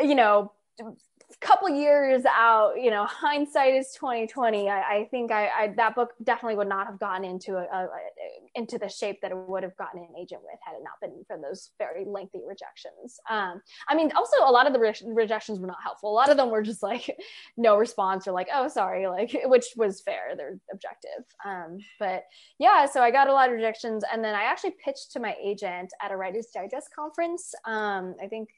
you 0.00 0.14
know, 0.14 0.52
couple 1.40 1.68
years 1.68 2.24
out, 2.26 2.74
you 2.80 2.90
know, 2.90 3.04
hindsight 3.04 3.74
is 3.74 3.92
twenty 3.92 4.26
twenty. 4.26 4.70
I, 4.70 4.80
I 4.80 5.08
think 5.10 5.30
I, 5.30 5.48
I, 5.48 5.74
that 5.76 5.94
book 5.94 6.14
definitely 6.24 6.56
would 6.56 6.68
not 6.68 6.86
have 6.86 6.98
gotten 6.98 7.24
into 7.24 7.56
a, 7.56 7.62
a, 7.62 7.88
into 8.54 8.78
the 8.78 8.88
shape 8.88 9.20
that 9.20 9.30
it 9.30 9.36
would 9.36 9.62
have 9.62 9.76
gotten 9.76 10.00
an 10.00 10.08
agent 10.18 10.40
with 10.42 10.58
had 10.64 10.74
it 10.74 10.82
not 10.82 11.00
been 11.00 11.24
for 11.26 11.38
those 11.38 11.70
very 11.78 12.04
lengthy 12.04 12.40
rejections. 12.46 13.20
Um, 13.28 13.60
I 13.88 13.94
mean, 13.94 14.10
also 14.16 14.36
a 14.40 14.50
lot 14.50 14.66
of 14.66 14.72
the 14.72 14.78
re- 14.78 14.94
rejections 15.06 15.60
were 15.60 15.66
not 15.66 15.82
helpful. 15.82 16.10
A 16.10 16.14
lot 16.14 16.30
of 16.30 16.36
them 16.36 16.50
were 16.50 16.62
just 16.62 16.82
like 16.82 17.16
no 17.56 17.76
response 17.76 18.26
or 18.26 18.32
like, 18.32 18.48
oh, 18.52 18.68
sorry, 18.68 19.06
like 19.06 19.36
which 19.44 19.66
was 19.76 20.00
fair. 20.00 20.34
They're 20.36 20.58
objective. 20.72 21.24
Um, 21.44 21.78
but 21.98 22.24
yeah, 22.58 22.86
so 22.86 23.02
I 23.02 23.10
got 23.10 23.28
a 23.28 23.32
lot 23.32 23.48
of 23.48 23.54
rejections, 23.54 24.02
and 24.10 24.24
then 24.24 24.34
I 24.34 24.44
actually 24.44 24.74
pitched 24.82 25.12
to 25.12 25.20
my 25.20 25.34
agent 25.42 25.92
at 26.02 26.10
a 26.10 26.16
Writers 26.16 26.48
Digest 26.54 26.94
conference. 26.94 27.54
Um, 27.64 28.14
I 28.22 28.26
think 28.28 28.48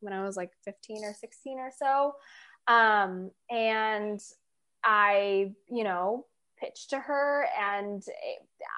when 0.00 0.12
I 0.12 0.24
was 0.24 0.36
like 0.36 0.50
15 0.64 1.04
or 1.04 1.14
16 1.14 1.58
or 1.58 1.70
so. 1.76 2.14
Um, 2.66 3.30
and 3.50 4.20
I, 4.84 5.52
you 5.68 5.84
know, 5.84 6.26
pitched 6.58 6.90
to 6.90 6.98
her 6.98 7.46
and 7.58 8.02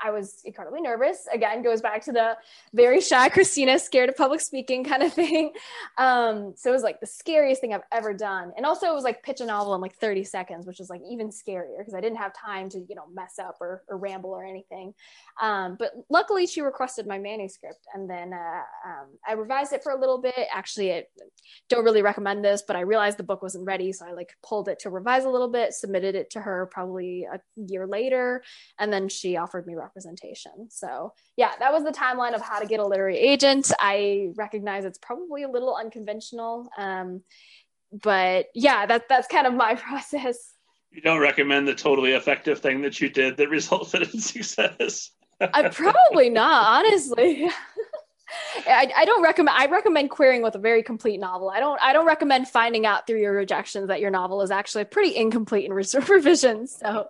I 0.03 0.11
was 0.11 0.41
incredibly 0.45 0.81
nervous. 0.81 1.27
Again, 1.33 1.63
goes 1.63 1.81
back 1.81 2.05
to 2.05 2.13
the 2.13 2.37
very 2.75 3.01
shy 3.01 3.29
Christina, 3.29 3.79
scared 3.79 4.09
of 4.09 4.17
public 4.17 4.41
speaking 4.41 4.85
kind 4.85 5.03
of 5.03 5.13
thing. 5.15 5.53
Um, 5.99 6.55
so 6.57 6.71
it 6.71 6.73
was 6.73 6.83
like 6.83 7.01
the 7.01 7.07
scariest 7.07 7.61
thing 7.61 7.75
I've 7.75 7.83
ever 7.93 8.13
done. 8.15 8.53
And 8.57 8.67
also 8.67 8.87
it 8.87 8.95
was 8.95 9.05
like 9.05 9.23
pitch 9.23 9.41
a 9.41 9.47
novel 9.47 9.75
in 9.75 9.81
like 9.81 9.95
30 9.95 10.25
seconds, 10.25 10.67
which 10.67 10.79
was 10.79 10.91
like 10.91 11.01
even 11.09 11.29
scarier 11.29 11.79
because 11.79 11.95
I 11.95 12.01
didn't 12.01 12.19
have 12.19 12.33
time 12.35 12.69
to, 12.71 12.79
you 12.79 12.95
know, 12.95 13.07
mess 13.13 13.39
up 13.39 13.57
or, 13.61 13.83
or 13.89 13.97
ramble 13.97 14.31
or 14.31 14.45
anything. 14.45 14.95
Um, 15.41 15.77
but 15.79 15.93
luckily 16.11 16.47
she 16.47 16.61
requested 16.61 17.07
my 17.07 17.19
manuscript 17.19 17.87
and 17.95 18.09
then 18.09 18.33
uh, 18.33 18.63
um, 18.87 19.07
I 19.27 19.33
revised 19.35 19.73
it 19.73 19.83
for 19.83 19.93
a 19.93 20.01
little 20.01 20.21
bit. 20.21 20.35
Actually, 20.53 20.95
I 20.95 21.05
don't 21.69 21.85
really 21.85 22.03
recommend 22.03 22.45
this, 22.45 22.63
but 22.67 22.77
I 22.77 22.81
realized 22.81 23.19
the 23.19 23.23
book 23.23 23.43
wasn't 23.43 23.67
ready. 23.67 23.93
So 23.93 24.07
I 24.07 24.13
like 24.13 24.37
pulled 24.43 24.69
it 24.69 24.79
to 24.81 24.91
revise 24.91 25.25
a 25.25 25.31
little 25.31 25.49
bit, 25.49 25.73
submitted 25.73 26.15
it 26.15 26.31
to 26.31 26.41
her 26.41 26.69
probably 26.73 27.25
a 27.25 27.41
year 27.57 27.87
later. 27.87 28.43
And 28.79 28.93
then 28.93 29.09
she 29.09 29.37
offered 29.37 29.67
me 29.67 29.72
representation. 29.77 30.69
So, 30.71 31.13
yeah, 31.37 31.53
that 31.59 31.73
was 31.73 31.85
the 31.85 31.93
timeline 31.93 32.35
of 32.35 32.41
how 32.41 32.59
to 32.59 32.67
get 32.67 32.81
a 32.81 32.87
literary 32.87 33.19
agent. 33.19 33.73
I 33.79 34.31
recognize 34.37 34.85
it's 34.85 34.99
probably 34.99 35.43
a 35.43 35.49
little 35.49 35.75
unconventional. 35.75 36.69
Um, 36.77 37.23
but 37.93 38.47
yeah, 38.55 38.87
that, 38.87 39.09
that's 39.09 39.29
kind 39.29 39.47
of 39.47 39.55
my 39.55 39.75
process. 39.77 40.53
You 40.91 41.01
don't 41.01 41.21
recommend 41.21 41.67
the 41.67 41.75
totally 41.75 42.13
effective 42.13 42.61
thing 42.61 42.83
that 42.83 43.01
you 43.01 43.09
did 43.09 43.37
that 43.39 43.49
resulted 43.51 44.03
in 44.03 44.21
success? 44.21 45.11
I 45.41 45.69
probably 45.69 46.31
not, 46.31 46.85
honestly. 46.85 47.49
I, 48.67 48.91
I, 48.97 49.05
don't 49.05 49.23
recommend 49.23 49.57
i 49.59 49.67
recommend 49.67 50.11
querying 50.11 50.43
with 50.43 50.55
a 50.55 50.59
very 50.59 50.83
complete 50.83 51.21
novel 51.21 51.51
i 51.51 51.61
don't 51.61 51.79
i 51.83 51.93
don't 51.93 52.07
recommend 52.07 52.49
finding 52.49 52.87
out 52.87 53.07
through 53.07 53.21
your 53.21 53.35
rejections 53.35 53.89
that 53.89 54.01
your 54.01 54.11
novel 54.11 54.41
is 54.43 54.51
actually 54.51 54.85
pretty 54.85 55.15
incomplete 55.17 55.67
in 55.67 55.73
revisions 55.73 56.79
so 56.81 57.09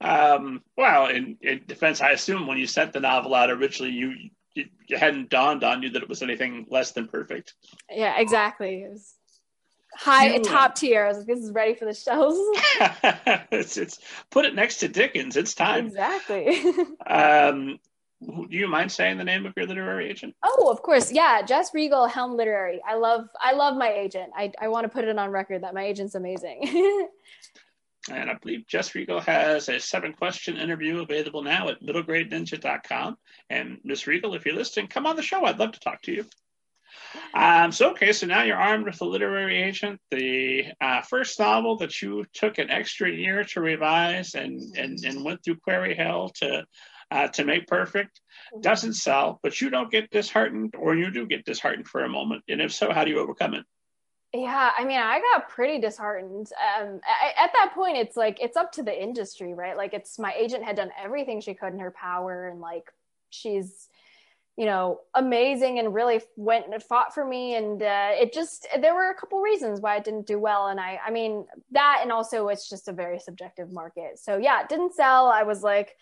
um, 0.00 0.62
well 0.76 1.06
in, 1.06 1.36
in, 1.42 1.60
defense 1.66 2.00
i 2.00 2.10
assume 2.10 2.46
when 2.46 2.58
you 2.58 2.66
sent 2.66 2.92
the 2.92 3.00
novel 3.00 3.34
out 3.34 3.50
originally 3.50 3.92
you 3.92 4.14
it, 4.54 4.68
hadn't 4.98 5.30
dawned 5.30 5.62
on 5.62 5.82
you 5.82 5.90
that 5.90 6.02
it 6.02 6.08
was 6.08 6.22
anything 6.22 6.66
less 6.70 6.92
than 6.92 7.06
perfect 7.06 7.54
yeah 7.90 8.18
exactly 8.18 8.82
it 8.82 8.90
was 8.90 9.14
high 9.94 10.34
you, 10.34 10.42
top 10.42 10.74
tier 10.74 11.04
i 11.04 11.08
was 11.08 11.18
like 11.18 11.26
this 11.26 11.40
is 11.40 11.52
ready 11.52 11.74
for 11.74 11.84
the 11.84 11.94
shelves 11.94 12.38
it's, 13.50 13.76
it's 13.76 13.98
put 14.30 14.44
it 14.44 14.54
next 14.54 14.78
to 14.78 14.88
dickens 14.88 15.36
it's 15.36 15.54
time 15.54 15.86
exactly 15.86 16.62
um 17.06 17.78
do 18.22 18.46
you 18.50 18.68
mind 18.68 18.92
saying 18.92 19.16
the 19.16 19.24
name 19.24 19.46
of 19.46 19.54
your 19.56 19.66
literary 19.66 20.10
agent? 20.10 20.34
Oh, 20.44 20.70
of 20.70 20.82
course. 20.82 21.10
Yeah, 21.10 21.40
Jess 21.42 21.72
Regel, 21.72 22.06
Helm 22.06 22.36
Literary. 22.36 22.80
I 22.86 22.96
love 22.96 23.28
I 23.40 23.54
love 23.54 23.76
my 23.76 23.90
agent. 23.90 24.30
I, 24.36 24.52
I 24.60 24.68
want 24.68 24.84
to 24.84 24.90
put 24.90 25.06
it 25.06 25.18
on 25.18 25.30
record 25.30 25.62
that 25.62 25.72
my 25.72 25.84
agent's 25.84 26.14
amazing. 26.14 27.08
and 28.08 28.30
I 28.30 28.34
believe 28.34 28.66
Jess 28.66 28.94
Regel 28.94 29.20
has 29.20 29.68
a 29.68 29.78
seven 29.78 30.12
question 30.12 30.56
interview 30.56 31.00
available 31.00 31.42
now 31.42 31.68
at 31.68 31.82
middlegradeninja.com. 31.82 33.16
And 33.50 33.78
Miss 33.84 34.06
Regel, 34.06 34.34
if 34.34 34.46
you're 34.46 34.54
listening, 34.54 34.88
come 34.88 35.06
on 35.06 35.16
the 35.16 35.22
show. 35.22 35.44
I'd 35.44 35.58
love 35.58 35.72
to 35.72 35.80
talk 35.80 36.00
to 36.02 36.12
you. 36.12 36.24
Um, 37.34 37.72
so 37.72 37.90
okay, 37.90 38.12
so 38.12 38.26
now 38.26 38.42
you're 38.42 38.56
armed 38.56 38.86
with 38.86 39.00
a 39.00 39.04
literary 39.04 39.62
agent. 39.62 40.00
The 40.10 40.66
uh, 40.80 41.02
first 41.02 41.38
novel 41.38 41.76
that 41.78 42.00
you 42.02 42.24
took 42.32 42.58
an 42.58 42.70
extra 42.70 43.10
year 43.10 43.44
to 43.44 43.60
revise 43.60 44.34
and 44.34 44.60
and, 44.76 44.98
and 45.04 45.24
went 45.24 45.44
through 45.44 45.56
query 45.56 45.94
hell 45.94 46.30
to 46.36 46.64
uh, 47.10 47.28
to 47.28 47.44
make 47.44 47.66
perfect 47.66 48.20
doesn't 48.60 48.94
sell, 48.94 49.40
but 49.42 49.60
you 49.60 49.70
don't 49.70 49.90
get 49.90 50.10
disheartened, 50.10 50.74
or 50.78 50.94
you 50.94 51.10
do 51.10 51.26
get 51.26 51.44
disheartened 51.44 51.88
for 51.88 52.04
a 52.04 52.08
moment. 52.08 52.42
And 52.48 52.60
if 52.60 52.72
so, 52.72 52.92
how 52.92 53.04
do 53.04 53.10
you 53.10 53.18
overcome 53.18 53.54
it? 53.54 53.64
Yeah, 54.32 54.70
I 54.78 54.84
mean, 54.84 55.00
I 55.00 55.20
got 55.20 55.48
pretty 55.48 55.80
disheartened. 55.80 56.52
Um, 56.80 57.00
I, 57.04 57.42
at 57.44 57.52
that 57.52 57.72
point, 57.74 57.96
it's 57.96 58.16
like 58.16 58.38
it's 58.40 58.56
up 58.56 58.70
to 58.72 58.82
the 58.82 59.02
industry, 59.02 59.54
right? 59.54 59.76
Like, 59.76 59.92
it's 59.92 60.20
my 60.20 60.32
agent 60.38 60.64
had 60.64 60.76
done 60.76 60.90
everything 61.02 61.40
she 61.40 61.52
could 61.54 61.72
in 61.72 61.80
her 61.80 61.90
power, 61.90 62.46
and 62.48 62.60
like 62.60 62.92
she's, 63.30 63.88
you 64.56 64.66
know, 64.66 65.00
amazing 65.16 65.80
and 65.80 65.92
really 65.92 66.20
went 66.36 66.66
and 66.72 66.80
fought 66.80 67.12
for 67.12 67.24
me. 67.24 67.56
And 67.56 67.82
uh, 67.82 68.10
it 68.12 68.32
just 68.32 68.68
there 68.80 68.94
were 68.94 69.10
a 69.10 69.14
couple 69.14 69.40
reasons 69.40 69.80
why 69.80 69.96
it 69.96 70.04
didn't 70.04 70.28
do 70.28 70.38
well, 70.38 70.68
and 70.68 70.78
I, 70.78 71.00
I 71.04 71.10
mean, 71.10 71.44
that 71.72 71.98
and 72.02 72.12
also 72.12 72.46
it's 72.48 72.68
just 72.70 72.86
a 72.86 72.92
very 72.92 73.18
subjective 73.18 73.72
market. 73.72 74.20
So 74.20 74.36
yeah, 74.36 74.60
it 74.62 74.68
didn't 74.68 74.94
sell. 74.94 75.26
I 75.26 75.42
was 75.42 75.64
like, 75.64 75.96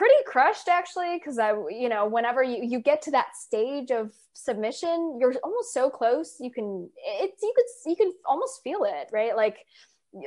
pretty 0.00 0.14
crushed 0.24 0.66
actually 0.66 1.18
because 1.18 1.38
i 1.38 1.50
you 1.68 1.90
know 1.90 2.06
whenever 2.06 2.42
you 2.42 2.64
you 2.64 2.80
get 2.80 3.02
to 3.02 3.10
that 3.10 3.36
stage 3.36 3.90
of 3.90 4.10
submission 4.32 5.18
you're 5.20 5.34
almost 5.44 5.74
so 5.74 5.90
close 5.90 6.36
you 6.40 6.50
can 6.50 6.88
it's 6.96 7.42
you 7.42 7.52
could 7.54 7.90
you 7.90 7.94
can 7.94 8.10
almost 8.24 8.62
feel 8.64 8.84
it 8.84 9.10
right? 9.12 9.36
Like 9.36 9.58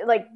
like 0.06 0.28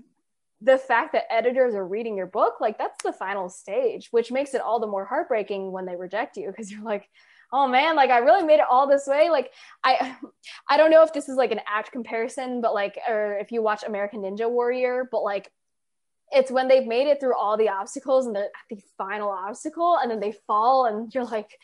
the 0.61 0.77
fact 0.77 1.13
that 1.13 1.33
editors 1.33 1.77
are 1.77 1.87
reading 1.87 2.17
your 2.17 2.27
book 2.27 2.55
like 2.61 2.79
that's 2.79 3.01
the 3.05 3.13
final 3.13 3.49
stage 3.49 4.09
which 4.11 4.33
makes 4.33 4.55
it 4.55 4.61
all 4.61 4.81
the 4.81 4.89
more 4.89 5.05
heartbreaking 5.05 5.71
when 5.71 5.87
they 5.87 5.95
reject 5.95 6.37
you 6.37 6.49
because 6.49 6.69
you're 6.73 6.83
like 6.83 7.09
oh 7.53 7.69
man 7.69 7.95
like 7.95 8.11
i 8.11 8.19
really 8.19 8.45
made 8.45 8.59
it 8.59 8.67
all 8.69 8.89
this 8.89 9.07
way. 9.07 9.31
Like 9.31 9.53
i 9.85 10.17
i 10.69 10.77
don't 10.77 10.91
know 10.91 11.05
if 11.05 11.13
this 11.13 11.29
is 11.29 11.37
like 11.37 11.53
an 11.53 11.61
act 11.69 11.93
comparison 11.93 12.61
but 12.61 12.75
like 12.75 12.99
or 13.09 13.39
if 13.39 13.53
you 13.53 13.63
watch 13.63 13.85
american 13.87 14.23
ninja 14.23 14.51
warrior 14.51 15.09
but 15.13 15.23
like 15.23 15.53
it's 16.33 16.51
when 16.51 16.69
they've 16.69 16.87
made 16.87 17.09
it 17.09 17.21
through 17.21 17.37
all 17.37 17.57
the 17.57 17.69
obstacles 17.69 18.27
and 18.27 18.35
they're 18.35 18.45
at 18.45 18.51
the 18.71 18.81
final 18.97 19.31
obstacle 19.31 19.99
and 20.01 20.11
then 20.11 20.21
they 20.21 20.33
fall 20.47 20.87
and 20.87 21.15
you're 21.15 21.25
like 21.25 21.59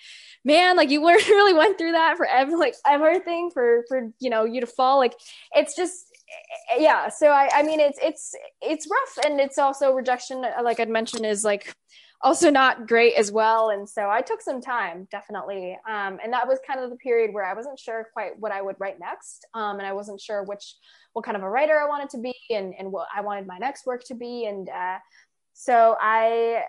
man 0.44 0.77
like 0.77 0.90
you 0.90 1.07
really 1.07 1.55
went 1.55 1.77
through 1.79 1.92
that 1.92 2.16
for 2.16 2.27
every 2.27 2.57
like 2.57 2.74
everything 2.87 3.50
for 3.53 3.85
for 3.88 4.11
you 4.20 4.31
know 4.31 4.44
you 4.44 4.61
to 4.61 4.66
fall. 4.66 4.98
Like 4.98 5.14
it's 5.55 5.77
just 5.77 6.07
eh, 6.72 6.79
yeah. 6.81 7.09
So 7.09 7.29
i 7.29 7.48
i 7.53 7.62
mean 7.62 7.81
it's 7.81 7.98
it's 8.03 8.35
it's 8.61 8.88
rough 8.90 9.27
and 9.27 9.40
it's 9.40 9.59
also 9.59 9.92
rejection 9.92 10.44
like 10.62 10.81
i'd 10.81 10.88
mentioned 10.88 11.27
is 11.27 11.44
like 11.44 11.74
also 12.25 12.51
not 12.51 12.89
great 12.89 13.15
as 13.15 13.31
well 13.31 13.71
and 13.71 13.89
so 13.89 14.11
i 14.11 14.21
took 14.21 14.41
some 14.41 14.61
time 14.61 15.07
definitely 15.11 15.79
um, 15.89 16.19
and 16.25 16.33
that 16.33 16.49
was 16.49 16.59
kind 16.67 16.81
of 16.81 16.91
the 16.91 16.97
period 16.97 17.33
where 17.33 17.45
i 17.45 17.55
wasn't 17.55 17.79
sure 17.79 18.09
quite 18.13 18.33
what 18.41 18.51
i 18.51 18.61
would 18.61 18.77
write 18.81 18.99
next 18.99 19.47
um, 19.55 19.79
and 19.79 19.87
i 19.87 19.93
wasn't 19.93 20.21
sure 20.21 20.43
which 20.43 20.75
what 21.15 21.25
kind 21.25 21.37
of 21.37 21.43
a 21.43 21.49
writer 21.49 21.81
I 21.81 21.89
wanted 21.89 22.11
to 22.11 22.19
be 22.19 22.35
and, 22.51 22.75
and 22.79 22.93
what 22.93 23.09
I 23.17 23.23
wanted 23.23 23.47
my 23.47 23.57
next 23.57 23.87
work 23.87 24.05
to 24.05 24.15
be. 24.15 24.47
And 24.47 24.69
uh, 24.69 24.99
so 25.55 25.97
I, 26.01 26.65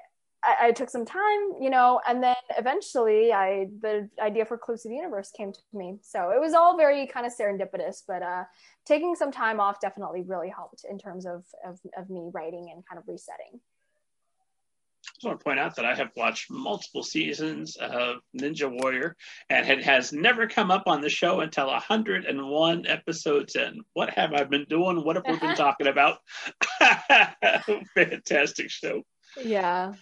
I, 0.62 0.72
took 0.72 0.92
some 0.92 1.04
time, 1.04 1.54
you 1.60 1.72
know, 1.72 2.00
and 2.08 2.22
then 2.22 2.36
eventually 2.56 3.34
I, 3.34 3.68
the 3.82 4.08
idea 4.22 4.46
for 4.46 4.58
Clues 4.60 4.84
to 4.84 4.90
the 4.90 4.96
Universe 4.96 5.32
came 5.36 5.52
to 5.52 5.60
me. 5.74 5.98
So 6.04 6.30
it 6.30 6.40
was 6.40 6.54
all 6.54 6.78
very 6.78 7.08
kind 7.08 7.26
of 7.26 7.34
serendipitous, 7.36 8.04
but 8.08 8.22
uh, 8.22 8.44
taking 8.86 9.16
some 9.16 9.32
time 9.32 9.60
off 9.60 9.82
definitely 9.82 10.22
really 10.22 10.50
helped 10.50 10.86
in 10.88 11.00
terms 11.00 11.26
of, 11.26 11.44
of, 11.66 11.80
of 11.98 12.12
me 12.12 12.30
writing 12.32 12.70
and 12.72 12.86
kind 12.88 13.00
of 13.00 13.06
resetting 13.08 13.60
just 15.14 15.26
want 15.26 15.40
to 15.40 15.44
point 15.44 15.60
out 15.60 15.76
that 15.76 15.86
I 15.86 15.96
have 15.96 16.12
watched 16.16 16.50
multiple 16.50 17.04
seasons 17.04 17.76
of 17.78 18.18
Ninja 18.40 18.70
Warrior, 18.70 19.16
and 19.50 19.68
it 19.70 19.84
has 19.84 20.12
never 20.12 20.48
come 20.48 20.72
up 20.72 20.84
on 20.88 21.02
the 21.02 21.10
show 21.10 21.42
until 21.42 21.68
101 21.68 22.88
episodes 22.88 23.56
in. 23.56 23.82
What 23.94 24.10
have 24.12 24.34
I 24.34 24.44
been 24.44 24.66
doing? 24.70 25.04
What 25.04 25.16
have 25.16 25.26
we 25.28 25.38
been 25.38 25.56
talking 25.56 25.88
about? 25.88 26.20
Fantastic 27.96 28.70
show. 28.70 29.04
Yeah. 29.44 29.94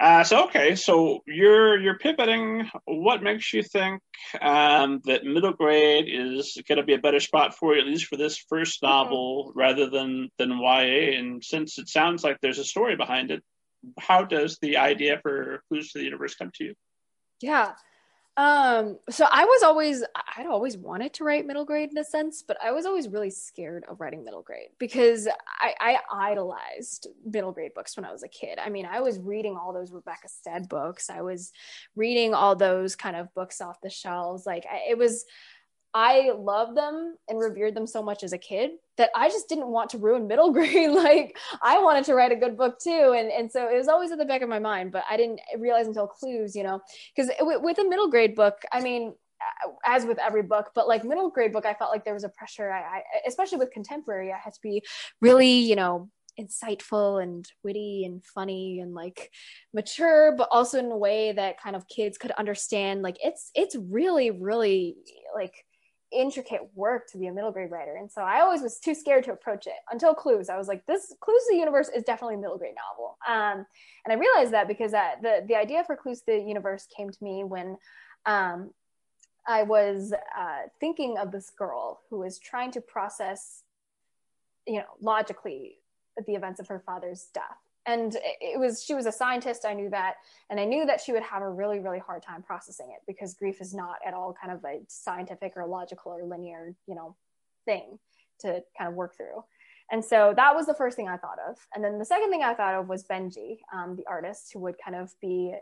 Uh, 0.00 0.24
so 0.24 0.44
okay, 0.44 0.74
so 0.74 1.20
you're 1.26 1.80
you're 1.80 1.98
pivoting. 1.98 2.68
What 2.84 3.22
makes 3.22 3.52
you 3.52 3.62
think 3.62 4.02
um, 4.40 5.00
that 5.04 5.24
middle 5.24 5.52
grade 5.52 6.06
is 6.08 6.60
going 6.66 6.78
to 6.78 6.84
be 6.84 6.94
a 6.94 6.98
better 6.98 7.20
spot 7.20 7.56
for 7.56 7.74
you, 7.74 7.80
at 7.80 7.86
least 7.86 8.06
for 8.06 8.16
this 8.16 8.38
first 8.48 8.82
mm-hmm. 8.82 8.92
novel, 8.92 9.48
mm-hmm. 9.48 9.58
rather 9.58 9.90
than 9.90 10.30
than 10.38 10.58
YA? 10.58 11.16
And 11.18 11.44
since 11.44 11.78
it 11.78 11.88
sounds 11.88 12.24
like 12.24 12.38
there's 12.40 12.58
a 12.58 12.64
story 12.64 12.96
behind 12.96 13.30
it, 13.30 13.42
how 13.98 14.24
does 14.24 14.58
the 14.60 14.76
idea 14.76 15.18
for 15.22 15.62
Clues 15.68 15.92
to 15.92 15.98
the 15.98 16.04
Universe 16.04 16.34
come 16.34 16.50
to 16.54 16.64
you? 16.64 16.74
Yeah. 17.40 17.72
Um, 18.36 18.98
so 19.10 19.26
I 19.30 19.44
was 19.44 19.62
always, 19.62 20.02
I'd 20.36 20.46
always 20.46 20.76
wanted 20.76 21.12
to 21.14 21.24
write 21.24 21.46
middle 21.46 21.64
grade 21.64 21.90
in 21.92 21.98
a 21.98 22.04
sense, 22.04 22.42
but 22.42 22.56
I 22.60 22.72
was 22.72 22.84
always 22.84 23.08
really 23.08 23.30
scared 23.30 23.84
of 23.88 24.00
writing 24.00 24.24
middle 24.24 24.42
grade 24.42 24.70
because 24.80 25.28
I, 25.60 25.74
I 25.78 25.98
idolized 26.12 27.06
middle 27.24 27.52
grade 27.52 27.74
books 27.74 27.96
when 27.96 28.04
I 28.04 28.10
was 28.10 28.24
a 28.24 28.28
kid. 28.28 28.58
I 28.58 28.70
mean, 28.70 28.86
I 28.86 29.00
was 29.00 29.20
reading 29.20 29.56
all 29.56 29.72
those 29.72 29.92
Rebecca 29.92 30.28
Stead 30.28 30.68
books. 30.68 31.10
I 31.10 31.22
was 31.22 31.52
reading 31.94 32.34
all 32.34 32.56
those 32.56 32.96
kind 32.96 33.14
of 33.14 33.32
books 33.34 33.60
off 33.60 33.80
the 33.80 33.90
shelves. 33.90 34.46
Like 34.46 34.66
it 34.68 34.98
was, 34.98 35.24
I 35.94 36.32
loved 36.36 36.76
them 36.76 37.16
and 37.28 37.38
revered 37.38 37.76
them 37.76 37.86
so 37.86 38.02
much 38.02 38.24
as 38.24 38.32
a 38.32 38.38
kid 38.38 38.72
that 38.98 39.10
I 39.14 39.28
just 39.28 39.48
didn't 39.48 39.68
want 39.68 39.90
to 39.90 39.98
ruin 39.98 40.26
middle 40.26 40.50
grade. 40.52 40.90
like 40.90 41.36
I 41.62 41.80
wanted 41.80 42.04
to 42.06 42.14
write 42.14 42.32
a 42.32 42.36
good 42.36 42.56
book 42.56 42.80
too. 42.80 43.14
And, 43.16 43.30
and 43.30 43.50
so 43.50 43.68
it 43.68 43.76
was 43.76 43.86
always 43.86 44.10
at 44.10 44.18
the 44.18 44.24
back 44.24 44.42
of 44.42 44.48
my 44.48 44.58
mind, 44.58 44.90
but 44.90 45.04
I 45.08 45.16
didn't 45.16 45.40
realize 45.56 45.86
until 45.86 46.08
clues, 46.08 46.56
you 46.56 46.64
know, 46.64 46.80
because 47.14 47.30
with 47.40 47.78
a 47.78 47.84
middle 47.84 48.08
grade 48.08 48.34
book, 48.34 48.62
I 48.72 48.80
mean, 48.80 49.14
as 49.84 50.04
with 50.04 50.18
every 50.18 50.42
book, 50.42 50.70
but 50.74 50.88
like 50.88 51.04
middle 51.04 51.30
grade 51.30 51.52
book, 51.52 51.66
I 51.66 51.74
felt 51.74 51.92
like 51.92 52.04
there 52.04 52.14
was 52.14 52.24
a 52.24 52.28
pressure. 52.28 52.70
I, 52.70 52.80
I 52.80 53.02
especially 53.28 53.58
with 53.58 53.70
contemporary, 53.70 54.32
I 54.32 54.38
had 54.38 54.54
to 54.54 54.60
be 54.62 54.82
really, 55.20 55.52
you 55.52 55.76
know, 55.76 56.10
insightful 56.40 57.22
and 57.22 57.48
witty 57.62 58.04
and 58.04 58.24
funny 58.24 58.80
and 58.80 58.92
like 58.92 59.30
mature 59.72 60.34
but 60.36 60.48
also 60.50 60.80
in 60.80 60.86
a 60.86 60.96
way 60.96 61.30
that 61.30 61.60
kind 61.60 61.76
of 61.76 61.86
kids 61.86 62.18
could 62.18 62.32
understand 62.32 63.02
like 63.02 63.16
it's 63.22 63.52
it's 63.54 63.76
really 63.76 64.32
really 64.32 64.96
like 65.32 65.54
intricate 66.14 66.62
work 66.74 67.10
to 67.10 67.18
be 67.18 67.26
a 67.26 67.32
middle 67.32 67.50
grade 67.50 67.70
writer. 67.70 67.96
And 67.96 68.10
so 68.10 68.22
I 68.22 68.40
always 68.40 68.62
was 68.62 68.78
too 68.78 68.94
scared 68.94 69.24
to 69.24 69.32
approach 69.32 69.66
it 69.66 69.74
until 69.90 70.14
Clues. 70.14 70.48
I 70.48 70.56
was 70.56 70.68
like, 70.68 70.84
this 70.86 71.14
Clues 71.20 71.42
to 71.48 71.54
the 71.54 71.58
Universe 71.58 71.88
is 71.88 72.04
definitely 72.04 72.36
a 72.36 72.38
middle 72.38 72.58
grade 72.58 72.74
novel. 72.76 73.18
Um, 73.28 73.66
and 74.04 74.12
I 74.12 74.14
realized 74.14 74.52
that 74.52 74.68
because 74.68 74.94
uh, 74.94 75.12
the, 75.22 75.44
the 75.46 75.56
idea 75.56 75.84
for 75.84 75.96
Clues 75.96 76.20
to 76.20 76.26
the 76.26 76.40
Universe 76.40 76.86
came 76.96 77.10
to 77.10 77.24
me 77.24 77.44
when 77.44 77.76
um, 78.26 78.70
I 79.46 79.64
was 79.64 80.12
uh, 80.12 80.62
thinking 80.80 81.18
of 81.18 81.32
this 81.32 81.50
girl 81.50 82.00
who 82.10 82.20
was 82.20 82.38
trying 82.38 82.70
to 82.72 82.80
process, 82.80 83.62
you 84.66 84.76
know, 84.76 84.86
logically 85.00 85.76
the 86.26 86.34
events 86.34 86.60
of 86.60 86.68
her 86.68 86.82
father's 86.86 87.26
death 87.34 87.63
and 87.86 88.16
it 88.40 88.58
was 88.58 88.82
she 88.82 88.94
was 88.94 89.06
a 89.06 89.12
scientist 89.12 89.64
i 89.64 89.74
knew 89.74 89.90
that 89.90 90.14
and 90.50 90.58
i 90.58 90.64
knew 90.64 90.86
that 90.86 91.00
she 91.00 91.12
would 91.12 91.22
have 91.22 91.42
a 91.42 91.48
really 91.48 91.80
really 91.80 91.98
hard 91.98 92.22
time 92.22 92.42
processing 92.42 92.88
it 92.90 93.02
because 93.06 93.34
grief 93.34 93.60
is 93.60 93.74
not 93.74 93.96
at 94.06 94.14
all 94.14 94.34
kind 94.40 94.52
of 94.52 94.64
a 94.64 94.80
scientific 94.88 95.52
or 95.56 95.66
logical 95.66 96.12
or 96.12 96.24
linear 96.24 96.74
you 96.86 96.94
know 96.94 97.14
thing 97.64 97.98
to 98.40 98.62
kind 98.76 98.88
of 98.88 98.94
work 98.94 99.16
through. 99.16 99.44
And 99.90 100.02
so 100.02 100.32
that 100.34 100.54
was 100.54 100.64
the 100.64 100.74
first 100.74 100.96
thing 100.96 101.08
i 101.08 101.16
thought 101.18 101.38
of. 101.46 101.58
And 101.74 101.84
then 101.84 101.98
the 101.98 102.06
second 102.06 102.30
thing 102.30 102.42
i 102.42 102.54
thought 102.54 102.74
of 102.74 102.88
was 102.88 103.04
benji 103.04 103.58
um, 103.72 103.96
the 103.96 104.06
artist 104.08 104.50
who 104.52 104.60
would 104.60 104.76
kind 104.82 104.96
of 104.96 105.12
be 105.20 105.54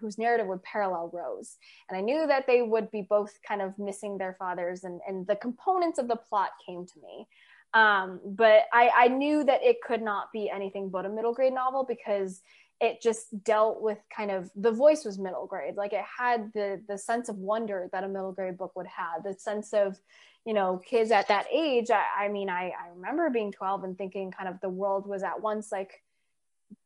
whose 0.00 0.16
narrative 0.16 0.46
would 0.46 0.62
parallel 0.62 1.10
Ro's. 1.12 1.56
And 1.88 1.98
i 1.98 2.00
knew 2.00 2.26
that 2.28 2.46
they 2.46 2.62
would 2.62 2.88
be 2.92 3.02
both 3.02 3.36
kind 3.46 3.60
of 3.60 3.76
missing 3.76 4.16
their 4.16 4.36
fathers 4.38 4.84
and, 4.84 5.00
and 5.08 5.26
the 5.26 5.34
components 5.36 5.98
of 5.98 6.06
the 6.06 6.16
plot 6.16 6.50
came 6.64 6.86
to 6.86 7.00
me 7.00 7.26
um, 7.74 8.20
but 8.24 8.62
I, 8.72 8.90
I 8.94 9.08
knew 9.08 9.44
that 9.44 9.62
it 9.62 9.78
could 9.86 10.02
not 10.02 10.32
be 10.32 10.50
anything 10.50 10.88
but 10.88 11.04
a 11.04 11.08
middle 11.08 11.34
grade 11.34 11.52
novel 11.52 11.84
because 11.86 12.40
it 12.80 13.02
just 13.02 13.42
dealt 13.44 13.82
with 13.82 13.98
kind 14.14 14.30
of 14.30 14.50
the 14.54 14.70
voice 14.70 15.04
was 15.04 15.18
middle 15.18 15.46
grade. 15.46 15.76
Like 15.76 15.92
it 15.92 16.04
had 16.18 16.52
the 16.54 16.80
the 16.88 16.96
sense 16.96 17.28
of 17.28 17.36
wonder 17.36 17.88
that 17.92 18.04
a 18.04 18.08
middle 18.08 18.32
grade 18.32 18.56
book 18.56 18.74
would 18.76 18.86
have 18.86 19.24
the 19.24 19.34
sense 19.34 19.72
of 19.72 19.98
you 20.44 20.54
know 20.54 20.80
kids 20.86 21.10
at 21.10 21.28
that 21.28 21.46
age 21.52 21.90
i, 21.90 22.04
I 22.16 22.28
mean 22.28 22.48
I, 22.48 22.68
I 22.68 22.88
remember 22.94 23.28
being 23.28 23.50
12 23.50 23.82
and 23.82 23.98
thinking 23.98 24.30
kind 24.30 24.48
of 24.48 24.60
the 24.60 24.68
world 24.68 25.06
was 25.06 25.24
at 25.24 25.42
once 25.42 25.72
like 25.72 26.00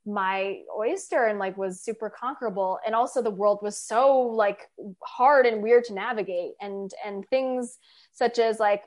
my 0.05 0.63
oyster 0.77 1.27
and 1.27 1.39
like 1.39 1.57
was 1.57 1.81
super 1.81 2.11
conquerable. 2.11 2.79
And 2.85 2.95
also 2.95 3.23
the 3.23 3.31
world 3.31 3.61
was 3.63 3.79
so 3.79 4.19
like 4.19 4.69
hard 5.03 5.47
and 5.47 5.63
weird 5.63 5.85
to 5.85 5.95
navigate. 5.95 6.53
And 6.61 6.91
and 7.05 7.27
things 7.29 7.79
such 8.13 8.39
as 8.39 8.59
like 8.59 8.83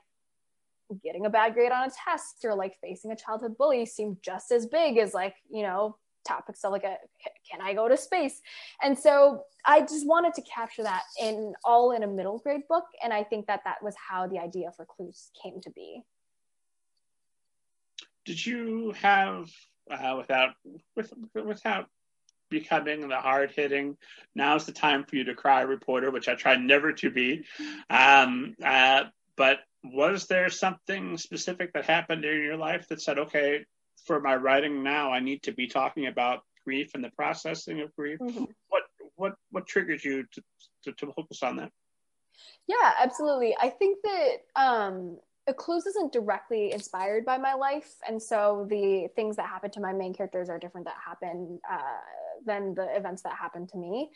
getting 1.04 1.26
a 1.26 1.30
bad 1.30 1.54
grade 1.54 1.72
on 1.72 1.88
a 1.88 1.92
test 1.92 2.44
or 2.44 2.56
like 2.56 2.76
facing 2.80 3.12
a 3.12 3.16
childhood 3.16 3.58
bully 3.58 3.86
seemed 3.86 4.18
just 4.22 4.52
as 4.52 4.68
big 4.68 4.98
as 4.98 5.14
like 5.14 5.36
you 5.50 5.64
know 5.64 5.98
topics 6.26 6.64
of 6.64 6.72
like 6.72 6.84
a 6.84 6.98
can 7.50 7.62
i 7.62 7.74
go 7.74 7.88
to 7.88 7.98
space? 7.98 8.42
And 8.82 8.98
so 8.98 9.44
i 9.66 9.82
just 9.82 10.08
wanted 10.08 10.34
to 10.36 10.42
capture 10.42 10.84
that 10.84 11.04
in 11.22 11.54
all 11.64 11.92
in 11.92 12.04
a 12.04 12.08
middle 12.08 12.40
grade 12.40 12.68
book 12.68 12.86
and 13.04 13.14
i 13.14 13.24
think 13.24 13.48
that 13.48 13.62
that 13.64 13.84
was 13.84 13.96
how 13.96 14.28
the 14.28 14.40
idea 14.40 14.72
for 14.76 14.86
clues 14.86 15.32
came 15.42 15.62
to 15.62 15.70
be. 15.72 16.04
Did 18.26 18.44
you 18.44 18.92
have 19.00 19.50
uh, 19.90 20.16
without 20.18 20.52
with, 20.96 21.14
without 21.36 21.88
becoming 22.50 23.08
the 23.08 23.18
hard 23.18 23.52
hitting 23.52 23.98
now's 24.36 24.66
the 24.66 24.72
time 24.72 25.04
for 25.04 25.16
you 25.16 25.24
to 25.24 25.34
cry 25.34 25.62
reporter 25.62 26.12
which 26.12 26.28
i 26.28 26.36
try 26.36 26.56
never 26.56 26.94
to 26.94 27.10
be 27.10 27.44
um, 27.90 28.56
uh, 28.64 29.04
but 29.36 29.60
was 29.94 30.28
there 30.28 30.50
something 30.50 31.18
specific 31.18 31.74
that 31.74 31.86
happened 31.86 32.26
in 32.26 32.42
your 32.42 32.58
life 32.58 32.88
that 32.88 33.02
said 33.02 33.20
okay 33.20 33.66
for 34.06 34.20
my 34.20 34.36
writing 34.36 34.84
now 34.84 35.12
i 35.12 35.20
need 35.20 35.42
to 35.44 35.52
be 35.54 35.68
talking 35.68 36.08
about 36.08 36.42
grief 36.66 36.92
and 36.96 37.04
the 37.04 37.12
processing 37.12 37.82
of 37.82 37.96
grief? 37.96 38.20
Mm-hmm. 38.20 38.46
what 38.68 38.84
what 39.16 39.36
what 39.52 39.68
triggered 39.68 40.04
you 40.04 40.26
to, 40.34 40.42
to, 40.84 40.92
to 40.94 41.14
focus 41.14 41.42
on 41.44 41.58
that? 41.58 41.72
Yeah 42.68 42.92
absolutely. 43.02 43.56
I 43.62 43.70
think 43.70 44.00
that 44.04 44.62
um 44.62 45.18
a 45.48 45.54
Clues 45.54 45.86
isn't 45.86 46.12
directly 46.12 46.72
inspired 46.72 47.24
by 47.24 47.38
my 47.38 47.54
life, 47.54 47.98
and 48.08 48.20
so 48.20 48.66
the 48.68 49.08
things 49.16 49.36
that 49.36 49.46
happen 49.46 49.70
to 49.72 49.80
my 49.80 49.94
main 49.94 50.12
characters 50.12 50.50
are 50.50 50.58
different 50.58 50.88
that 50.88 50.96
happen 51.06 51.60
uh, 51.72 52.00
than 52.46 52.74
the 52.76 52.88
events 52.96 53.22
that 53.24 53.34
happened 53.34 53.70
to 53.70 53.78
me. 53.78 54.12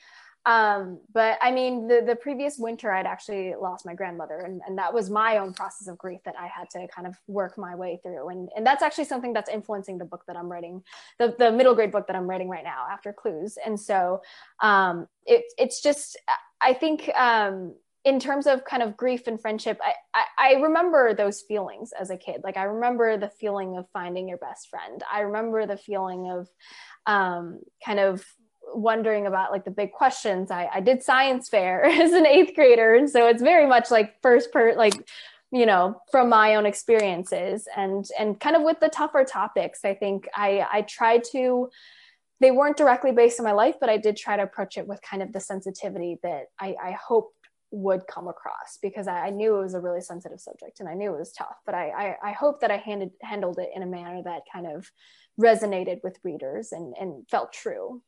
Um, 0.45 0.99
but 1.13 1.37
I 1.41 1.51
mean, 1.51 1.87
the 1.87 2.01
the 2.05 2.15
previous 2.15 2.57
winter, 2.57 2.91
I'd 2.91 3.05
actually 3.05 3.55
lost 3.59 3.85
my 3.85 3.93
grandmother, 3.93 4.39
and, 4.39 4.61
and 4.65 4.77
that 4.77 4.93
was 4.93 5.09
my 5.09 5.37
own 5.37 5.53
process 5.53 5.87
of 5.87 5.97
grief 5.97 6.21
that 6.23 6.35
I 6.39 6.47
had 6.47 6.69
to 6.71 6.87
kind 6.87 7.07
of 7.07 7.15
work 7.27 7.57
my 7.57 7.75
way 7.75 7.99
through, 8.01 8.29
and 8.29 8.49
and 8.55 8.65
that's 8.65 8.81
actually 8.81 9.03
something 9.03 9.33
that's 9.33 9.49
influencing 9.49 9.97
the 9.97 10.05
book 10.05 10.23
that 10.27 10.37
I'm 10.37 10.49
writing, 10.49 10.81
the 11.17 11.35
the 11.37 11.51
middle 11.51 11.75
grade 11.75 11.91
book 11.91 12.07
that 12.07 12.15
I'm 12.15 12.27
writing 12.27 12.49
right 12.49 12.63
now 12.63 12.85
after 12.89 13.11
Clues, 13.11 13.57
and 13.63 13.77
so 13.79 14.21
um, 14.61 15.07
it 15.25 15.43
it's 15.57 15.81
just 15.81 16.17
I 16.61 16.73
think. 16.73 17.09
Um, 17.15 17.75
in 18.09 18.19
terms 18.19 18.47
of 18.47 18.65
kind 18.65 18.81
of 18.81 18.97
grief 18.97 19.27
and 19.27 19.39
friendship, 19.39 19.79
I, 19.83 19.93
I, 20.13 20.55
I, 20.55 20.61
remember 20.61 21.13
those 21.13 21.41
feelings 21.41 21.91
as 21.91 22.09
a 22.09 22.17
kid. 22.17 22.41
Like 22.43 22.57
I 22.57 22.63
remember 22.63 23.17
the 23.17 23.29
feeling 23.29 23.77
of 23.77 23.85
finding 23.93 24.27
your 24.27 24.39
best 24.39 24.67
friend. 24.67 25.03
I 25.13 25.21
remember 25.21 25.67
the 25.67 25.77
feeling 25.77 26.31
of 26.31 26.49
um, 27.05 27.59
kind 27.85 27.99
of 27.99 28.25
wondering 28.73 29.27
about 29.27 29.51
like 29.51 29.63
the 29.63 29.71
big 29.71 29.91
questions. 29.91 30.49
I, 30.49 30.67
I 30.73 30.81
did 30.81 31.03
science 31.03 31.49
fair 31.49 31.83
as 31.85 32.13
an 32.13 32.25
eighth 32.25 32.55
grader. 32.55 32.95
And 32.95 33.07
so 33.07 33.27
it's 33.27 33.43
very 33.43 33.67
much 33.67 33.91
like 33.91 34.15
first 34.23 34.51
per 34.51 34.73
like, 34.75 34.95
you 35.51 35.67
know, 35.67 36.01
from 36.11 36.29
my 36.29 36.55
own 36.55 36.65
experiences 36.65 37.67
and, 37.77 38.07
and 38.19 38.39
kind 38.39 38.55
of 38.55 38.63
with 38.63 38.79
the 38.79 38.89
tougher 38.89 39.23
topics, 39.23 39.85
I 39.85 39.93
think 39.93 40.27
I, 40.35 40.65
I 40.71 40.81
tried 40.81 41.23
to, 41.31 41.69
they 42.39 42.49
weren't 42.49 42.77
directly 42.77 43.11
based 43.11 43.39
on 43.39 43.43
my 43.43 43.51
life, 43.51 43.75
but 43.79 43.89
I 43.89 43.97
did 43.97 44.17
try 44.17 44.35
to 44.35 44.43
approach 44.43 44.77
it 44.77 44.87
with 44.87 44.99
kind 45.01 45.21
of 45.21 45.31
the 45.31 45.39
sensitivity 45.39 46.17
that 46.23 46.45
I, 46.59 46.75
I 46.81 46.91
hope 46.91 47.33
would 47.71 48.07
come 48.07 48.27
across 48.27 48.77
because 48.81 49.07
I, 49.07 49.27
I, 49.27 49.29
knew 49.29 49.55
it 49.55 49.61
was 49.61 49.75
a 49.75 49.79
really 49.79 50.01
sensitive 50.01 50.39
subject 50.39 50.79
and 50.79 50.89
I 50.89 50.95
knew 50.95 51.13
it 51.13 51.19
was 51.19 51.31
tough. 51.31 51.57
But 51.65 51.75
I, 51.75 51.89
I, 52.23 52.29
I 52.29 52.31
hope 52.31 52.61
that 52.61 52.71
I 52.71 52.77
handed, 52.77 53.11
handled 53.21 53.59
it 53.59 53.69
in 53.75 53.83
a 53.83 53.85
manner 53.85 54.21
that 54.23 54.43
kind 54.51 54.65
of 54.65 54.89
resonated 55.39 55.99
with 56.03 56.17
readers 56.23 56.71
and, 56.71 56.95
and 56.99 57.27
felt 57.29 57.53
true. 57.53 58.01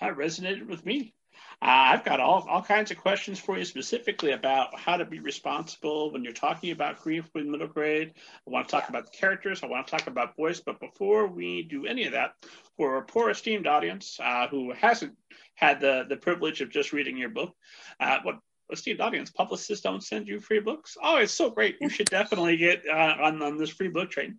It 0.00 0.16
resonated 0.16 0.66
with 0.66 0.84
me. 0.84 1.14
Uh, 1.62 1.92
I've 1.92 2.04
got 2.04 2.20
all, 2.20 2.46
all 2.48 2.62
kinds 2.62 2.90
of 2.90 2.96
questions 2.96 3.38
for 3.38 3.58
you 3.58 3.64
specifically 3.64 4.32
about 4.32 4.78
how 4.78 4.96
to 4.96 5.04
be 5.04 5.20
responsible 5.20 6.10
when 6.10 6.24
you're 6.24 6.32
talking 6.32 6.70
about 6.70 7.02
grief 7.02 7.28
with 7.34 7.44
middle 7.44 7.68
grade. 7.68 8.14
I 8.46 8.50
want 8.50 8.68
to 8.68 8.72
talk 8.72 8.88
about 8.88 9.04
the 9.10 9.16
characters. 9.16 9.62
I 9.62 9.66
want 9.66 9.86
to 9.86 9.90
talk 9.90 10.06
about 10.06 10.36
voice. 10.36 10.60
But 10.60 10.80
before 10.80 11.26
we 11.26 11.62
do 11.62 11.86
any 11.86 12.06
of 12.06 12.12
that, 12.12 12.34
for 12.76 12.96
a 12.96 13.02
poor 13.02 13.28
esteemed 13.28 13.66
audience 13.66 14.18
uh, 14.22 14.48
who 14.48 14.72
hasn't 14.72 15.14
had 15.54 15.80
the, 15.80 16.06
the 16.08 16.16
privilege 16.16 16.62
of 16.62 16.70
just 16.70 16.92
reading 16.94 17.18
your 17.18 17.28
book, 17.28 17.54
uh, 18.00 18.20
what 18.22 18.38
esteemed 18.72 19.00
audience, 19.00 19.30
publicists 19.30 19.82
don't 19.82 20.02
send 20.02 20.28
you 20.28 20.40
free 20.40 20.60
books. 20.60 20.96
Oh, 21.02 21.16
it's 21.16 21.32
so 21.32 21.50
great. 21.50 21.76
You 21.80 21.88
should 21.88 22.08
definitely 22.08 22.56
get 22.56 22.84
uh, 22.88 23.16
on, 23.20 23.42
on 23.42 23.58
this 23.58 23.70
free 23.70 23.88
book 23.88 24.10
train. 24.10 24.38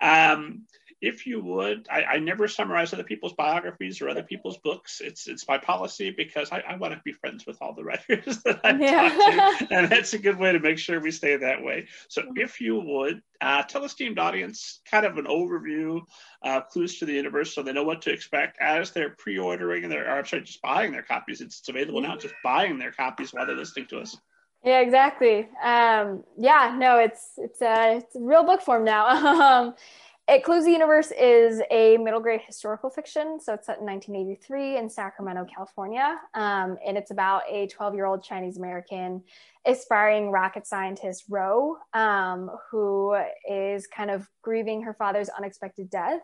Um, 0.00 0.66
if 1.02 1.26
you 1.26 1.42
would, 1.42 1.88
I, 1.90 2.04
I, 2.04 2.18
never 2.20 2.46
summarize 2.46 2.92
other 2.94 3.02
people's 3.02 3.32
biographies 3.32 4.00
or 4.00 4.08
other 4.08 4.22
people's 4.22 4.56
books. 4.58 5.00
It's 5.00 5.26
it's 5.26 5.48
my 5.48 5.58
policy 5.58 6.14
because 6.16 6.52
I, 6.52 6.60
I 6.60 6.76
want 6.76 6.94
to 6.94 7.00
be 7.04 7.12
friends 7.12 7.44
with 7.44 7.60
all 7.60 7.74
the 7.74 7.82
writers 7.82 8.40
that 8.44 8.60
I 8.62 8.76
yeah. 8.78 9.08
talk 9.08 9.58
to, 9.58 9.68
and 9.74 9.90
that's 9.90 10.14
a 10.14 10.18
good 10.18 10.38
way 10.38 10.52
to 10.52 10.60
make 10.60 10.78
sure 10.78 11.00
we 11.00 11.10
stay 11.10 11.36
that 11.36 11.62
way. 11.62 11.88
So, 12.08 12.22
if 12.36 12.60
you 12.60 12.78
would 12.78 13.20
uh, 13.40 13.64
tell 13.64 13.84
esteemed 13.84 14.20
audience 14.20 14.80
kind 14.88 15.04
of 15.04 15.18
an 15.18 15.24
overview, 15.24 16.02
uh, 16.42 16.60
clues 16.60 17.00
to 17.00 17.04
the 17.04 17.14
universe, 17.14 17.52
so 17.52 17.62
they 17.62 17.72
know 17.72 17.84
what 17.84 18.02
to 18.02 18.12
expect 18.12 18.58
as 18.60 18.92
they're 18.92 19.10
pre-ordering 19.10 19.88
their, 19.88 20.06
or 20.06 20.18
I'm 20.18 20.24
sorry, 20.24 20.42
just 20.42 20.62
buying 20.62 20.92
their 20.92 21.02
copies. 21.02 21.40
It's, 21.40 21.58
it's 21.58 21.68
available 21.68 22.00
now, 22.00 22.16
just 22.16 22.34
buying 22.44 22.78
their 22.78 22.92
copies 22.92 23.32
while 23.32 23.44
they're 23.44 23.56
listening 23.56 23.86
to 23.86 23.98
us. 23.98 24.16
Yeah, 24.64 24.78
exactly. 24.78 25.48
Um, 25.64 26.22
yeah, 26.38 26.76
no, 26.78 26.98
it's 26.98 27.32
it's 27.36 27.60
a, 27.60 27.96
it's 27.96 28.14
a 28.14 28.20
real 28.20 28.44
book 28.44 28.62
form 28.62 28.84
now. 28.84 29.74
it 30.28 30.44
Clues 30.44 30.64
the 30.64 30.70
Universe 30.70 31.10
is 31.10 31.60
a 31.70 31.96
middle 31.96 32.20
grade 32.20 32.42
historical 32.46 32.90
fiction. 32.90 33.38
So 33.40 33.54
it's 33.54 33.66
set 33.66 33.80
in 33.80 33.86
1983 33.86 34.78
in 34.78 34.88
Sacramento, 34.88 35.46
California. 35.52 36.16
Um, 36.34 36.78
and 36.86 36.96
it's 36.96 37.10
about 37.10 37.42
a 37.50 37.66
12 37.66 37.94
year 37.94 38.06
old 38.06 38.22
Chinese 38.22 38.56
American 38.56 39.24
aspiring 39.66 40.30
rocket 40.30 40.66
scientist, 40.66 41.24
Ro, 41.28 41.76
um, 41.92 42.50
who 42.70 43.16
is 43.50 43.88
kind 43.88 44.10
of 44.10 44.28
grieving 44.42 44.82
her 44.82 44.94
father's 44.94 45.28
unexpected 45.28 45.90
death. 45.90 46.20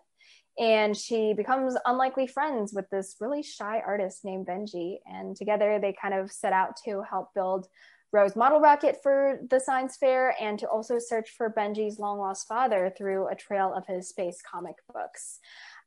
And 0.58 0.96
she 0.96 1.34
becomes 1.34 1.76
unlikely 1.84 2.28
friends 2.28 2.72
with 2.72 2.88
this 2.90 3.16
really 3.20 3.42
shy 3.42 3.80
artist 3.84 4.24
named 4.24 4.46
Benji. 4.46 4.98
And 5.06 5.36
together 5.36 5.78
they 5.80 5.94
kind 6.00 6.14
of 6.14 6.30
set 6.30 6.52
out 6.52 6.76
to 6.84 7.02
help 7.08 7.34
build 7.34 7.66
Ro's 8.12 8.36
model 8.36 8.60
rocket 8.60 9.02
for 9.02 9.38
the 9.50 9.60
science 9.60 9.96
fair 9.96 10.34
and 10.40 10.58
to 10.58 10.66
also 10.66 10.98
search 10.98 11.30
for 11.30 11.50
Benji's 11.50 11.98
long 11.98 12.18
lost 12.18 12.48
father 12.48 12.92
through 12.96 13.28
a 13.28 13.34
trail 13.34 13.72
of 13.74 13.86
his 13.86 14.08
space 14.08 14.40
comic 14.42 14.76
books. 14.92 15.40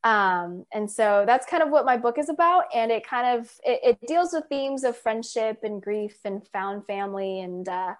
Um, 0.03 0.65
and 0.73 0.89
so 0.89 1.23
that's 1.27 1.45
kind 1.45 1.61
of 1.61 1.69
what 1.69 1.85
my 1.85 1.97
book 1.97 2.17
is 2.17 2.29
about. 2.29 2.65
And 2.73 2.91
it 2.91 3.05
kind 3.05 3.39
of, 3.39 3.51
it, 3.63 3.79
it 3.83 4.07
deals 4.07 4.33
with 4.33 4.45
themes 4.49 4.83
of 4.83 4.97
friendship 4.97 5.59
and 5.63 5.81
grief 5.81 6.17
and 6.25 6.47
found 6.47 6.85
family 6.87 7.41
and, 7.41 7.67
uh, 7.67 7.93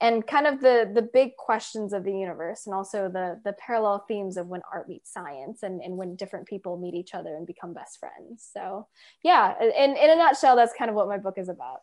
and 0.00 0.26
kind 0.26 0.46
of 0.46 0.60
the 0.60 0.90
the 0.92 1.02
big 1.02 1.36
questions 1.36 1.92
of 1.92 2.04
the 2.04 2.12
universe 2.12 2.66
and 2.66 2.74
also 2.74 3.08
the 3.08 3.40
the 3.44 3.52
parallel 3.54 4.04
themes 4.08 4.36
of 4.36 4.48
when 4.48 4.60
art 4.72 4.88
meets 4.88 5.12
science 5.12 5.62
and, 5.62 5.80
and 5.80 5.96
when 5.96 6.16
different 6.16 6.46
people 6.46 6.76
meet 6.76 6.94
each 6.94 7.14
other 7.14 7.36
and 7.36 7.46
become 7.46 7.72
best 7.72 7.98
friends 7.98 8.48
so 8.52 8.86
yeah 9.22 9.54
in, 9.62 9.96
in 9.96 10.10
a 10.10 10.16
nutshell 10.16 10.56
that's 10.56 10.74
kind 10.76 10.90
of 10.90 10.96
what 10.96 11.08
my 11.08 11.16
book 11.16 11.38
is 11.38 11.48
about 11.48 11.82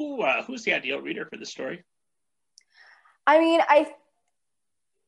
who 0.00 0.22
uh, 0.22 0.42
who's 0.44 0.62
the 0.64 0.72
ideal 0.72 1.00
reader 1.00 1.26
for 1.26 1.36
the 1.36 1.44
story? 1.46 1.84
I 3.26 3.38
mean, 3.38 3.60
I 3.68 3.92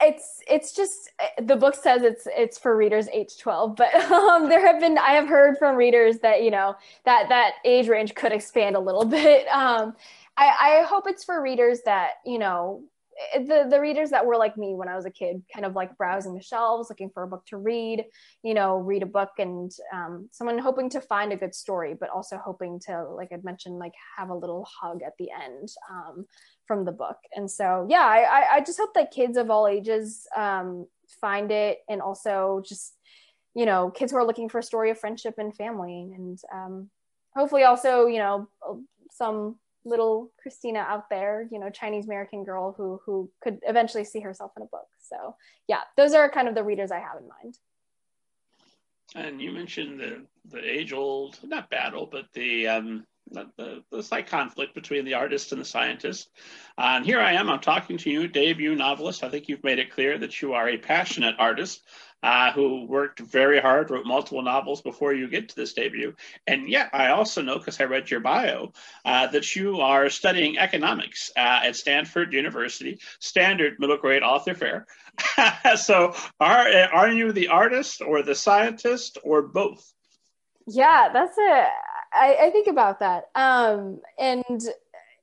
it's 0.01 0.40
it's 0.49 0.72
just 0.74 1.11
the 1.40 1.57
book 1.57 1.74
says 1.74 2.03
it's 2.03 2.26
it's 2.36 2.59
for 2.59 2.76
readers 2.76 3.09
age 3.12 3.38
12 3.38 3.76
but 3.76 3.95
um, 4.11 4.49
there 4.49 4.66
have 4.66 4.80
been 4.80 4.99
i 4.99 5.12
have 5.12 5.28
heard 5.28 5.57
from 5.59 5.76
readers 5.76 6.18
that 6.18 6.43
you 6.43 6.51
know 6.51 6.74
that 7.05 7.28
that 7.28 7.53
age 7.64 7.86
range 7.86 8.12
could 8.16 8.32
expand 8.32 8.74
a 8.74 8.80
little 8.80 9.05
bit 9.20 9.47
um, 9.47 9.95
I, 10.36 10.80
I 10.80 10.86
hope 10.88 11.05
it's 11.07 11.22
for 11.22 11.40
readers 11.40 11.82
that 11.84 12.14
you 12.26 12.40
know 12.40 12.82
the 13.35 13.67
the 13.69 13.81
readers 13.81 14.11
that 14.11 14.25
were 14.25 14.37
like 14.37 14.57
me 14.57 14.75
when 14.75 14.89
I 14.89 14.97
was 14.97 15.07
a 15.07 15.11
kid, 15.11 15.43
kind 15.53 15.67
of 15.67 15.75
like 15.75 15.97
browsing 15.97 16.35
the 16.35 16.43
shelves, 16.43 16.89
looking 16.89 17.11
for 17.11 17.23
a 17.23 17.29
book 17.29 17.45
to 17.47 17.57
read, 17.57 18.05
you 18.43 18.55
know, 18.55 18.77
read 18.77 19.03
a 19.03 19.07
book, 19.07 19.31
and 19.39 19.71
um, 19.93 20.29
someone 20.33 20.59
hoping 20.59 20.91
to 20.91 21.01
find 21.01 21.33
a 21.33 21.37
good 21.37 21.55
story, 21.55 21.95
but 21.99 22.11
also 22.11 22.39
hoping 22.39 22.81
to, 22.87 23.05
like 23.05 23.33
I'd 23.33 23.45
mentioned, 23.45 23.79
like 23.79 23.93
have 24.17 24.31
a 24.31 24.35
little 24.35 24.67
hug 24.81 25.03
at 25.03 25.13
the 25.19 25.31
end 25.31 25.69
um, 25.91 26.27
from 26.67 26.85
the 26.85 26.93
book. 26.93 27.19
And 27.35 27.51
so, 27.51 27.87
yeah, 27.89 28.05
I, 28.05 28.57
I 28.57 28.61
just 28.61 28.79
hope 28.79 28.95
that 28.95 29.11
kids 29.11 29.37
of 29.37 29.51
all 29.51 29.67
ages 29.67 30.27
um, 30.37 30.87
find 31.21 31.51
it, 31.51 31.79
and 31.89 32.01
also 32.01 32.63
just, 32.65 32.95
you 33.55 33.67
know, 33.67 33.91
kids 33.91 34.13
who 34.13 34.19
are 34.19 34.27
looking 34.27 34.49
for 34.49 34.59
a 34.59 34.63
story 34.63 34.91
of 34.91 34.99
friendship 34.99 35.35
and 35.39 35.55
family, 35.55 36.13
and 36.15 36.39
um, 36.53 36.91
hopefully 37.35 37.65
also, 37.65 38.07
you 38.07 38.19
know, 38.19 38.49
some 39.11 39.57
little 39.85 40.30
Christina 40.41 40.80
out 40.80 41.09
there, 41.11 41.49
you 41.51 41.59
know, 41.59 41.70
Chinese 41.70 42.07
American 42.07 42.45
girl 42.45 42.74
who 42.76 43.01
who 43.05 43.30
could 43.43 43.61
eventually 43.66 44.05
see 44.05 44.20
herself 44.20 44.53
in 44.57 44.62
a 44.62 44.66
book. 44.66 44.89
So 45.01 45.37
yeah, 45.68 45.80
those 45.97 46.14
are 46.14 46.30
kind 46.30 46.49
of 46.49 46.55
the 46.55 46.64
readers 46.64 46.91
I 46.91 47.01
have 47.01 47.16
in 47.20 47.28
mind. 47.28 47.59
And 49.14 49.41
you 49.41 49.53
mentioned 49.53 50.01
the 50.01 50.26
the 50.51 50.64
age 50.64 50.93
old 50.93 51.39
not 51.43 51.70
battle, 51.70 52.09
but 52.11 52.26
the 52.33 52.68
um, 52.68 53.05
the, 53.30 53.83
the 53.91 54.03
slight 54.03 54.26
conflict 54.26 54.74
between 54.74 55.05
the 55.05 55.14
artist 55.14 55.53
and 55.53 55.61
the 55.61 55.64
scientist. 55.66 56.30
And 56.76 57.05
here 57.05 57.20
I 57.20 57.33
am, 57.33 57.49
I'm 57.49 57.61
talking 57.61 57.97
to 57.99 58.11
you, 58.11 58.28
debut 58.28 58.74
novelist. 58.74 59.24
I 59.24 59.30
think 59.30 59.49
you've 59.49 59.64
made 59.64 59.78
it 59.78 59.93
clear 59.93 60.18
that 60.18 60.43
you 60.43 60.55
are 60.55 60.68
a 60.68 60.76
passionate 60.76 61.37
artist 61.39 61.83
uh, 62.23 62.53
who 62.53 62.85
worked 62.87 63.20
very 63.20 63.61
hard, 63.61 63.91
wrote 63.91 64.07
multiple 64.07 64.43
novels 64.43 64.81
before 64.81 65.12
you 65.14 65.29
get 65.29 65.49
to 65.49 65.57
this 65.57 65.73
debut. 65.73 66.14
And 66.47 66.68
yet, 66.68 66.91
I 66.93 67.09
also 67.09 67.43
know, 67.43 67.59
because 67.59 67.81
I 67.81 67.85
read 67.85 68.11
your 68.11 68.20
bio, 68.20 68.73
uh, 69.05 69.27
that 69.29 69.57
you 69.57 69.81
are 69.81 70.09
studying 70.09 70.59
economics 70.59 71.31
uh, 71.37 71.61
at 71.64 71.77
Stanford 71.77 72.33
University, 72.33 72.99
standard 73.18 73.79
middle 73.79 73.99
grade 73.99 74.23
author 74.23 74.55
fare. 74.55 74.87
so, 75.77 76.14
are, 76.41 76.68
are 76.93 77.11
you 77.11 77.33
the 77.33 77.49
artist 77.49 78.01
or 78.01 78.23
the 78.23 78.35
scientist 78.35 79.18
or 79.25 79.43
both? 79.43 79.93
Yeah, 80.66 81.11
that's 81.12 81.37
a 81.39 81.66
I, 82.14 82.37
I 82.43 82.51
think 82.51 82.66
about 82.66 83.01
that. 83.01 83.31
Um, 83.35 84.01
and 84.18 84.61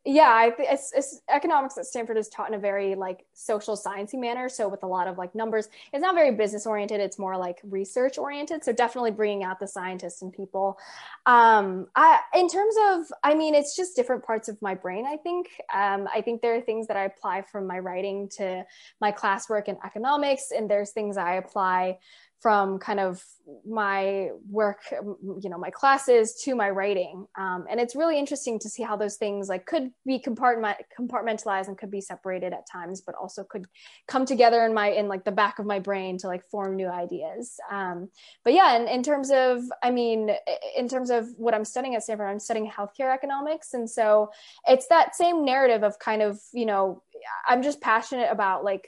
yeah, 0.10 0.30
I 0.30 0.51
it's, 0.57 0.91
it's, 0.95 1.22
economics 1.30 1.78
at 1.78 1.86
Stanford 1.86 2.18
is 2.18 2.30
taught 2.30 2.49
in 2.49 2.55
a 2.55 2.60
very 2.60 2.95
like 2.95 3.26
social 3.34 3.78
sciencey 3.78 4.20
manner. 4.20 4.49
So 4.49 4.68
with 4.68 4.82
a 4.82 4.88
lot 4.88 5.07
of 5.07 5.20
like 5.20 5.36
numbers, 5.36 5.70
it's 5.93 6.01
not 6.01 6.16
very 6.16 6.32
business 6.32 6.66
oriented. 6.66 6.99
It's 6.99 7.20
more 7.20 7.38
like 7.38 7.60
research 7.64 8.18
oriented. 8.18 8.64
So 8.64 8.74
definitely 8.74 9.12
bringing 9.12 9.43
out 9.43 9.60
the 9.60 9.68
scientists 9.68 10.24
and 10.24 10.34
people. 10.34 10.80
Um, 11.28 11.88
I, 11.95 12.20
in 12.34 12.49
terms 12.49 12.76
of, 12.89 13.05
I 13.24 13.36
mean, 13.36 13.53
it's 13.53 13.76
just 13.76 13.95
different 13.95 14.24
parts 14.24 14.49
of 14.49 14.60
my 14.64 14.74
brain. 14.74 15.05
I 15.05 15.18
think. 15.18 15.47
Um, 15.74 16.07
I 16.12 16.22
think 16.22 16.41
there 16.41 16.55
are 16.55 16.62
things 16.62 16.88
that 16.88 16.97
I 16.97 17.05
apply 17.05 17.43
from 17.43 17.68
my 17.68 17.78
writing 17.78 18.30
to 18.38 18.66
my 18.99 19.12
classwork 19.12 19.68
in 19.68 19.78
economics, 19.86 20.51
and 20.55 20.70
there's 20.70 20.89
things 20.89 21.18
I 21.18 21.36
apply 21.36 21.99
from 22.40 22.80
kind 22.80 23.00
of 23.00 23.22
my 23.68 24.30
work 24.50 24.80
you 24.92 25.50
know 25.50 25.58
my 25.58 25.70
classes 25.70 26.36
to 26.44 26.56
my 26.56 26.70
writing. 26.70 27.26
Um, 27.38 27.66
and 27.70 27.80
it's 27.80 27.96
really 27.96 28.18
interesting 28.18 28.60
to 28.60 28.70
see 28.70 28.84
how 28.84 28.96
those 28.96 29.18
things 29.18 29.50
like 29.50 29.66
could 29.66 29.92
be 30.06 30.20
compartment 30.20 30.78
compartmentalized 30.98 31.68
and 31.68 31.78
could 31.78 31.92
be 31.92 32.02
separated 32.02 32.54
at 32.54 32.70
times 32.72 33.02
but 33.02 33.16
also 33.16 33.44
could 33.44 33.66
come 34.08 34.26
together 34.26 34.66
in 34.66 34.74
my 34.74 34.90
in 34.90 35.08
like 35.08 35.26
the 35.26 35.32
back 35.32 35.60
of 35.60 35.66
my 35.66 35.80
brain 35.80 36.18
to 36.20 36.28
like 36.28 36.46
form 36.50 36.76
new 36.76 36.88
ideas. 36.88 37.60
Um, 37.70 38.10
but 38.44 38.54
yeah 38.54 38.78
in, 38.78 38.88
in 38.88 39.04
terms 39.04 39.32
of 39.32 39.62
i 39.84 39.92
mean 39.92 40.32
in 40.78 40.88
terms 40.88 41.10
of 41.10 41.28
what 41.38 41.54
i'm 41.54 41.66
studying 41.66 41.96
at 41.96 42.04
stanford 42.04 42.30
i'm 42.30 42.40
studying 42.40 42.70
healthcare 42.70 43.14
economics. 43.14 43.74
And 43.74 43.90
so 43.90 44.32
it's 44.68 44.88
that 44.88 45.16
same 45.16 45.44
narrative 45.44 45.84
of 45.84 46.00
kind 46.00 46.22
of 46.22 46.40
you 46.54 46.66
know 46.66 47.04
i'm 47.48 47.62
just 47.62 47.82
passionate 47.82 48.30
about 48.32 48.64
like 48.64 48.88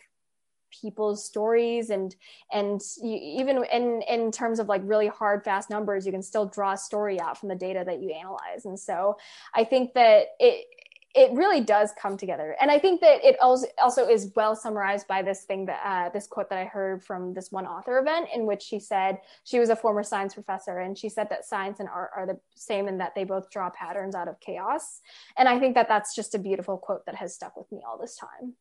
people's 0.71 1.25
stories 1.25 1.89
and 1.89 2.15
and 2.51 2.81
even 3.03 3.63
in 3.71 4.01
in 4.03 4.31
terms 4.31 4.59
of 4.59 4.67
like 4.67 4.81
really 4.85 5.07
hard 5.07 5.43
fast 5.43 5.69
numbers 5.69 6.05
you 6.05 6.11
can 6.11 6.23
still 6.23 6.45
draw 6.45 6.73
a 6.73 6.77
story 6.77 7.19
out 7.19 7.37
from 7.37 7.49
the 7.49 7.55
data 7.55 7.83
that 7.85 8.01
you 8.01 8.11
analyze. 8.11 8.65
And 8.65 8.79
so 8.79 9.17
i 9.53 9.63
think 9.63 9.93
that 9.93 10.27
it 10.39 10.65
it 11.13 11.31
really 11.33 11.59
does 11.61 11.91
come 11.99 12.17
together. 12.17 12.55
And 12.61 12.71
i 12.71 12.79
think 12.79 13.01
that 13.01 13.23
it 13.23 13.39
also 13.39 13.67
also 13.81 14.07
is 14.07 14.31
well 14.35 14.55
summarized 14.55 15.07
by 15.07 15.21
this 15.21 15.43
thing 15.43 15.65
that 15.65 15.81
uh, 15.85 16.09
this 16.09 16.27
quote 16.27 16.49
that 16.49 16.57
i 16.57 16.65
heard 16.65 17.03
from 17.03 17.33
this 17.33 17.51
one 17.51 17.65
author 17.65 17.99
event 17.99 18.29
in 18.33 18.45
which 18.45 18.61
she 18.61 18.79
said 18.79 19.19
she 19.43 19.59
was 19.59 19.69
a 19.69 19.75
former 19.75 20.03
science 20.03 20.33
professor 20.33 20.79
and 20.79 20.97
she 20.97 21.09
said 21.09 21.29
that 21.29 21.45
science 21.45 21.79
and 21.79 21.89
art 21.89 22.11
are 22.15 22.25
the 22.25 22.39
same 22.55 22.87
in 22.87 22.97
that 22.97 23.13
they 23.15 23.23
both 23.23 23.49
draw 23.49 23.69
patterns 23.69 24.15
out 24.15 24.27
of 24.27 24.39
chaos. 24.39 25.01
And 25.37 25.49
i 25.49 25.59
think 25.59 25.75
that 25.75 25.87
that's 25.87 26.15
just 26.15 26.35
a 26.35 26.39
beautiful 26.39 26.77
quote 26.77 27.05
that 27.05 27.15
has 27.15 27.35
stuck 27.35 27.57
with 27.57 27.71
me 27.71 27.81
all 27.87 27.97
this 27.97 28.15
time 28.15 28.53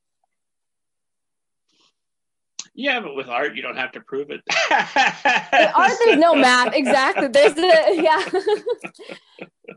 yeah, 2.74 3.00
but 3.00 3.16
with 3.16 3.28
art, 3.28 3.56
you 3.56 3.62
don't 3.62 3.76
have 3.76 3.92
to 3.92 4.00
prove 4.00 4.30
it. 4.30 4.40
art, 5.74 5.92
there's 6.04 6.18
no 6.18 6.34
math. 6.34 6.74
Exactly. 6.74 7.28
There's 7.28 7.54
the 7.54 7.62
yeah. 9.40 9.76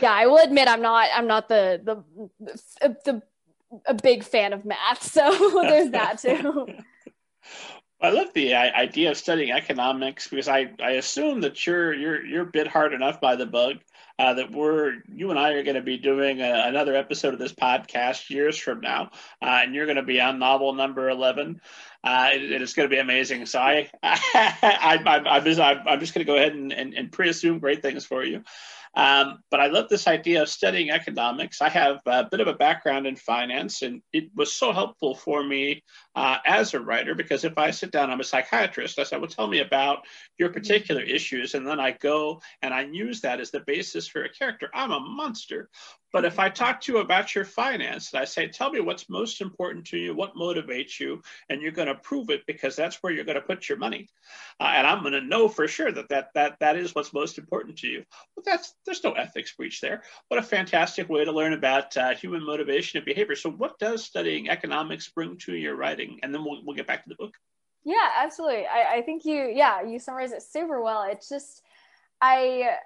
yeah, 0.00 0.12
I 0.12 0.26
will 0.26 0.38
admit 0.38 0.68
I'm 0.68 0.82
not. 0.82 1.08
I'm 1.14 1.26
not 1.26 1.48
the 1.48 1.80
the 1.84 2.96
the 3.04 3.22
a 3.86 3.94
big 3.94 4.24
fan 4.24 4.52
of 4.52 4.64
math. 4.64 5.02
So 5.02 5.30
there's 5.62 5.90
that 5.90 6.18
too. 6.18 6.66
I 8.02 8.08
love 8.10 8.28
the 8.32 8.54
idea 8.54 9.10
of 9.10 9.18
studying 9.18 9.50
economics 9.50 10.26
because 10.26 10.48
I, 10.48 10.70
I 10.82 10.92
assume 10.92 11.42
that 11.42 11.66
you're 11.66 11.92
you're 11.92 12.24
you're 12.24 12.44
bit 12.46 12.66
hard 12.66 12.94
enough 12.94 13.20
by 13.20 13.36
the 13.36 13.44
bug 13.44 13.76
uh, 14.20 14.34
that 14.34 14.50
we're 14.52 15.02
you 15.08 15.30
and 15.30 15.38
I 15.38 15.52
are 15.52 15.62
going 15.62 15.76
to 15.76 15.82
be 15.82 15.96
doing 15.96 16.40
a, 16.42 16.64
another 16.66 16.94
episode 16.94 17.32
of 17.32 17.40
this 17.40 17.54
podcast 17.54 18.28
years 18.28 18.58
from 18.58 18.80
now, 18.80 19.10
uh, 19.42 19.60
and 19.62 19.74
you're 19.74 19.86
going 19.86 19.96
to 19.96 20.02
be 20.02 20.20
on 20.20 20.38
novel 20.38 20.74
number 20.74 21.08
eleven. 21.08 21.60
Uh, 22.02 22.30
it, 22.32 22.62
it's 22.62 22.72
going 22.72 22.88
to 22.88 22.94
be 22.94 23.00
amazing. 23.00 23.46
So 23.46 23.58
I, 23.58 23.90
I, 24.02 24.98
I, 25.04 25.36
am 25.36 25.44
just, 25.44 25.60
I'm 25.60 26.00
just 26.00 26.14
going 26.14 26.24
to 26.26 26.32
go 26.32 26.36
ahead 26.36 26.54
and, 26.54 26.72
and, 26.72 26.94
and 26.94 27.12
pre-assume 27.12 27.58
great 27.58 27.82
things 27.82 28.06
for 28.06 28.24
you. 28.24 28.42
Um, 28.94 29.38
but 29.50 29.60
I 29.60 29.68
love 29.68 29.88
this 29.88 30.08
idea 30.08 30.42
of 30.42 30.48
studying 30.48 30.90
economics. 30.90 31.62
I 31.62 31.68
have 31.68 32.00
a 32.06 32.24
bit 32.24 32.40
of 32.40 32.48
a 32.48 32.54
background 32.54 33.06
in 33.06 33.14
finance, 33.14 33.82
and 33.82 34.02
it 34.12 34.30
was 34.34 34.52
so 34.52 34.72
helpful 34.72 35.14
for 35.14 35.44
me 35.44 35.82
uh, 36.16 36.38
as 36.44 36.74
a 36.74 36.80
writer 36.80 37.14
because 37.14 37.44
if 37.44 37.56
I 37.56 37.70
sit 37.70 37.92
down, 37.92 38.10
I'm 38.10 38.20
a 38.20 38.24
psychiatrist. 38.24 38.98
I 38.98 39.04
said, 39.04 39.20
"Well, 39.20 39.30
tell 39.30 39.46
me 39.46 39.60
about 39.60 40.00
your 40.38 40.48
particular 40.50 41.02
issues," 41.02 41.54
and 41.54 41.64
then 41.64 41.78
I 41.78 41.92
go 41.92 42.42
and 42.62 42.74
I 42.74 42.82
use 42.82 43.20
that 43.20 43.38
as 43.38 43.52
the 43.52 43.60
basis 43.60 44.08
for 44.08 44.24
a 44.24 44.28
character. 44.28 44.68
I'm 44.74 44.90
a 44.90 45.00
monster. 45.00 45.70
But 46.12 46.24
if 46.24 46.38
I 46.38 46.48
talk 46.48 46.80
to 46.82 46.92
you 46.92 46.98
about 46.98 47.34
your 47.34 47.44
finance 47.44 48.12
and 48.12 48.20
I 48.20 48.24
say, 48.24 48.48
tell 48.48 48.70
me 48.70 48.80
what's 48.80 49.08
most 49.08 49.40
important 49.40 49.86
to 49.86 49.96
you, 49.96 50.14
what 50.14 50.34
motivates 50.34 50.98
you, 50.98 51.22
and 51.48 51.62
you're 51.62 51.72
going 51.72 51.88
to 51.88 51.94
prove 51.94 52.30
it 52.30 52.46
because 52.46 52.74
that's 52.74 52.96
where 52.96 53.12
you're 53.12 53.24
going 53.24 53.36
to 53.36 53.42
put 53.42 53.68
your 53.68 53.78
money. 53.78 54.08
Uh, 54.58 54.72
and 54.74 54.86
I'm 54.86 55.02
going 55.02 55.12
to 55.12 55.20
know 55.20 55.48
for 55.48 55.68
sure 55.68 55.92
that, 55.92 56.08
that 56.08 56.30
that 56.34 56.56
that 56.60 56.76
is 56.76 56.94
what's 56.94 57.12
most 57.12 57.38
important 57.38 57.78
to 57.78 57.86
you. 57.86 58.04
But 58.34 58.44
that's 58.44 58.74
there's 58.84 59.04
no 59.04 59.12
ethics 59.12 59.54
breach 59.54 59.80
there. 59.80 60.02
What 60.28 60.40
a 60.40 60.42
fantastic 60.42 61.08
way 61.08 61.24
to 61.24 61.32
learn 61.32 61.52
about 61.52 61.96
uh, 61.96 62.14
human 62.14 62.44
motivation 62.44 62.98
and 62.98 63.06
behavior. 63.06 63.36
So 63.36 63.50
what 63.50 63.78
does 63.78 64.04
studying 64.04 64.48
economics 64.48 65.08
bring 65.08 65.36
to 65.38 65.54
your 65.54 65.76
writing? 65.76 66.20
And 66.22 66.34
then 66.34 66.44
we'll, 66.44 66.60
we'll 66.64 66.76
get 66.76 66.86
back 66.86 67.04
to 67.04 67.08
the 67.08 67.14
book. 67.14 67.34
Yeah, 67.84 68.08
absolutely. 68.18 68.66
I, 68.66 68.96
I 68.96 69.02
think 69.02 69.24
you, 69.24 69.50
yeah, 69.54 69.82
you 69.82 69.98
summarize 69.98 70.32
it 70.32 70.42
super 70.42 70.82
well. 70.82 71.04
It's 71.10 71.28
just, 71.28 71.62
I, 72.20 72.76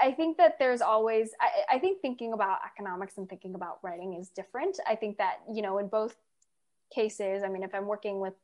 I 0.00 0.12
think 0.12 0.36
that 0.38 0.58
there's 0.58 0.80
always, 0.80 1.30
I, 1.40 1.76
I, 1.76 1.78
think 1.78 2.00
thinking 2.00 2.32
about 2.32 2.58
economics 2.64 3.18
and 3.18 3.28
thinking 3.28 3.54
about 3.54 3.78
writing 3.82 4.14
is 4.14 4.28
different. 4.28 4.78
I 4.86 4.94
think 4.94 5.18
that, 5.18 5.40
you 5.52 5.62
know, 5.62 5.78
in 5.78 5.88
both 5.88 6.16
cases, 6.94 7.42
I 7.44 7.48
mean, 7.48 7.62
if 7.62 7.74
I'm 7.74 7.86
working 7.86 8.20
with, 8.20 8.34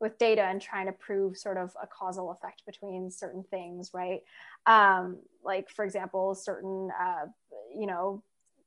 with 0.00 0.18
data 0.18 0.42
and 0.42 0.60
trying 0.60 0.86
to 0.86 0.92
prove 0.92 1.36
sort 1.36 1.56
of 1.56 1.76
a 1.80 1.86
causal 1.86 2.32
effect 2.32 2.62
between 2.66 3.10
certain 3.10 3.44
things, 3.50 3.90
right? 3.94 4.20
Um, 4.66 5.18
like, 5.44 5.70
for 5.70 5.84
example, 5.84 6.34
certain, 6.34 6.90
uh, 7.00 7.26
you 7.76 7.86
know, 7.86 8.22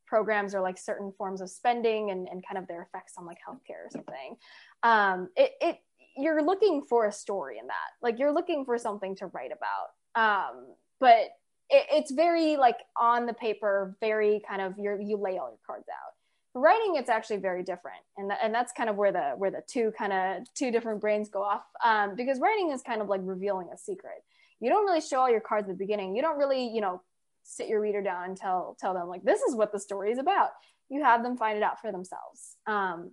programs 0.06 0.54
or 0.54 0.62
like 0.62 0.78
certain 0.78 1.12
forms 1.18 1.41
of 1.41 1.50
spending 1.50 2.12
and, 2.12 2.28
and 2.30 2.46
kind 2.46 2.58
of 2.58 2.68
their 2.68 2.84
effects 2.84 3.14
on 3.18 3.26
like 3.26 3.38
healthcare 3.48 3.86
or 3.86 3.89
something. 3.91 4.38
Um, 4.84 5.30
it, 5.36 5.52
it, 5.62 5.80
you're 6.16 6.43
looking 6.43 6.84
for 6.84 7.08
a 7.08 7.12
story 7.12 7.58
in 7.60 7.68
that. 7.68 7.89
Like, 8.02 8.20
you're 8.20 8.32
looking 8.32 8.64
for 8.64 8.78
something 8.78 9.16
to 9.18 9.28
write 9.28 9.52
about. 9.52 9.89
Um, 10.16 10.76
but 11.00 11.32
it, 11.76 11.86
it's 11.91 12.11
very 12.11 12.57
like 12.57 12.78
on 12.99 13.26
the 13.26 13.34
paper, 13.34 13.95
very 13.99 14.41
kind 14.47 14.61
of 14.61 14.78
you 14.78 14.97
you 15.01 15.17
lay 15.17 15.38
all 15.38 15.49
your 15.49 15.59
cards 15.65 15.88
out. 15.89 16.13
writing, 16.53 16.95
it's 16.95 17.09
actually 17.09 17.38
very 17.38 17.63
different, 17.63 17.99
and 18.17 18.30
th- 18.30 18.39
and 18.41 18.53
that's 18.53 18.71
kind 18.71 18.89
of 18.89 18.95
where 18.95 19.11
the 19.11 19.34
where 19.38 19.51
the 19.51 19.61
two 19.67 19.91
kind 19.97 20.13
of 20.13 20.53
two 20.53 20.71
different 20.71 21.01
brains 21.01 21.30
go 21.30 21.41
off. 21.41 21.63
Um, 21.84 22.15
because 22.15 22.39
writing 22.39 22.71
is 22.71 22.82
kind 22.82 23.01
of 23.01 23.09
like 23.09 23.21
revealing 23.23 23.69
a 23.73 23.78
secret. 23.78 24.23
You 24.59 24.69
don't 24.69 24.86
really 24.86 25.01
show 25.01 25.19
all 25.19 25.30
your 25.30 25.41
cards 25.41 25.69
at 25.69 25.78
the 25.78 25.84
beginning. 25.84 26.15
You 26.15 26.21
don't 26.21 26.38
really 26.38 26.67
you 26.67 26.82
know 26.82 27.01
sit 27.43 27.67
your 27.67 27.82
reader 27.82 28.01
down 28.01 28.23
and 28.26 28.38
tell 28.38 28.78
tell 28.80 28.93
them 28.93 29.07
like 29.07 29.23
this 29.23 29.41
is 29.41 29.55
what 29.55 29.71
the 29.71 29.80
story 29.80 30.11
is 30.11 30.17
about. 30.17 30.49
You 30.89 31.03
have 31.03 31.23
them 31.23 31.38
find 31.38 31.57
it 31.57 31.63
out 31.63 31.82
for 31.82 31.91
themselves. 31.91 32.55
Um, 32.67 33.11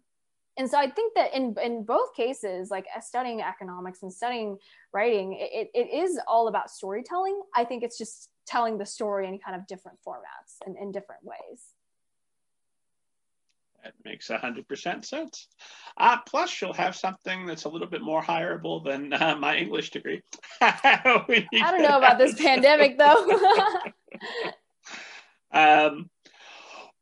and 0.59 0.71
so 0.71 0.79
I 0.79 0.91
think 0.91 1.15
that 1.15 1.35
in 1.35 1.55
in 1.63 1.85
both 1.85 2.15
cases, 2.15 2.71
like 2.71 2.87
studying 3.01 3.41
economics 3.41 4.03
and 4.03 4.13
studying 4.13 4.59
writing, 4.93 5.33
it, 5.39 5.71
it 5.75 5.95
is 5.95 6.21
all 6.29 6.49
about 6.49 6.71
storytelling. 6.71 7.41
I 7.57 7.65
think 7.65 7.83
it's 7.83 7.97
just 7.97 8.29
telling 8.47 8.79
the 8.79 8.87
story 8.87 9.29
in 9.29 9.39
kind 9.39 9.57
of 9.57 9.67
different 9.67 9.99
formats 10.07 10.57
and 10.67 10.77
in 10.77 10.93
different 10.93 11.23
ways. 11.25 11.75
That 13.83 13.95
makes 14.05 14.29
100% 14.29 15.05
sense. 15.05 15.49
Uh, 15.97 16.19
plus, 16.27 16.61
you'll 16.61 16.73
have 16.73 16.95
something 16.95 17.47
that's 17.47 17.65
a 17.65 17.69
little 17.69 17.89
bit 17.89 18.01
more 18.01 18.23
hireable 18.23 18.85
than 18.85 19.13
uh, 19.13 19.35
my 19.37 19.57
English 19.57 19.91
degree. 19.91 20.23
I 20.61 21.21
don't 21.53 21.83
know 21.83 21.99
about 21.99 22.19
this 22.19 22.41
pandemic, 22.41 22.97
though. 22.97 23.41
um, 25.53 26.09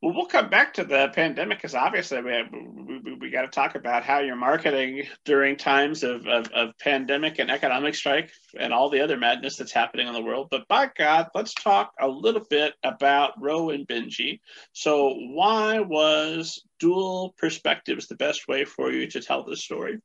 well, 0.03 0.15
we'll 0.15 0.27
come 0.27 0.49
back 0.49 0.73
to 0.75 0.85
the 0.85 1.11
pandemic 1.15 1.59
because 1.59 1.75
obviously 1.75 2.23
we, 2.23 2.33
have, 2.33 2.47
we, 2.51 3.15
we, 3.21 3.31
got 3.31 3.43
to 3.43 3.49
talk 3.49 3.75
about 3.75 4.03
how 4.03 4.21
you're 4.21 4.35
marketing 4.35 5.03
during 5.27 5.57
times 5.57 6.03
of, 6.03 6.27
of, 6.27 6.47
of, 6.53 6.71
pandemic 6.79 7.39
and 7.39 7.51
economic 7.51 7.95
strike 7.95 8.31
and 8.59 8.73
all 8.73 8.89
the 8.89 9.01
other 9.01 9.19
madness 9.19 9.57
that's 9.57 9.73
happening 9.73 10.07
in 10.07 10.15
the 10.15 10.23
world. 10.23 10.49
But 10.51 10.67
by 10.69 10.91
God, 10.97 11.29
let's 11.35 11.53
talk 11.53 11.93
a 12.01 12.09
little 12.09 12.45
bit 12.49 12.73
about 12.83 13.41
Ro 13.41 13.71
and 13.71 13.87
Benji. 13.87 14.41
So, 14.73 15.15
why 15.15 15.81
was 15.81 16.63
dual 16.79 17.35
perspectives 17.37 18.07
the 18.07 18.17
best 18.17 18.49
way 18.49 18.65
for 18.65 18.91
you 18.91 19.07
to 19.09 19.21
tell 19.21 19.45
this 19.45 19.63
story? 19.63 19.99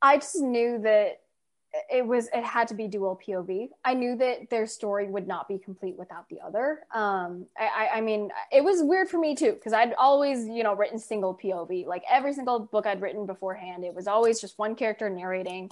I 0.00 0.16
just 0.16 0.40
knew 0.40 0.80
that 0.82 1.20
it 1.90 2.06
was 2.06 2.28
it 2.34 2.44
had 2.44 2.68
to 2.68 2.74
be 2.74 2.86
dual 2.86 3.20
POV. 3.26 3.68
I 3.84 3.94
knew 3.94 4.16
that 4.16 4.50
their 4.50 4.66
story 4.66 5.08
would 5.08 5.26
not 5.26 5.48
be 5.48 5.58
complete 5.58 5.96
without 5.96 6.28
the 6.28 6.38
other. 6.40 6.80
Um, 6.94 7.46
I, 7.58 7.88
I 7.94 8.00
mean, 8.00 8.30
it 8.50 8.62
was 8.62 8.82
weird 8.82 9.08
for 9.08 9.18
me 9.18 9.34
too 9.34 9.52
because 9.52 9.72
I'd 9.72 9.94
always 9.94 10.46
you 10.46 10.62
know 10.62 10.74
written 10.74 10.98
single 10.98 11.38
POV. 11.42 11.86
Like 11.86 12.02
every 12.10 12.34
single 12.34 12.60
book 12.60 12.86
I'd 12.86 13.00
written 13.00 13.26
beforehand, 13.26 13.84
it 13.84 13.94
was 13.94 14.06
always 14.06 14.40
just 14.40 14.58
one 14.58 14.74
character 14.74 15.08
narrating. 15.08 15.70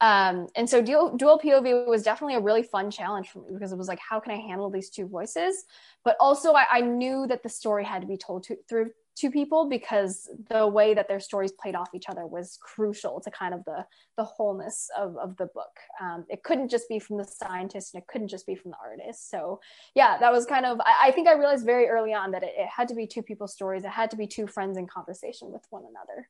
Um, 0.00 0.48
and 0.56 0.68
so 0.68 0.82
dual, 0.82 1.16
dual 1.16 1.38
POV 1.38 1.86
was 1.86 2.02
definitely 2.02 2.34
a 2.34 2.40
really 2.40 2.64
fun 2.64 2.90
challenge 2.90 3.28
for 3.30 3.38
me 3.38 3.50
because 3.52 3.70
it 3.70 3.78
was 3.78 3.86
like, 3.86 4.00
how 4.00 4.18
can 4.18 4.32
I 4.32 4.36
handle 4.36 4.68
these 4.68 4.90
two 4.90 5.06
voices? 5.06 5.64
But 6.04 6.16
also, 6.18 6.54
I, 6.54 6.66
I 6.72 6.80
knew 6.80 7.28
that 7.28 7.44
the 7.44 7.48
story 7.48 7.84
had 7.84 8.02
to 8.02 8.08
be 8.08 8.16
told 8.16 8.42
to, 8.44 8.56
through 8.68 8.90
two 9.16 9.30
people 9.30 9.68
because 9.68 10.28
the 10.48 10.66
way 10.66 10.94
that 10.94 11.08
their 11.08 11.20
stories 11.20 11.52
played 11.52 11.74
off 11.74 11.94
each 11.94 12.08
other 12.08 12.26
was 12.26 12.58
crucial 12.60 13.20
to 13.20 13.30
kind 13.30 13.54
of 13.54 13.64
the 13.64 13.84
the 14.16 14.24
wholeness 14.24 14.88
of, 14.98 15.16
of 15.16 15.36
the 15.36 15.46
book. 15.46 15.76
Um, 16.00 16.24
it 16.28 16.42
couldn't 16.42 16.70
just 16.70 16.88
be 16.88 16.98
from 16.98 17.16
the 17.18 17.24
scientist 17.24 17.94
and 17.94 18.02
it 18.02 18.06
couldn't 18.06 18.28
just 18.28 18.46
be 18.46 18.54
from 18.54 18.72
the 18.72 18.76
artist. 18.82 19.30
So 19.30 19.60
yeah 19.94 20.18
that 20.18 20.32
was 20.32 20.46
kind 20.46 20.66
of 20.66 20.80
i, 20.80 21.08
I 21.08 21.10
think 21.10 21.28
i 21.28 21.34
realized 21.34 21.64
very 21.64 21.88
early 21.88 22.12
on 22.12 22.30
that 22.32 22.42
it, 22.42 22.52
it 22.56 22.68
had 22.68 22.88
to 22.88 22.94
be 22.94 23.06
two 23.06 23.22
people's 23.22 23.52
stories. 23.52 23.84
It 23.84 23.90
had 23.90 24.10
to 24.10 24.16
be 24.16 24.26
two 24.26 24.46
friends 24.46 24.76
in 24.78 24.86
conversation 24.86 25.50
with 25.52 25.62
one 25.70 25.82
another 25.82 26.28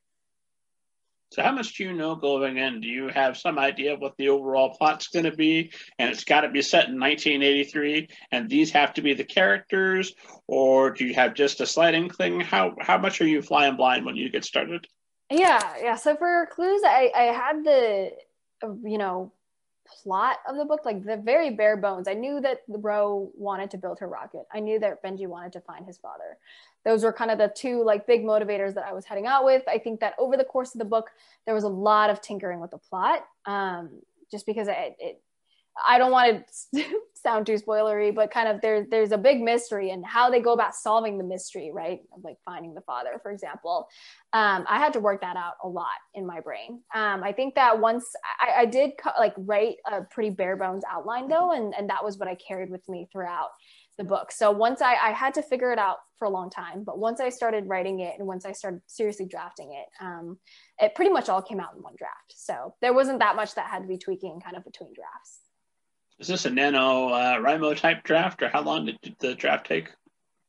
so, 1.33 1.41
how 1.41 1.51
much 1.51 1.73
do 1.73 1.83
you 1.83 1.93
know 1.93 2.15
going 2.15 2.57
in? 2.57 2.79
Do 2.79 2.87
you 2.87 3.07
have 3.07 3.37
some 3.37 3.57
idea 3.57 3.95
of 3.95 3.99
what 3.99 4.15
the 4.17 4.29
overall 4.29 4.75
plot's 4.77 5.07
going 5.07 5.25
to 5.25 5.35
be? 5.35 5.71
And 5.97 6.11
it's 6.11 6.23
got 6.23 6.41
to 6.41 6.49
be 6.49 6.61
set 6.61 6.89
in 6.89 6.99
1983, 6.99 8.07
and 8.31 8.47
these 8.47 8.69
have 8.69 8.93
to 8.93 9.01
be 9.01 9.15
the 9.15 9.23
characters, 9.23 10.13
or 10.45 10.91
do 10.91 11.05
you 11.05 11.15
have 11.15 11.33
just 11.33 11.59
a 11.59 11.65
slight 11.65 11.95
inkling? 11.95 12.39
How 12.39 12.75
how 12.79 12.99
much 12.99 13.19
are 13.19 13.27
you 13.27 13.41
flying 13.41 13.77
blind 13.77 14.05
when 14.05 14.15
you 14.15 14.29
get 14.29 14.45
started? 14.45 14.85
Yeah, 15.31 15.59
yeah. 15.81 15.95
So 15.95 16.15
for 16.15 16.47
clues, 16.51 16.83
I 16.85 17.11
I 17.15 17.23
had 17.23 17.63
the 17.63 18.11
you 18.83 18.99
know 18.99 19.31
plot 19.85 20.37
of 20.47 20.57
the 20.57 20.65
book, 20.65 20.81
like 20.85 21.03
the 21.03 21.17
very 21.17 21.51
bare 21.51 21.77
bones. 21.77 22.07
I 22.07 22.13
knew 22.13 22.39
that 22.41 22.61
Ro 22.67 23.31
wanted 23.35 23.71
to 23.71 23.77
build 23.77 23.99
her 23.99 24.07
rocket. 24.07 24.45
I 24.53 24.59
knew 24.59 24.79
that 24.79 25.03
Benji 25.03 25.27
wanted 25.27 25.53
to 25.53 25.61
find 25.61 25.85
his 25.85 25.97
father 25.97 26.37
those 26.85 27.03
were 27.03 27.13
kind 27.13 27.31
of 27.31 27.37
the 27.37 27.51
two 27.55 27.83
like 27.83 28.05
big 28.05 28.23
motivators 28.23 28.73
that 28.73 28.85
I 28.85 28.93
was 28.93 29.05
heading 29.05 29.25
out 29.25 29.45
with. 29.45 29.63
I 29.67 29.77
think 29.77 29.99
that 30.01 30.13
over 30.17 30.37
the 30.37 30.43
course 30.43 30.75
of 30.75 30.79
the 30.79 30.85
book, 30.85 31.11
there 31.45 31.55
was 31.55 31.63
a 31.63 31.69
lot 31.69 32.09
of 32.09 32.21
tinkering 32.21 32.59
with 32.59 32.71
the 32.71 32.77
plot, 32.77 33.25
um, 33.45 33.89
just 34.29 34.45
because 34.45 34.67
it, 34.67 34.95
it 34.99 35.21
I 35.87 35.97
don't 35.97 36.11
want 36.11 36.45
to 36.73 36.85
sound 37.15 37.45
too 37.45 37.53
spoilery, 37.53 38.13
but 38.13 38.31
kind 38.31 38.47
of 38.47 38.61
there's 38.61 38.87
there's 38.89 39.11
a 39.11 39.17
big 39.17 39.41
mystery 39.41 39.91
and 39.91 40.05
how 40.05 40.29
they 40.29 40.39
go 40.39 40.53
about 40.53 40.75
solving 40.75 41.17
the 41.17 41.23
mystery, 41.23 41.71
right? 41.73 42.01
Like 42.23 42.37
finding 42.45 42.73
the 42.73 42.81
father, 42.81 43.19
for 43.21 43.31
example. 43.31 43.87
Um, 44.33 44.65
I 44.69 44.77
had 44.77 44.93
to 44.93 44.99
work 44.99 45.21
that 45.21 45.37
out 45.37 45.53
a 45.63 45.67
lot 45.67 45.87
in 46.13 46.25
my 46.25 46.41
brain. 46.41 46.81
Um, 46.93 47.23
I 47.23 47.31
think 47.31 47.55
that 47.55 47.79
once 47.79 48.05
I, 48.39 48.61
I 48.61 48.65
did 48.65 48.91
like 49.17 49.33
write 49.37 49.77
a 49.89 50.01
pretty 50.01 50.29
bare 50.29 50.57
bones 50.57 50.83
outline 50.89 51.27
though, 51.27 51.51
and 51.51 51.73
and 51.75 51.89
that 51.89 52.03
was 52.03 52.17
what 52.17 52.27
I 52.27 52.35
carried 52.35 52.69
with 52.69 52.87
me 52.87 53.07
throughout 53.11 53.49
the 53.97 54.03
book. 54.03 54.31
So 54.31 54.51
once 54.51 54.81
I, 54.81 54.95
I 54.95 55.11
had 55.11 55.35
to 55.35 55.43
figure 55.43 55.71
it 55.71 55.77
out 55.77 55.97
for 56.17 56.25
a 56.25 56.29
long 56.29 56.49
time, 56.49 56.83
but 56.83 56.97
once 56.97 57.19
I 57.19 57.29
started 57.29 57.67
writing 57.67 57.99
it 57.99 58.15
and 58.17 58.27
once 58.27 58.45
I 58.45 58.51
started 58.51 58.81
seriously 58.87 59.27
drafting 59.27 59.73
it, 59.73 60.03
um, 60.03 60.37
it 60.79 60.95
pretty 60.95 61.11
much 61.11 61.29
all 61.29 61.41
came 61.41 61.59
out 61.59 61.75
in 61.75 61.83
one 61.83 61.93
draft. 61.95 62.33
So 62.35 62.73
there 62.81 62.93
wasn't 62.93 63.19
that 63.19 63.35
much 63.35 63.53
that 63.55 63.67
had 63.67 63.83
to 63.83 63.87
be 63.87 63.97
tweaking 63.97 64.39
kind 64.43 64.57
of 64.57 64.63
between 64.63 64.93
drafts. 64.93 65.42
Is 66.19 66.27
this 66.27 66.45
a 66.45 66.49
nano 66.49 67.09
uh, 67.09 67.73
type 67.75 68.03
draft 68.03 68.41
or 68.41 68.49
how 68.49 68.61
long 68.61 68.85
did 68.85 69.15
the 69.19 69.35
draft 69.35 69.67
take? 69.67 69.89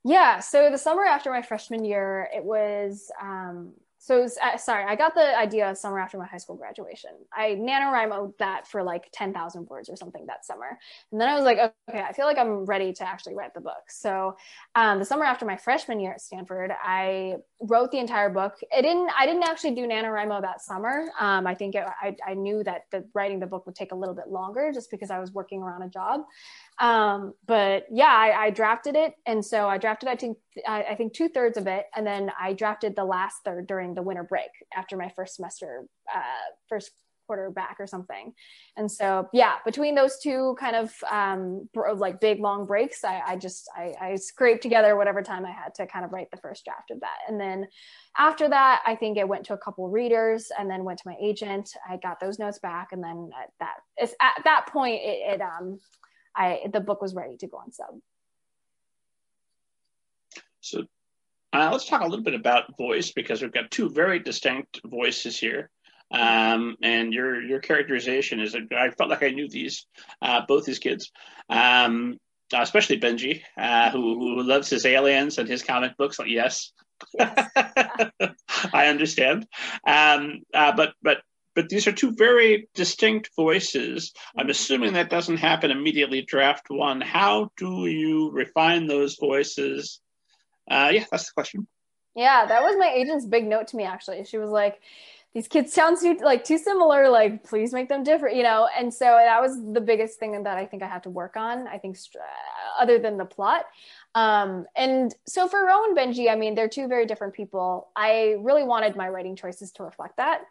Yeah, 0.04 0.40
so 0.40 0.70
the 0.70 0.78
summer 0.78 1.04
after 1.04 1.30
my 1.30 1.40
freshman 1.40 1.84
year, 1.84 2.28
it 2.34 2.44
was 2.44 3.10
um, 3.20 3.72
so 4.04 4.28
uh, 4.42 4.58
sorry, 4.58 4.84
I 4.84 4.96
got 4.96 5.14
the 5.14 5.34
idea 5.38 5.74
summer 5.74 5.98
after 5.98 6.18
my 6.18 6.26
high 6.26 6.36
school 6.36 6.56
graduation. 6.56 7.12
I 7.32 7.56
NaNoWriMo 7.58 8.36
that 8.38 8.68
for 8.68 8.82
like 8.82 9.08
10,000 9.14 9.66
words 9.66 9.88
or 9.88 9.96
something 9.96 10.26
that 10.26 10.44
summer. 10.44 10.78
And 11.10 11.18
then 11.18 11.30
I 11.30 11.34
was 11.34 11.44
like, 11.44 11.56
okay, 11.88 12.02
I 12.02 12.12
feel 12.12 12.26
like 12.26 12.36
I'm 12.36 12.66
ready 12.66 12.92
to 12.92 13.08
actually 13.08 13.34
write 13.34 13.54
the 13.54 13.62
book. 13.62 13.88
So 13.88 14.36
um, 14.74 14.98
the 14.98 15.06
summer 15.06 15.24
after 15.24 15.46
my 15.46 15.56
freshman 15.56 16.00
year 16.00 16.12
at 16.12 16.20
Stanford, 16.20 16.70
I 16.82 17.36
wrote 17.62 17.92
the 17.92 17.98
entire 17.98 18.28
book. 18.28 18.56
It 18.60 18.82
didn't, 18.82 19.08
I 19.18 19.24
didn't 19.24 19.44
actually 19.44 19.74
do 19.74 19.86
NaNoWriMo 19.86 20.42
that 20.42 20.60
summer. 20.60 21.08
Um, 21.18 21.46
I 21.46 21.54
think 21.54 21.74
it, 21.74 21.86
I, 22.02 22.14
I 22.26 22.34
knew 22.34 22.62
that 22.62 22.82
the 22.92 23.08
writing 23.14 23.40
the 23.40 23.46
book 23.46 23.64
would 23.64 23.74
take 23.74 23.92
a 23.92 23.96
little 23.96 24.14
bit 24.14 24.28
longer 24.28 24.70
just 24.70 24.90
because 24.90 25.10
I 25.10 25.18
was 25.18 25.32
working 25.32 25.62
around 25.62 25.80
a 25.80 25.88
job. 25.88 26.20
Um, 26.78 27.34
but 27.46 27.86
yeah, 27.90 28.06
I, 28.06 28.46
I, 28.46 28.50
drafted 28.50 28.96
it, 28.96 29.14
and 29.26 29.44
so 29.44 29.68
I 29.68 29.78
drafted 29.78 30.08
I 30.08 30.16
think 30.16 30.38
I, 30.66 30.82
I 30.82 30.94
think 30.96 31.12
two 31.12 31.28
thirds 31.28 31.56
of 31.56 31.68
it, 31.68 31.86
and 31.94 32.04
then 32.04 32.32
I 32.40 32.52
drafted 32.52 32.96
the 32.96 33.04
last 33.04 33.44
third 33.44 33.68
during 33.68 33.93
the 33.94 34.02
winter 34.02 34.24
break 34.24 34.50
after 34.76 34.96
my 34.96 35.08
first 35.10 35.36
semester, 35.36 35.86
uh, 36.14 36.20
first 36.68 36.90
quarter 37.26 37.50
back 37.50 37.76
or 37.78 37.86
something. 37.86 38.34
And 38.76 38.90
so 38.90 39.28
yeah, 39.32 39.54
between 39.64 39.94
those 39.94 40.18
two 40.18 40.56
kind 40.60 40.76
of 40.76 40.92
um, 41.10 41.68
like 41.74 42.20
big 42.20 42.40
long 42.40 42.66
breaks, 42.66 43.04
I, 43.04 43.22
I 43.26 43.36
just 43.36 43.70
I, 43.74 43.94
I 44.00 44.14
scraped 44.16 44.62
together 44.62 44.96
whatever 44.96 45.22
time 45.22 45.46
I 45.46 45.50
had 45.50 45.74
to 45.76 45.86
kind 45.86 46.04
of 46.04 46.12
write 46.12 46.30
the 46.30 46.36
first 46.36 46.64
draft 46.64 46.90
of 46.90 47.00
that, 47.00 47.18
and 47.28 47.40
then 47.40 47.66
after 48.16 48.48
that, 48.48 48.82
I 48.86 48.94
think 48.94 49.16
it 49.16 49.26
went 49.26 49.46
to 49.46 49.54
a 49.54 49.58
couple 49.58 49.88
readers, 49.88 50.52
and 50.58 50.70
then 50.70 50.84
went 50.84 50.98
to 51.00 51.08
my 51.08 51.16
agent. 51.20 51.70
I 51.88 51.96
got 51.96 52.20
those 52.20 52.38
notes 52.38 52.58
back, 52.58 52.88
and 52.92 53.02
then 53.02 53.30
at 53.42 53.50
that 53.60 54.12
at 54.20 54.44
that 54.44 54.66
point 54.68 55.00
it, 55.02 55.34
it 55.34 55.40
um 55.40 55.80
I 56.36 56.60
the 56.72 56.80
book 56.80 57.00
was 57.00 57.14
ready 57.14 57.36
to 57.38 57.46
go 57.46 57.56
on 57.56 57.72
sub. 57.72 58.00
So 60.60 60.84
uh, 61.54 61.68
let's 61.70 61.86
talk 61.86 62.00
a 62.00 62.06
little 62.06 62.24
bit 62.24 62.34
about 62.34 62.76
voice 62.76 63.12
because 63.12 63.40
we've 63.40 63.52
got 63.52 63.70
two 63.70 63.88
very 63.88 64.18
distinct 64.18 64.80
voices 64.84 65.38
here. 65.38 65.70
Um, 66.10 66.76
and 66.82 67.12
your 67.12 67.40
your 67.40 67.60
characterization 67.60 68.40
is 68.40 68.54
I 68.54 68.90
felt 68.90 69.10
like 69.10 69.22
I 69.22 69.30
knew 69.30 69.48
these 69.48 69.86
uh, 70.20 70.42
both 70.46 70.64
these 70.64 70.78
kids, 70.78 71.10
um, 71.48 72.18
especially 72.52 73.00
Benji, 73.00 73.42
uh, 73.56 73.90
who 73.90 74.18
who 74.18 74.42
loves 74.42 74.68
his 74.68 74.84
aliens 74.84 75.38
and 75.38 75.48
his 75.48 75.62
comic 75.62 75.96
books. 75.96 76.18
Like 76.18 76.28
yes, 76.28 76.72
yes. 77.18 77.50
I 78.72 78.86
understand. 78.88 79.46
Um, 79.86 80.42
uh, 80.52 80.72
but 80.76 80.94
but 81.02 81.18
but 81.54 81.68
these 81.68 81.86
are 81.86 81.92
two 81.92 82.12
very 82.12 82.68
distinct 82.74 83.30
voices. 83.36 84.12
I'm 84.36 84.50
assuming 84.50 84.94
that 84.94 85.10
doesn't 85.10 85.36
happen 85.36 85.70
immediately 85.70 86.22
draft 86.22 86.66
one. 86.68 87.00
How 87.00 87.50
do 87.56 87.86
you 87.86 88.30
refine 88.32 88.86
those 88.86 89.16
voices? 89.20 90.00
Uh, 90.70 90.90
yeah, 90.92 91.04
that's 91.10 91.26
the 91.26 91.32
question. 91.34 91.66
Yeah, 92.14 92.46
that 92.46 92.62
was 92.62 92.76
my 92.78 92.90
agent's 92.90 93.26
big 93.26 93.46
note 93.46 93.68
to 93.68 93.76
me 93.76 93.84
actually. 93.84 94.24
She 94.24 94.38
was 94.38 94.50
like, 94.50 94.80
these 95.34 95.48
kids 95.48 95.72
sound 95.72 95.98
too 96.00 96.16
like 96.22 96.44
too 96.44 96.58
similar 96.58 97.08
like 97.08 97.42
please 97.42 97.72
make 97.72 97.88
them 97.88 98.04
different 98.04 98.36
you 98.36 98.44
know 98.44 98.68
and 98.78 98.94
so 98.94 99.04
that 99.04 99.42
was 99.42 99.60
the 99.72 99.80
biggest 99.80 100.16
thing 100.20 100.40
that 100.44 100.56
i 100.56 100.64
think 100.64 100.80
i 100.80 100.86
had 100.86 101.02
to 101.02 101.10
work 101.10 101.36
on 101.36 101.66
i 101.66 101.76
think 101.76 101.98
uh, 102.14 102.80
other 102.80 103.00
than 103.00 103.16
the 103.16 103.24
plot 103.24 103.64
um, 104.14 104.66
and 104.76 105.12
so 105.26 105.48
for 105.48 105.64
Ro 105.64 105.84
and 105.84 105.96
Benji, 105.96 106.30
I 106.30 106.36
mean, 106.36 106.54
they're 106.54 106.68
two 106.68 106.86
very 106.86 107.06
different 107.06 107.34
people. 107.34 107.90
I 107.96 108.36
really 108.40 108.62
wanted 108.62 108.96
my 108.96 109.08
writing 109.08 109.34
choices 109.34 109.72
to 109.72 109.82
reflect 109.82 110.16
that. 110.18 110.42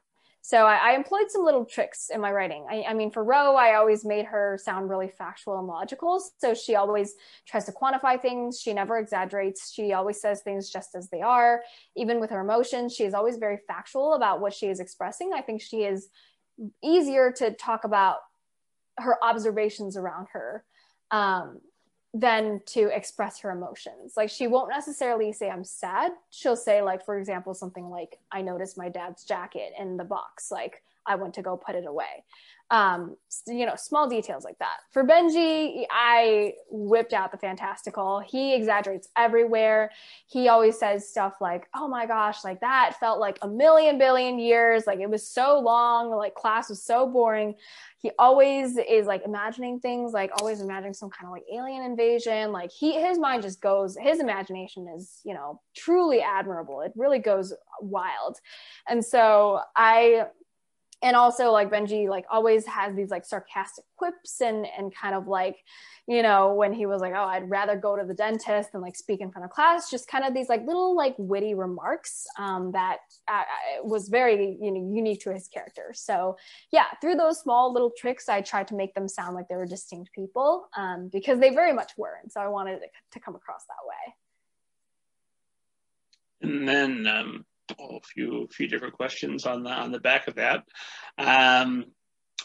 So 0.45 0.65
I, 0.65 0.91
I, 0.91 0.95
employed 0.95 1.31
some 1.31 1.45
little 1.45 1.63
tricks 1.63 2.09
in 2.13 2.19
my 2.19 2.29
writing. 2.29 2.65
I, 2.69 2.83
I, 2.89 2.93
mean, 2.93 3.11
for 3.11 3.23
Ro, 3.23 3.55
I 3.55 3.75
always 3.75 4.03
made 4.03 4.25
her 4.25 4.59
sound 4.61 4.89
really 4.89 5.07
factual 5.07 5.57
and 5.57 5.67
logical. 5.67 6.21
So 6.37 6.53
she 6.53 6.75
always 6.75 7.15
tries 7.47 7.63
to 7.67 7.71
quantify 7.71 8.21
things. 8.21 8.59
She 8.59 8.73
never 8.73 8.97
exaggerates. 8.97 9.71
She 9.71 9.93
always 9.93 10.19
says 10.19 10.41
things 10.41 10.69
just 10.69 10.95
as 10.95 11.09
they 11.09 11.21
are. 11.21 11.61
Even 11.95 12.19
with 12.19 12.29
her 12.29 12.41
emotions, 12.41 12.93
she 12.93 13.05
is 13.05 13.13
always 13.13 13.37
very 13.37 13.57
factual 13.69 14.15
about 14.15 14.41
what 14.41 14.53
she 14.53 14.67
is 14.67 14.81
expressing. 14.81 15.31
I 15.33 15.41
think 15.41 15.61
she 15.61 15.83
is 15.83 16.09
easier 16.83 17.31
to 17.37 17.51
talk 17.51 17.85
about 17.85 18.17
her 18.97 19.15
observations 19.23 19.95
around 19.95 20.27
her. 20.33 20.65
Um, 21.09 21.61
than 22.13 22.61
to 22.67 22.95
express 22.95 23.39
her 23.39 23.51
emotions. 23.51 24.13
Like 24.15 24.29
she 24.29 24.47
won't 24.47 24.69
necessarily 24.69 25.33
say 25.33 25.49
I'm 25.49 25.63
sad. 25.63 26.11
She'll 26.29 26.55
say 26.55 26.81
like 26.81 27.03
for 27.03 27.17
example 27.17 27.53
something 27.53 27.89
like 27.89 28.19
I 28.31 28.41
noticed 28.41 28.77
my 28.77 28.89
dad's 28.89 29.23
jacket 29.23 29.73
in 29.79 29.97
the 29.97 30.03
box 30.03 30.51
like 30.51 30.83
I 31.05 31.15
went 31.15 31.33
to 31.35 31.41
go 31.41 31.57
put 31.57 31.75
it 31.75 31.85
away 31.85 32.23
um, 32.73 33.17
you 33.45 33.67
know, 33.67 33.75
small 33.75 34.09
details 34.09 34.43
like 34.43 34.57
that. 34.57 34.77
For 34.89 35.03
Benji, 35.03 35.85
I 35.91 36.53
whipped 36.71 37.13
out 37.13 37.31
the 37.31 37.37
fantastical. 37.37 38.19
He 38.19 38.55
exaggerates 38.55 39.09
everywhere. 39.15 39.91
He 40.25 40.47
always 40.47 40.79
says 40.79 41.07
stuff 41.07 41.35
like, 41.39 41.67
oh 41.75 41.87
my 41.87 42.07
gosh, 42.07 42.43
like 42.43 42.61
that 42.61 42.95
felt 42.99 43.19
like 43.19 43.37
a 43.43 43.47
million 43.47 43.99
billion 43.99 44.39
years. 44.39 44.87
Like 44.87 44.99
it 44.99 45.09
was 45.09 45.27
so 45.27 45.59
long. 45.59 46.09
Like 46.09 46.33
class 46.33 46.69
was 46.69 46.83
so 46.83 47.05
boring. 47.05 47.53
He 47.99 48.09
always 48.17 48.75
is 48.77 49.05
like 49.05 49.21
imagining 49.23 49.79
things, 49.79 50.11
like 50.11 50.31
always 50.41 50.59
imagining 50.59 50.95
some 50.95 51.11
kind 51.11 51.27
of 51.27 51.31
like 51.31 51.43
alien 51.53 51.83
invasion. 51.83 52.51
Like 52.51 52.71
he, 52.71 52.99
his 52.99 53.19
mind 53.19 53.43
just 53.43 53.61
goes, 53.61 53.95
his 54.01 54.19
imagination 54.19 54.87
is, 54.97 55.19
you 55.23 55.35
know, 55.35 55.61
truly 55.75 56.21
admirable. 56.21 56.81
It 56.81 56.91
really 56.95 57.19
goes 57.19 57.53
wild. 57.81 58.39
And 58.89 59.05
so 59.05 59.59
I, 59.75 60.25
and 61.03 61.15
also 61.15 61.51
like 61.51 61.69
benji 61.69 62.07
like 62.07 62.25
always 62.31 62.65
has 62.65 62.95
these 62.95 63.11
like 63.11 63.25
sarcastic 63.25 63.83
quips 63.97 64.41
and 64.41 64.65
and 64.77 64.95
kind 64.95 65.13
of 65.13 65.27
like 65.27 65.57
you 66.07 66.23
know 66.23 66.53
when 66.53 66.73
he 66.73 66.85
was 66.85 67.01
like 67.01 67.13
oh 67.13 67.25
i'd 67.25 67.49
rather 67.49 67.75
go 67.75 67.95
to 67.95 68.05
the 68.05 68.13
dentist 68.13 68.71
than 68.71 68.81
like 68.81 68.95
speak 68.95 69.19
in 69.19 69.29
front 69.29 69.45
of 69.45 69.51
class 69.51 69.91
just 69.91 70.07
kind 70.07 70.23
of 70.23 70.33
these 70.33 70.49
like 70.49 70.65
little 70.65 70.95
like 70.95 71.13
witty 71.17 71.53
remarks 71.53 72.25
um, 72.39 72.71
that 72.71 72.99
uh, 73.27 73.33
uh, 73.33 73.83
was 73.83 74.07
very 74.07 74.57
you 74.61 74.71
know 74.71 74.95
unique 74.95 75.19
to 75.21 75.33
his 75.33 75.47
character. 75.47 75.91
So 75.93 76.37
yeah 76.71 76.85
through 77.01 77.15
those 77.15 77.39
small 77.39 77.73
little 77.73 77.91
tricks 77.95 78.29
i 78.29 78.41
tried 78.41 78.67
to 78.69 78.75
make 78.75 78.93
them 78.95 79.07
sound 79.07 79.35
like 79.35 79.47
they 79.49 79.55
were 79.55 79.65
distinct 79.65 80.11
people 80.13 80.67
um, 80.77 81.09
because 81.11 81.39
they 81.39 81.53
very 81.53 81.73
much 81.73 81.91
were. 81.97 82.17
And 82.21 82.31
so 82.31 82.39
i 82.39 82.47
wanted 82.47 82.81
it 82.81 82.91
to 83.11 83.19
come 83.19 83.35
across 83.35 83.65
that 83.65 83.83
way. 83.85 84.15
And 86.41 86.67
then 86.67 87.07
um, 87.07 87.45
a 87.71 87.99
few 88.13 88.47
few 88.51 88.67
different 88.67 88.93
questions 88.93 89.45
on 89.45 89.63
the 89.63 89.69
on 89.69 89.91
the 89.91 89.99
back 89.99 90.27
of 90.27 90.35
that. 90.35 90.63
Um, 91.17 91.85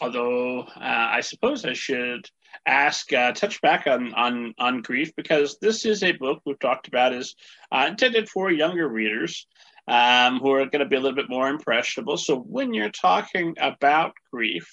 although 0.01 0.61
uh, 0.61 0.69
I 0.79 1.21
suppose 1.21 1.65
I 1.65 1.73
should 1.73 2.25
ask 2.65 3.11
uh, 3.13 3.31
touch 3.33 3.61
back 3.61 3.87
on 3.87 4.13
on 4.13 4.53
on 4.57 4.81
grief 4.81 5.15
because 5.15 5.57
this 5.59 5.85
is 5.85 6.03
a 6.03 6.13
book 6.13 6.41
we've 6.45 6.59
talked 6.59 6.87
about 6.87 7.13
is 7.13 7.35
uh, 7.71 7.85
intended 7.89 8.29
for 8.29 8.51
younger 8.51 8.87
readers 8.87 9.47
um, 9.87 10.39
who 10.39 10.51
are 10.51 10.65
going 10.65 10.79
to 10.79 10.85
be 10.85 10.95
a 10.95 10.99
little 10.99 11.15
bit 11.15 11.29
more 11.29 11.49
impressionable. 11.49 12.17
So 12.17 12.37
when 12.37 12.73
you're 12.73 12.89
talking 12.91 13.55
about 13.59 14.13
grief. 14.31 14.67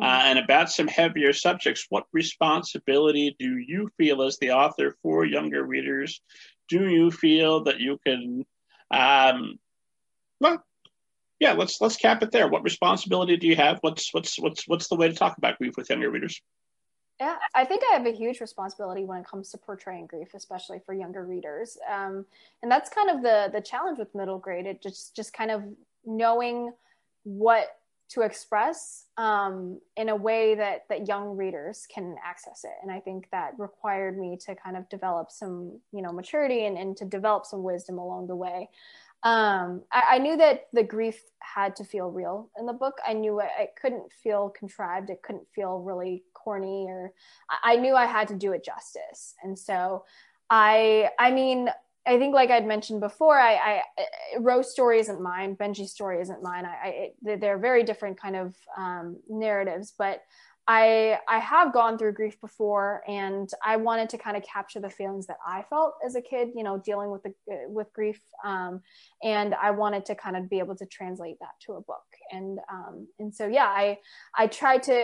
Uh, 0.00 0.06
mm-hmm. 0.06 0.26
and 0.26 0.38
about 0.38 0.70
some 0.70 0.88
heavier 0.88 1.34
subjects, 1.34 1.84
what 1.90 2.06
responsibility 2.14 3.36
do 3.38 3.58
you 3.58 3.90
feel 3.98 4.22
as 4.22 4.38
the 4.38 4.50
author 4.50 4.96
for 5.02 5.26
younger 5.26 5.62
readers? 5.62 6.22
Do 6.70 6.88
you 6.88 7.10
feel 7.10 7.64
that 7.64 7.78
you 7.78 7.98
can 8.02 8.46
um, 8.90 9.58
well, 10.42 10.62
yeah, 11.40 11.52
let's 11.52 11.80
let's 11.80 11.96
cap 11.96 12.22
it 12.22 12.30
there. 12.30 12.48
What 12.48 12.62
responsibility 12.62 13.36
do 13.36 13.46
you 13.46 13.56
have? 13.56 13.78
What's 13.80 14.12
what's 14.12 14.38
what's 14.38 14.68
what's 14.68 14.88
the 14.88 14.96
way 14.96 15.08
to 15.08 15.14
talk 15.14 15.38
about 15.38 15.58
grief 15.58 15.76
with 15.76 15.88
younger 15.88 16.10
readers? 16.10 16.40
Yeah, 17.20 17.36
I 17.54 17.64
think 17.64 17.82
I 17.90 17.96
have 17.96 18.06
a 18.06 18.12
huge 18.12 18.40
responsibility 18.40 19.04
when 19.04 19.18
it 19.18 19.26
comes 19.26 19.50
to 19.50 19.58
portraying 19.58 20.06
grief, 20.06 20.34
especially 20.34 20.80
for 20.84 20.94
younger 20.94 21.24
readers. 21.24 21.78
Um, 21.88 22.26
and 22.62 22.70
that's 22.70 22.90
kind 22.90 23.10
of 23.10 23.22
the 23.22 23.50
the 23.52 23.60
challenge 23.60 23.98
with 23.98 24.14
middle 24.14 24.38
grade. 24.38 24.66
It 24.66 24.82
just 24.82 25.14
just 25.14 25.32
kind 25.32 25.50
of 25.50 25.62
knowing 26.04 26.72
what 27.22 27.76
to 28.10 28.20
express 28.20 29.06
um, 29.16 29.80
in 29.96 30.10
a 30.10 30.16
way 30.16 30.54
that 30.54 30.84
that 30.88 31.08
young 31.08 31.36
readers 31.36 31.86
can 31.92 32.16
access 32.24 32.64
it. 32.64 32.74
And 32.82 32.90
I 32.90 33.00
think 33.00 33.28
that 33.30 33.54
required 33.58 34.18
me 34.18 34.36
to 34.46 34.54
kind 34.54 34.76
of 34.76 34.88
develop 34.88 35.30
some 35.30 35.78
you 35.92 36.02
know 36.02 36.12
maturity 36.12 36.66
and, 36.66 36.76
and 36.76 36.96
to 36.98 37.04
develop 37.04 37.46
some 37.46 37.62
wisdom 37.62 37.98
along 37.98 38.26
the 38.26 38.36
way 38.36 38.68
um, 39.24 39.82
I, 39.92 40.02
I, 40.12 40.18
knew 40.18 40.36
that 40.36 40.66
the 40.72 40.82
grief 40.82 41.22
had 41.40 41.76
to 41.76 41.84
feel 41.84 42.10
real 42.10 42.50
in 42.58 42.66
the 42.66 42.72
book. 42.72 42.94
I 43.06 43.12
knew 43.12 43.40
it, 43.40 43.50
it 43.58 43.70
couldn't 43.80 44.10
feel 44.12 44.50
contrived. 44.50 45.10
It 45.10 45.22
couldn't 45.22 45.46
feel 45.54 45.78
really 45.78 46.24
corny 46.34 46.86
or 46.88 47.12
I, 47.48 47.74
I 47.74 47.76
knew 47.76 47.94
I 47.94 48.06
had 48.06 48.28
to 48.28 48.34
do 48.34 48.52
it 48.52 48.64
justice. 48.64 49.34
And 49.44 49.56
so 49.56 50.04
I, 50.50 51.10
I 51.20 51.30
mean, 51.30 51.68
I 52.04 52.18
think 52.18 52.34
like 52.34 52.50
I'd 52.50 52.66
mentioned 52.66 53.00
before, 53.00 53.38
I, 53.38 53.54
I 53.54 53.82
Ro's 54.38 54.72
story 54.72 54.98
isn't 54.98 55.22
mine. 55.22 55.54
Benji's 55.54 55.92
story 55.92 56.20
isn't 56.20 56.42
mine. 56.42 56.66
I, 56.66 57.12
I 57.22 57.36
they're 57.36 57.58
very 57.58 57.84
different 57.84 58.20
kind 58.20 58.34
of 58.34 58.56
um, 58.76 59.18
narratives, 59.28 59.94
but 59.96 60.20
I 60.72 61.18
I 61.28 61.38
have 61.38 61.72
gone 61.74 61.98
through 61.98 62.14
grief 62.14 62.40
before, 62.40 63.02
and 63.06 63.48
I 63.62 63.76
wanted 63.76 64.08
to 64.10 64.18
kind 64.18 64.36
of 64.38 64.42
capture 64.42 64.80
the 64.80 64.88
feelings 64.88 65.26
that 65.26 65.36
I 65.46 65.64
felt 65.68 65.94
as 66.06 66.14
a 66.16 66.22
kid, 66.22 66.48
you 66.56 66.62
know, 66.62 66.78
dealing 66.78 67.10
with 67.10 67.22
the 67.24 67.32
with 67.68 67.92
grief, 67.92 68.20
um, 68.44 68.80
and 69.22 69.54
I 69.54 69.70
wanted 69.72 70.06
to 70.06 70.14
kind 70.14 70.36
of 70.36 70.48
be 70.48 70.60
able 70.60 70.76
to 70.76 70.86
translate 70.86 71.38
that 71.40 71.54
to 71.66 71.72
a 71.74 71.80
book, 71.82 72.08
and 72.30 72.58
um, 72.72 73.06
and 73.18 73.34
so 73.34 73.46
yeah, 73.46 73.66
I 73.66 73.98
I 74.34 74.46
tried 74.46 74.82
to 74.84 74.96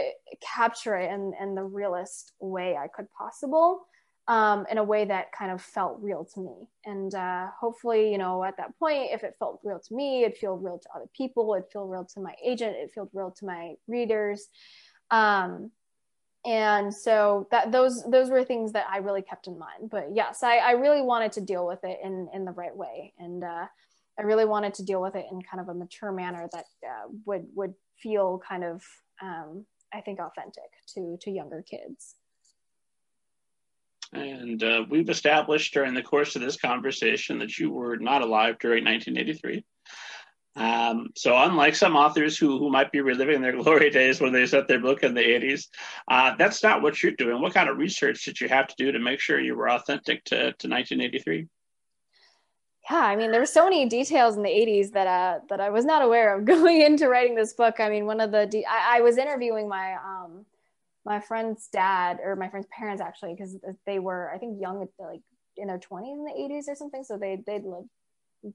capture 0.57 0.97
it 0.97 1.11
in 1.13 1.35
in 1.39 1.55
the 1.55 1.65
realest 1.65 2.33
way 2.41 2.77
I 2.77 2.89
could 2.89 3.09
possible. 3.19 3.87
Um, 4.39 4.67
in 4.71 4.77
a 4.77 4.85
way 4.85 5.07
that 5.07 5.33
kind 5.33 5.51
of 5.51 5.63
felt 5.63 5.97
real 6.03 6.23
to 6.35 6.41
me. 6.41 6.69
And 6.85 7.15
uh, 7.15 7.47
hopefully, 7.59 8.13
you 8.13 8.19
know, 8.19 8.45
at 8.45 8.59
that 8.59 8.79
point, 8.79 9.09
if 9.11 9.25
it 9.25 9.33
felt 9.39 9.59
real 9.65 9.81
to 9.89 9.95
me, 9.95 10.25
it'd 10.25 10.37
feel 10.37 10.59
real 10.59 10.79
to 10.79 10.89
other 10.95 11.09
people, 11.17 11.55
it'd 11.55 11.73
feel 11.73 11.87
real 11.87 12.05
to 12.13 12.21
my 12.21 12.35
agent, 12.45 12.77
it 12.77 12.91
felt 12.95 13.09
real 13.15 13.31
to 13.39 13.47
my 13.47 13.73
readers. 13.87 14.49
Um, 15.11 15.71
and 16.47 16.95
so 16.95 17.49
that 17.51 17.73
those 17.73 18.03
those 18.05 18.31
were 18.31 18.45
things 18.45 18.73
that 18.73 18.87
I 18.91 18.99
really 18.99 19.23
kept 19.23 19.49
in 19.49 19.59
mind. 19.59 19.91
But 19.91 20.09
yes, 20.15 20.43
I, 20.43 20.59
I 20.59 20.71
really 20.73 21.03
wanted 21.03 21.33
to 21.33 21.41
deal 21.41 21.67
with 21.67 21.83
it 21.85 21.99
in 22.03 22.29
in 22.33 22.45
the 22.45 22.53
right 22.53 22.75
way, 22.75 23.13
and 23.19 23.43
uh, 23.43 23.67
I 24.19 24.23
really 24.23 24.45
wanted 24.45 24.75
to 24.75 24.85
deal 24.85 25.03
with 25.03 25.15
it 25.15 25.27
in 25.31 25.43
kind 25.43 25.61
of 25.61 25.69
a 25.69 25.75
mature 25.75 26.13
manner 26.13 26.49
that 26.53 26.65
uh, 26.85 27.09
would 27.27 27.47
would 27.55 27.75
feel 28.01 28.41
kind 28.49 28.65
of 28.65 28.83
um, 29.21 29.67
I 29.93 30.01
think 30.01 30.21
authentic 30.21 30.71
to 30.95 31.19
to 31.23 31.31
younger 31.31 31.65
kids. 31.69 32.15
And 34.13 34.63
uh, 34.63 34.85
we've 34.89 35.11
established 35.11 35.75
during 35.75 35.93
the 35.93 36.03
course 36.03 36.35
of 36.35 36.41
this 36.41 36.57
conversation 36.57 37.39
that 37.41 37.59
you 37.59 37.71
were 37.71 37.97
not 37.99 38.23
alive 38.23 38.59
during 38.59 38.85
1983. 38.85 39.65
Um, 40.59 41.11
so 41.15 41.37
unlike 41.37 41.77
some 41.77 41.95
authors 41.95 42.37
who, 42.37 42.59
who 42.59 42.69
might 42.69 42.91
be 42.91 43.01
reliving 43.01 43.41
their 43.41 43.57
glory 43.63 43.91
days 43.91 44.21
when 44.21 44.33
they 44.33 44.45
set 44.45 44.67
their 44.67 44.81
book 44.81 45.05
in 45.05 45.15
the 45.15 45.21
80s, 45.21 45.69
uh, 46.09 46.35
that's 46.37 46.63
not 46.65 46.83
what 46.83 47.01
you're 47.01 47.13
doing. 47.13 47.41
What 47.41 47.55
kind 47.55 47.69
of 47.69 47.79
research 47.79 48.25
did 48.25 48.41
you 48.41 48.49
have 48.49 48.67
to 48.67 48.75
do 48.77 48.91
to 48.91 48.99
make 48.99 49.21
sure 49.21 49.39
you 49.39 49.55
were 49.55 49.71
authentic 49.71 50.25
to, 50.25 50.37
to 50.37 50.69
1983? 50.69 51.47
Yeah, 52.91 52.97
I 52.97 53.17
mean, 53.17 53.31
there 53.31 53.41
were 53.41 53.47
so 53.47 53.65
many 53.65 53.87
details 53.87 54.37
in 54.37 54.43
the 54.43 54.49
80s 54.49 54.93
that 54.93 55.07
uh, 55.07 55.41
that 55.51 55.61
I 55.61 55.71
was 55.71 55.85
not 55.85 56.03
aware 56.03 56.37
of 56.37 56.45
going 56.47 56.81
into 56.81 57.09
writing 57.09 57.35
this 57.35 57.53
book. 57.53 57.81
I 57.81 57.91
mean, 57.91 58.07
one 58.07 58.21
of 58.21 58.33
the 58.33 58.47
de- 58.47 58.67
I, 58.67 58.99
I, 58.99 59.01
was 59.03 59.19
interviewing 59.19 59.69
my 59.69 59.95
um, 59.95 60.47
my 61.05 61.21
friend's 61.21 61.69
dad 61.69 62.19
or 62.25 62.35
my 62.35 62.49
friend's 62.49 62.67
parents 62.71 63.03
actually 63.03 63.35
because 63.35 63.57
they 63.85 63.99
were 63.99 64.33
I 64.35 64.39
think 64.39 64.61
young 64.61 64.89
like 64.99 65.21
in 65.59 65.67
their 65.67 65.79
20s 65.79 66.13
in 66.13 66.25
the 66.25 66.33
80s 66.33 66.69
or 66.69 66.75
something, 66.75 67.05
so 67.05 67.19
they 67.19 67.43
they'd 67.47 67.65
lived 67.65 67.91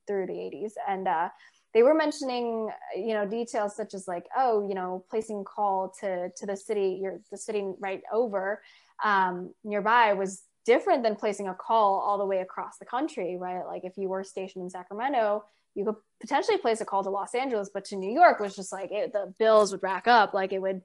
through 0.08 0.26
the 0.26 0.34
80s 0.34 0.72
and 0.88 1.08
uh, 1.08 1.30
they 1.74 1.84
were 1.84 1.93
mentioning 1.93 2.69
you 2.95 3.13
know 3.13 3.26
details 3.26 3.76
such 3.76 3.93
as 3.93 4.07
like 4.07 4.26
oh 4.38 4.67
you 4.67 4.76
know 4.76 5.03
placing 5.09 5.43
call 5.43 5.93
to 5.99 6.30
to 6.36 6.45
the 6.45 6.55
city 6.55 6.99
you're 7.01 7.19
the 7.32 7.38
city 7.38 7.71
right 7.80 8.01
over 8.11 8.61
um, 9.03 9.53
nearby 9.63 10.13
was 10.13 10.43
different 10.65 11.03
than 11.03 11.15
placing 11.15 11.49
a 11.49 11.53
call 11.53 11.99
all 11.99 12.17
the 12.17 12.26
way 12.26 12.39
across 12.39 12.78
the 12.78 12.86
country 12.86 13.38
right? 13.38 13.65
Like 13.65 13.84
if 13.84 13.97
you 13.97 14.07
were 14.09 14.24
stationed 14.24 14.63
in 14.63 14.69
sacramento 14.69 15.43
you 15.76 15.84
could 15.84 15.95
potentially 16.21 16.57
place 16.57 16.82
a 16.82 16.86
call 16.86 17.03
to 17.03 17.09
los 17.09 17.34
angeles 17.34 17.69
but 17.74 17.84
to 17.84 17.95
new 17.95 18.13
york 18.13 18.39
was 18.39 18.55
just 18.55 18.71
like 18.71 18.91
it, 18.91 19.11
the 19.11 19.34
bills 19.39 19.71
would 19.71 19.84
rack 19.84 20.07
up 20.07 20.34
like 20.34 20.53
it 20.53 20.61
would 20.61 20.82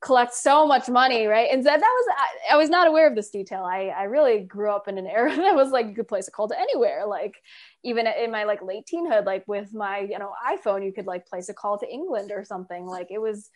collect 0.00 0.32
so 0.34 0.66
much 0.66 0.88
money, 0.88 1.26
right? 1.26 1.48
And 1.50 1.64
that, 1.64 1.80
that 1.80 1.86
was 1.86 2.16
I, 2.16 2.54
I, 2.54 2.56
was 2.56 2.70
not 2.70 2.86
aware 2.86 3.08
of 3.08 3.16
this 3.16 3.30
detail. 3.30 3.64
I 3.64 3.92
I 3.96 4.04
really 4.04 4.40
grew 4.40 4.70
up 4.70 4.86
in 4.86 4.96
an 4.96 5.06
era 5.06 5.34
that 5.36 5.56
was 5.56 5.70
like 5.70 5.86
you 5.86 5.94
could 5.94 6.08
place 6.08 6.28
a 6.28 6.30
call 6.30 6.48
to 6.48 6.58
anywhere. 6.58 7.04
Like 7.06 7.34
even 7.82 8.06
in 8.06 8.30
my 8.30 8.44
like 8.44 8.62
late 8.62 8.88
teenhood, 8.92 9.26
like 9.26 9.44
with 9.46 9.74
my 9.74 10.00
you 10.00 10.18
know 10.18 10.32
iPhone, 10.48 10.84
you 10.84 10.92
could 10.92 11.06
like 11.06 11.26
place 11.26 11.48
a 11.48 11.54
call 11.54 11.78
to 11.78 11.90
England 11.90 12.30
or 12.32 12.44
something. 12.44 12.86
Like 12.86 13.08
it 13.10 13.20
was 13.20 13.50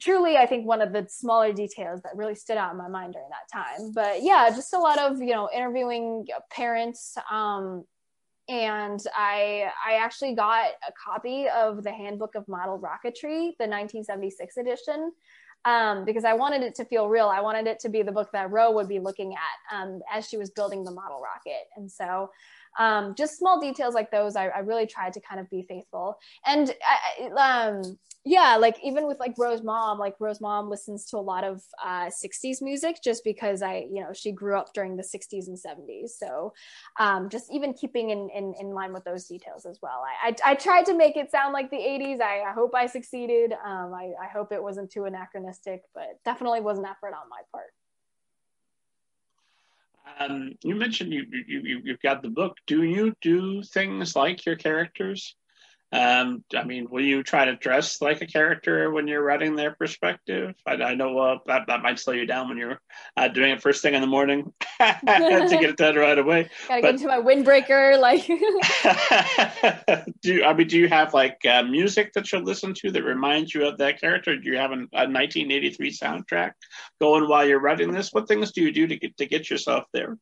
truly 0.00 0.36
I 0.36 0.46
think 0.46 0.66
one 0.66 0.80
of 0.80 0.92
the 0.92 1.06
smaller 1.10 1.52
details 1.52 2.00
that 2.02 2.16
really 2.16 2.36
stood 2.36 2.56
out 2.56 2.72
in 2.72 2.78
my 2.78 2.88
mind 2.88 3.14
during 3.14 3.28
that 3.30 3.52
time. 3.52 3.92
But 3.92 4.22
yeah, 4.22 4.50
just 4.50 4.74
a 4.74 4.78
lot 4.78 4.98
of 4.98 5.20
you 5.20 5.34
know 5.34 5.48
interviewing 5.52 6.26
parents. 6.50 7.16
Um, 7.30 7.84
and 8.48 9.00
I 9.16 9.70
I 9.84 9.94
actually 9.94 10.34
got 10.34 10.66
a 10.86 10.92
copy 10.92 11.48
of 11.48 11.82
the 11.82 11.92
Handbook 11.92 12.36
of 12.36 12.46
Model 12.46 12.78
Rocketry, 12.78 13.54
the 13.58 13.66
1976 13.66 14.56
edition 14.58 15.12
um, 15.64 16.04
because 16.04 16.24
I 16.24 16.32
wanted 16.34 16.62
it 16.62 16.74
to 16.76 16.84
feel 16.84 17.08
real. 17.08 17.28
I 17.28 17.40
wanted 17.40 17.66
it 17.66 17.78
to 17.80 17.88
be 17.88 18.02
the 18.02 18.12
book 18.12 18.30
that 18.32 18.50
Ro 18.50 18.72
would 18.72 18.88
be 18.88 18.98
looking 18.98 19.34
at 19.34 19.76
um, 19.76 20.00
as 20.12 20.28
she 20.28 20.36
was 20.36 20.50
building 20.50 20.84
the 20.84 20.90
model 20.90 21.22
rocket. 21.22 21.68
And 21.76 21.90
so 21.90 22.30
um, 22.78 23.14
just 23.14 23.38
small 23.38 23.60
details 23.60 23.94
like 23.94 24.10
those, 24.10 24.36
I, 24.36 24.48
I, 24.48 24.60
really 24.60 24.86
tried 24.86 25.12
to 25.14 25.20
kind 25.20 25.40
of 25.40 25.50
be 25.50 25.62
faithful. 25.62 26.18
And 26.46 26.74
um, 27.36 27.98
yeah, 28.24 28.56
like 28.56 28.76
even 28.82 29.06
with 29.06 29.18
like 29.18 29.34
Ro's 29.36 29.62
mom, 29.62 29.98
like 29.98 30.14
Ro's 30.20 30.40
mom 30.40 30.70
listens 30.70 31.04
to 31.06 31.16
a 31.16 31.18
lot 31.18 31.44
of 31.44 31.62
uh, 31.84 32.06
60s 32.06 32.62
music 32.62 32.98
just 33.02 33.24
because 33.24 33.62
I, 33.62 33.86
you 33.92 34.00
know, 34.00 34.12
she 34.12 34.32
grew 34.32 34.56
up 34.56 34.72
during 34.72 34.96
the 34.96 35.02
60s 35.02 35.48
and 35.48 35.58
70s. 35.58 36.10
So 36.10 36.54
um, 36.98 37.28
just 37.28 37.52
even 37.52 37.74
keeping 37.74 38.10
in, 38.10 38.30
in, 38.34 38.54
in 38.58 38.70
line 38.70 38.92
with 38.92 39.04
those 39.04 39.26
details 39.26 39.66
as 39.66 39.78
well. 39.82 40.02
I, 40.24 40.28
I, 40.28 40.52
I 40.52 40.54
tried 40.54 40.86
to 40.86 40.94
make 40.94 41.16
it 41.16 41.30
sound 41.30 41.52
like 41.52 41.70
the 41.70 41.76
80s. 41.76 42.20
I, 42.20 42.40
I 42.40 42.52
hope 42.52 42.74
I 42.74 42.86
succeeded. 42.86 43.52
Um, 43.52 43.92
I, 43.92 44.12
I 44.22 44.28
hope 44.32 44.52
it 44.52 44.62
wasn't 44.62 44.90
too 44.90 45.04
anachronistic, 45.04 45.82
but 45.94 46.20
definitely 46.24 46.60
was 46.60 46.78
an 46.78 46.86
effort 46.86 47.14
on 47.14 47.28
my 47.28 47.40
part. 47.50 47.72
Um, 50.18 50.52
you 50.62 50.74
mentioned 50.74 51.12
you, 51.12 51.26
you, 51.30 51.60
you, 51.64 51.80
you've 51.84 52.00
got 52.02 52.22
the 52.22 52.28
book. 52.28 52.56
Do 52.66 52.82
you 52.82 53.14
do 53.20 53.62
things 53.62 54.16
like 54.16 54.44
your 54.46 54.56
characters? 54.56 55.36
Um, 55.92 56.42
I 56.56 56.64
mean, 56.64 56.88
will 56.90 57.04
you 57.04 57.22
try 57.22 57.44
to 57.44 57.54
dress 57.54 58.00
like 58.00 58.22
a 58.22 58.26
character 58.26 58.90
when 58.90 59.06
you're 59.06 59.22
writing 59.22 59.56
their 59.56 59.72
perspective? 59.72 60.54
I, 60.66 60.72
I 60.74 60.94
know 60.94 61.18
uh, 61.18 61.38
that, 61.46 61.66
that 61.66 61.82
might 61.82 61.98
slow 61.98 62.14
you 62.14 62.24
down 62.24 62.48
when 62.48 62.56
you're 62.56 62.80
uh, 63.16 63.28
doing 63.28 63.50
it 63.50 63.60
first 63.60 63.82
thing 63.82 63.92
in 63.92 64.00
the 64.00 64.06
morning 64.06 64.54
to 64.80 65.48
get 65.50 65.64
it 65.64 65.76
done 65.76 65.96
right 65.96 66.18
away. 66.18 66.48
Gotta 66.66 66.80
but, 66.80 66.82
get 66.82 66.94
into 66.94 67.06
my 67.08 67.18
windbreaker, 67.18 68.00
like. 68.00 68.26
do 70.22 70.34
you, 70.34 70.44
I 70.44 70.54
mean, 70.54 70.66
do 70.66 70.78
you 70.78 70.88
have 70.88 71.12
like 71.12 71.44
uh, 71.44 71.62
music 71.62 72.14
that 72.14 72.32
you 72.32 72.38
listen 72.38 72.72
to 72.74 72.90
that 72.92 73.04
reminds 73.04 73.54
you 73.54 73.66
of 73.66 73.76
that 73.78 74.00
character? 74.00 74.36
Do 74.38 74.48
you 74.50 74.56
have 74.56 74.72
an, 74.72 74.88
a 74.94 75.04
1983 75.04 75.92
soundtrack 75.92 76.52
going 77.00 77.28
while 77.28 77.46
you're 77.46 77.60
writing 77.60 77.92
this? 77.92 78.12
What 78.12 78.28
things 78.28 78.52
do 78.52 78.62
you 78.62 78.72
do 78.72 78.86
to 78.86 78.96
get 78.96 79.16
to 79.18 79.26
get 79.26 79.50
yourself 79.50 79.84
there? 79.92 80.16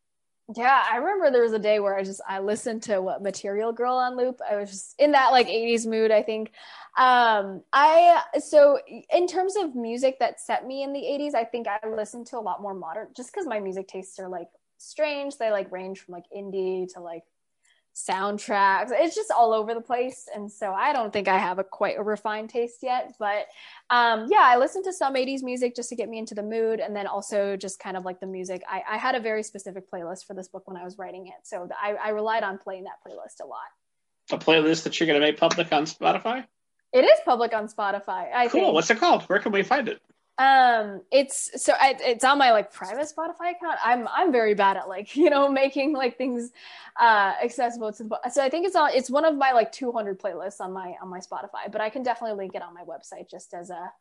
Yeah, 0.57 0.85
I 0.91 0.97
remember 0.97 1.31
there 1.31 1.43
was 1.43 1.53
a 1.53 1.59
day 1.61 1.79
where 1.79 1.97
I 1.97 2.03
just 2.03 2.21
I 2.29 2.41
listened 2.41 2.83
to 2.85 3.01
what 3.01 3.23
Material 3.23 3.73
Girl 3.73 3.95
on 3.95 4.17
loop. 4.17 4.41
I 4.49 4.57
was 4.57 4.71
just 4.71 4.95
in 4.99 5.13
that 5.13 5.31
like 5.31 5.47
80s 5.49 5.87
mood, 5.87 6.11
I 6.11 6.23
think. 6.23 6.51
Um 6.99 7.63
I 7.73 8.23
so 8.41 8.81
in 9.13 9.29
terms 9.29 9.55
of 9.57 9.77
music 9.77 10.19
that 10.19 10.41
set 10.41 10.67
me 10.67 10.83
in 10.83 10.93
the 10.93 11.07
80s, 11.07 11.35
I 11.35 11.45
think 11.45 11.69
I 11.69 11.79
listened 11.89 12.27
to 12.29 12.39
a 12.39 12.41
lot 12.41 12.61
more 12.63 12.75
modern 12.75 13.09
just 13.15 13.33
cuz 13.33 13.47
my 13.47 13.61
music 13.61 13.87
tastes 13.87 14.19
are 14.19 14.29
like 14.29 14.49
strange. 14.79 15.39
They 15.39 15.51
like 15.53 15.71
range 15.71 16.01
from 16.01 16.15
like 16.15 16.25
indie 16.37 16.93
to 16.95 17.01
like 17.01 17.23
soundtracks. 18.09 18.91
It's 18.91 19.15
just 19.15 19.31
all 19.31 19.53
over 19.53 19.75
the 19.75 19.81
place. 19.81 20.29
And 20.35 20.51
so 20.51 20.73
I 20.73 20.93
don't 20.93 21.13
think 21.13 21.29
I 21.29 21.39
have 21.39 21.59
a 21.59 21.65
quite 21.65 21.99
a 21.99 22.03
refined 22.03 22.51
taste 22.51 22.79
yet. 22.83 23.15
But 23.19 23.47
um, 23.91 24.27
yeah, 24.31 24.43
I 24.43 24.57
listened 24.57 24.85
to 24.85 24.93
some 24.93 25.15
80s 25.15 25.43
music 25.43 25.75
just 25.77 25.89
to 25.91 25.97
get 25.97 26.09
me 26.09 26.19
into 26.19 26.35
the 26.35 26.43
mood. 26.43 26.81
And 26.81 26.95
then 26.95 27.07
also 27.07 27.57
just 27.57 27.79
kind 27.79 27.97
of 27.97 28.05
like 28.05 28.21
the 28.21 28.27
music. 28.27 28.63
I, 28.69 28.83
I 28.89 28.97
had 28.97 29.15
a 29.15 29.21
very 29.21 29.43
specific 29.43 29.91
playlist 29.91 30.27
for 30.27 30.35
this 30.35 30.49
book 30.49 30.67
when 30.67 30.77
I 30.77 30.85
was 30.85 30.99
writing 30.99 31.27
it. 31.27 31.35
So 31.45 31.69
I, 31.81 31.95
I 31.95 32.09
relied 32.11 32.43
on 32.43 32.59
playing 32.59 32.85
that 32.85 32.99
playlist 33.07 33.43
a 33.43 33.47
lot. 33.47 33.59
A 34.31 34.39
playlist 34.39 34.85
that 34.85 34.99
you're 34.99 35.07
going 35.07 35.21
to 35.21 35.27
make 35.27 35.39
public 35.39 35.73
on 35.73 35.85
Spotify? 35.85 36.47
It 36.93 37.05
is 37.05 37.19
public 37.25 37.55
on 37.55 37.69
Spotify. 37.69 38.33
I 38.33 38.49
cool. 38.49 38.61
Think. 38.61 38.75
What's 38.75 38.91
it 38.91 38.99
called? 38.99 39.23
Where 39.25 39.39
can 39.39 39.53
we 39.53 39.63
find 39.63 39.89
it? 39.89 40.01
Um 40.41 41.03
it's 41.13 41.51
so 41.63 41.75
I, 41.79 41.95
it's 42.01 42.25
on 42.25 42.39
my 42.39 42.53
like 42.53 42.73
private 42.73 43.07
spotify 43.15 43.51
account. 43.51 43.79
I'm 43.85 44.09
i'm 44.09 44.33
very 44.33 44.55
bad 44.55 44.79
at 44.79 44.89
like 44.89 45.15
you 45.23 45.29
know 45.29 45.51
making 45.51 45.93
like 45.93 46.17
things 46.17 46.51
uh 46.99 47.35
accessible 47.45 47.93
to 47.93 48.05
the 48.05 48.31
so 48.31 48.43
i 48.43 48.49
think 48.49 48.67
it's 48.67 48.75
on 48.75 48.91
it's 48.95 49.11
one 49.11 49.27
of 49.27 49.37
my 49.37 49.53
like 49.53 49.71
200 49.71 50.19
playlists 50.19 50.61
on 50.61 50.73
my 50.73 50.95
on 51.03 51.09
my 51.09 51.19
spotify 51.19 51.71
but 51.71 51.83
i 51.83 51.91
can 51.91 52.03
definitely 52.03 52.39
link 52.39 52.55
it 52.55 52.63
on 52.63 52.73
my 52.73 52.83
website 52.85 53.29
just 53.31 53.53
as 53.53 53.69
a 53.69 53.93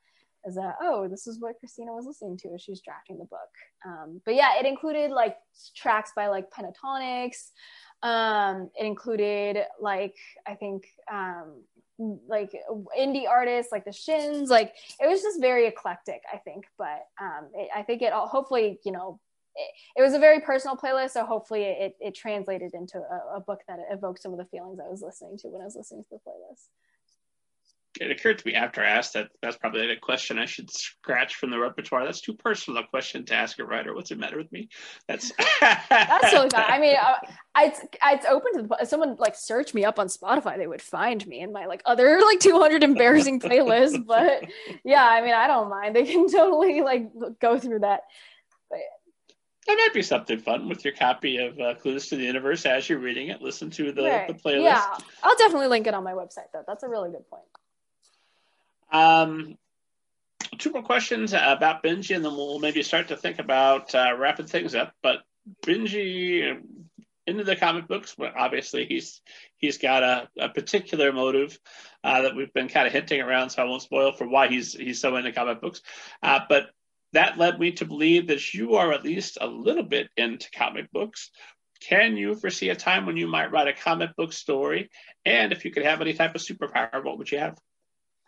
as 0.47 0.55
a 0.55 0.73
oh 0.81 1.09
this 1.09 1.27
is 1.27 1.41
what 1.41 1.59
christina 1.59 1.91
was 1.91 2.05
listening 2.05 2.37
to 2.37 2.47
as 2.53 2.61
she's 2.61 2.79
drafting 2.79 3.17
the 3.17 3.25
book. 3.25 3.51
Um 3.85 4.21
but 4.23 4.35
yeah 4.35 4.57
it 4.57 4.65
included 4.65 5.11
like 5.11 5.35
tracks 5.75 6.11
by 6.15 6.27
like 6.27 6.45
Pentatonix 6.51 7.49
um 8.01 8.69
it 8.79 8.85
included 8.85 9.57
like 9.81 10.15
i 10.47 10.55
think 10.55 10.85
um 11.11 11.63
like 11.99 12.51
indie 12.97 13.27
artists 13.27 13.71
like 13.71 13.83
the 13.83 13.91
shins 13.91 14.49
like 14.49 14.73
it 15.01 15.07
was 15.07 15.21
just 15.21 15.41
very 15.41 15.67
eclectic 15.67 16.21
i 16.33 16.37
think 16.37 16.65
but 16.77 17.07
um 17.21 17.49
it, 17.53 17.69
i 17.75 17.83
think 17.83 18.01
it 18.01 18.13
all 18.13 18.27
hopefully 18.27 18.79
you 18.85 18.91
know 18.91 19.19
it, 19.55 19.99
it, 19.99 20.01
was 20.01 20.13
a 20.13 20.19
very 20.19 20.39
personal 20.39 20.77
playlist 20.77 21.11
so 21.11 21.25
hopefully 21.25 21.63
it, 21.63 21.95
it 21.99 22.15
translated 22.15 22.73
into 22.73 22.99
a, 22.99 23.37
a 23.37 23.39
book 23.41 23.59
that 23.67 23.79
evoked 23.91 24.21
some 24.21 24.31
of 24.31 24.37
the 24.37 24.45
feelings 24.45 24.79
i 24.79 24.89
was 24.89 25.01
listening 25.01 25.37
to 25.37 25.49
when 25.49 25.61
i 25.61 25.65
was 25.65 25.75
listening 25.75 26.03
to 26.03 26.09
the 26.11 26.17
playlist 26.17 26.67
it 27.99 28.11
occurred 28.11 28.39
to 28.39 28.47
me 28.47 28.53
after 28.53 28.81
I 28.81 28.89
asked 28.89 29.13
that 29.13 29.29
that's 29.41 29.57
probably 29.57 29.91
a 29.91 29.99
question 29.99 30.39
I 30.39 30.45
should 30.45 30.71
scratch 30.71 31.35
from 31.35 31.51
the 31.51 31.59
repertoire. 31.59 32.05
That's 32.05 32.21
too 32.21 32.33
personal 32.33 32.81
a 32.81 32.87
question 32.87 33.25
to 33.25 33.33
ask 33.33 33.59
a 33.59 33.65
writer. 33.65 33.93
What's 33.93 34.09
the 34.09 34.15
matter 34.15 34.37
with 34.37 34.51
me? 34.53 34.69
That's 35.07 35.31
that's 35.59 36.31
totally 36.31 36.49
fine. 36.49 36.65
I 36.67 36.79
mean, 36.79 36.95
uh, 36.95 37.15
it's 37.57 37.81
it's 38.05 38.25
open 38.25 38.53
to 38.53 38.67
the, 38.67 38.85
someone 38.85 39.17
like 39.17 39.35
search 39.35 39.73
me 39.73 39.83
up 39.83 39.99
on 39.99 40.07
Spotify, 40.07 40.57
they 40.57 40.67
would 40.67 40.81
find 40.81 41.25
me 41.27 41.41
in 41.41 41.51
my 41.51 41.65
like 41.65 41.81
other 41.85 42.21
like 42.21 42.39
200 42.39 42.83
embarrassing 42.83 43.39
playlists. 43.41 44.05
But 44.05 44.45
yeah, 44.85 45.05
I 45.05 45.21
mean, 45.21 45.33
I 45.33 45.47
don't 45.47 45.69
mind. 45.69 45.95
They 45.95 46.05
can 46.05 46.29
totally 46.31 46.81
like 46.81 47.11
go 47.41 47.59
through 47.59 47.79
that. 47.79 48.03
But, 48.69 48.79
that 49.67 49.75
might 49.75 49.93
be 49.93 50.01
something 50.01 50.39
fun 50.39 50.69
with 50.69 50.83
your 50.83 50.95
copy 50.95 51.37
of 51.37 51.59
uh, 51.59 51.75
Clues 51.75 52.07
to 52.07 52.15
the 52.15 52.23
Universe 52.23 52.65
as 52.65 52.89
you're 52.89 52.97
reading 52.97 53.27
it. 53.27 53.41
Listen 53.41 53.69
to 53.71 53.91
the, 53.91 54.03
right. 54.03 54.27
the 54.27 54.33
playlist. 54.33 54.63
Yeah, 54.63 54.97
I'll 55.21 55.35
definitely 55.37 55.67
link 55.67 55.85
it 55.85 55.93
on 55.93 56.03
my 56.03 56.13
website 56.13 56.47
though. 56.53 56.63
That's 56.65 56.83
a 56.83 56.89
really 56.89 57.11
good 57.11 57.29
point. 57.29 57.43
Um, 58.91 59.57
two 60.57 60.71
more 60.71 60.83
questions 60.83 61.33
about 61.33 61.83
Benji, 61.83 62.15
and 62.15 62.23
then 62.23 62.35
we'll 62.35 62.59
maybe 62.59 62.83
start 62.83 63.09
to 63.09 63.17
think 63.17 63.39
about 63.39 63.93
uh, 63.93 64.15
wrapping 64.17 64.47
things 64.47 64.75
up. 64.75 64.93
But 65.01 65.19
Benji 65.65 66.61
into 67.27 67.43
the 67.43 67.55
comic 67.55 67.87
books, 67.87 68.15
obviously 68.37 68.85
he's 68.85 69.21
he's 69.57 69.77
got 69.77 70.03
a, 70.03 70.29
a 70.39 70.49
particular 70.49 71.13
motive 71.13 71.57
uh, 72.03 72.23
that 72.23 72.35
we've 72.35 72.53
been 72.53 72.67
kind 72.69 72.87
of 72.87 72.93
hinting 72.93 73.21
around, 73.21 73.51
so 73.51 73.61
I 73.61 73.65
won't 73.65 73.81
spoil 73.81 74.11
for 74.11 74.27
why 74.27 74.47
he's 74.47 74.73
he's 74.73 74.99
so 74.99 75.15
into 75.15 75.31
comic 75.31 75.61
books. 75.61 75.81
Uh, 76.23 76.39
but 76.49 76.69
that 77.13 77.37
led 77.37 77.59
me 77.59 77.71
to 77.73 77.85
believe 77.85 78.27
that 78.27 78.53
you 78.53 78.75
are 78.75 78.91
at 78.91 79.03
least 79.03 79.37
a 79.41 79.47
little 79.47 79.83
bit 79.83 80.09
into 80.17 80.49
comic 80.51 80.91
books. 80.91 81.31
Can 81.81 82.17
you 82.17 82.35
foresee 82.35 82.69
a 82.69 82.75
time 82.75 83.05
when 83.05 83.17
you 83.17 83.27
might 83.27 83.51
write 83.51 83.67
a 83.67 83.73
comic 83.73 84.15
book 84.15 84.33
story? 84.33 84.89
And 85.25 85.53
if 85.53 85.63
you 85.63 85.71
could 85.71 85.85
have 85.85 86.01
any 86.01 86.13
type 86.13 86.35
of 86.35 86.41
superpower, 86.41 87.03
what 87.03 87.17
would 87.17 87.31
you 87.31 87.39
have? 87.39 87.57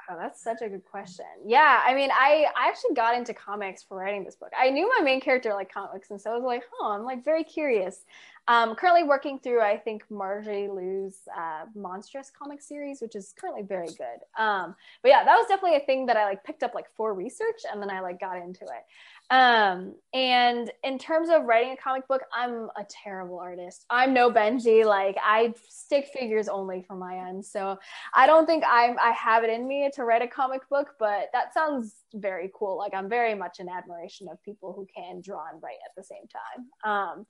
Oh, 0.09 0.17
that's 0.17 0.41
such 0.43 0.61
a 0.61 0.67
good 0.67 0.83
question. 0.83 1.25
Yeah, 1.45 1.81
I 1.85 1.93
mean, 1.93 2.09
I 2.11 2.45
I 2.57 2.67
actually 2.67 2.95
got 2.95 3.15
into 3.15 3.33
comics 3.33 3.83
for 3.83 3.97
writing 3.97 4.23
this 4.23 4.35
book. 4.35 4.51
I 4.57 4.69
knew 4.69 4.89
my 4.97 5.03
main 5.03 5.21
character 5.21 5.53
liked 5.53 5.73
comics, 5.73 6.09
and 6.11 6.19
so 6.19 6.31
I 6.31 6.35
was 6.35 6.43
like, 6.43 6.63
huh, 6.71 6.89
I'm 6.89 7.03
like 7.03 7.23
very 7.23 7.43
curious. 7.43 8.03
Um, 8.47 8.75
currently 8.75 9.03
working 9.03 9.39
through, 9.39 9.61
I 9.61 9.77
think 9.77 10.03
Marjorie 10.09 10.67
Liu's 10.67 11.19
uh, 11.37 11.65
Monstress 11.77 12.31
comic 12.37 12.61
series, 12.61 13.01
which 13.01 13.15
is 13.15 13.33
currently 13.39 13.63
very 13.63 13.87
good. 13.87 14.19
Um, 14.37 14.75
but 15.03 15.09
yeah, 15.09 15.23
that 15.23 15.35
was 15.35 15.47
definitely 15.47 15.77
a 15.77 15.85
thing 15.85 16.05
that 16.07 16.17
I 16.17 16.25
like 16.25 16.43
picked 16.43 16.63
up 16.63 16.73
like 16.73 16.87
for 16.95 17.13
research, 17.13 17.61
and 17.71 17.81
then 17.81 17.89
I 17.89 17.99
like 18.01 18.19
got 18.19 18.37
into 18.37 18.63
it. 18.63 18.85
Um, 19.31 19.95
and 20.13 20.69
in 20.83 20.99
terms 20.99 21.29
of 21.29 21.45
writing 21.45 21.71
a 21.71 21.77
comic 21.77 22.05
book, 22.09 22.23
I'm 22.33 22.69
a 22.75 22.85
terrible 22.89 23.39
artist. 23.39 23.85
I'm 23.89 24.13
no 24.13 24.29
Benji. 24.29 24.83
Like 24.83 25.15
I 25.23 25.53
stick 25.69 26.09
figures 26.13 26.49
only 26.49 26.83
for 26.85 26.97
my 26.97 27.29
end. 27.29 27.45
So 27.45 27.77
I 28.13 28.27
don't 28.27 28.45
think 28.45 28.65
I'm, 28.67 28.97
I 28.99 29.11
have 29.11 29.45
it 29.45 29.49
in 29.49 29.67
me 29.67 29.89
to 29.95 30.03
write 30.03 30.21
a 30.21 30.27
comic 30.27 30.67
book, 30.69 30.95
but 30.99 31.29
that 31.31 31.53
sounds 31.53 31.95
very 32.13 32.51
cool. 32.53 32.77
Like 32.77 32.93
I'm 32.93 33.07
very 33.07 33.33
much 33.33 33.59
in 33.59 33.69
admiration 33.69 34.27
of 34.29 34.43
people 34.43 34.73
who 34.73 34.85
can 34.93 35.21
draw 35.21 35.45
and 35.51 35.63
write 35.63 35.79
at 35.85 35.95
the 35.95 36.03
same 36.03 36.27
time. 36.27 36.91
Um, 36.91 37.25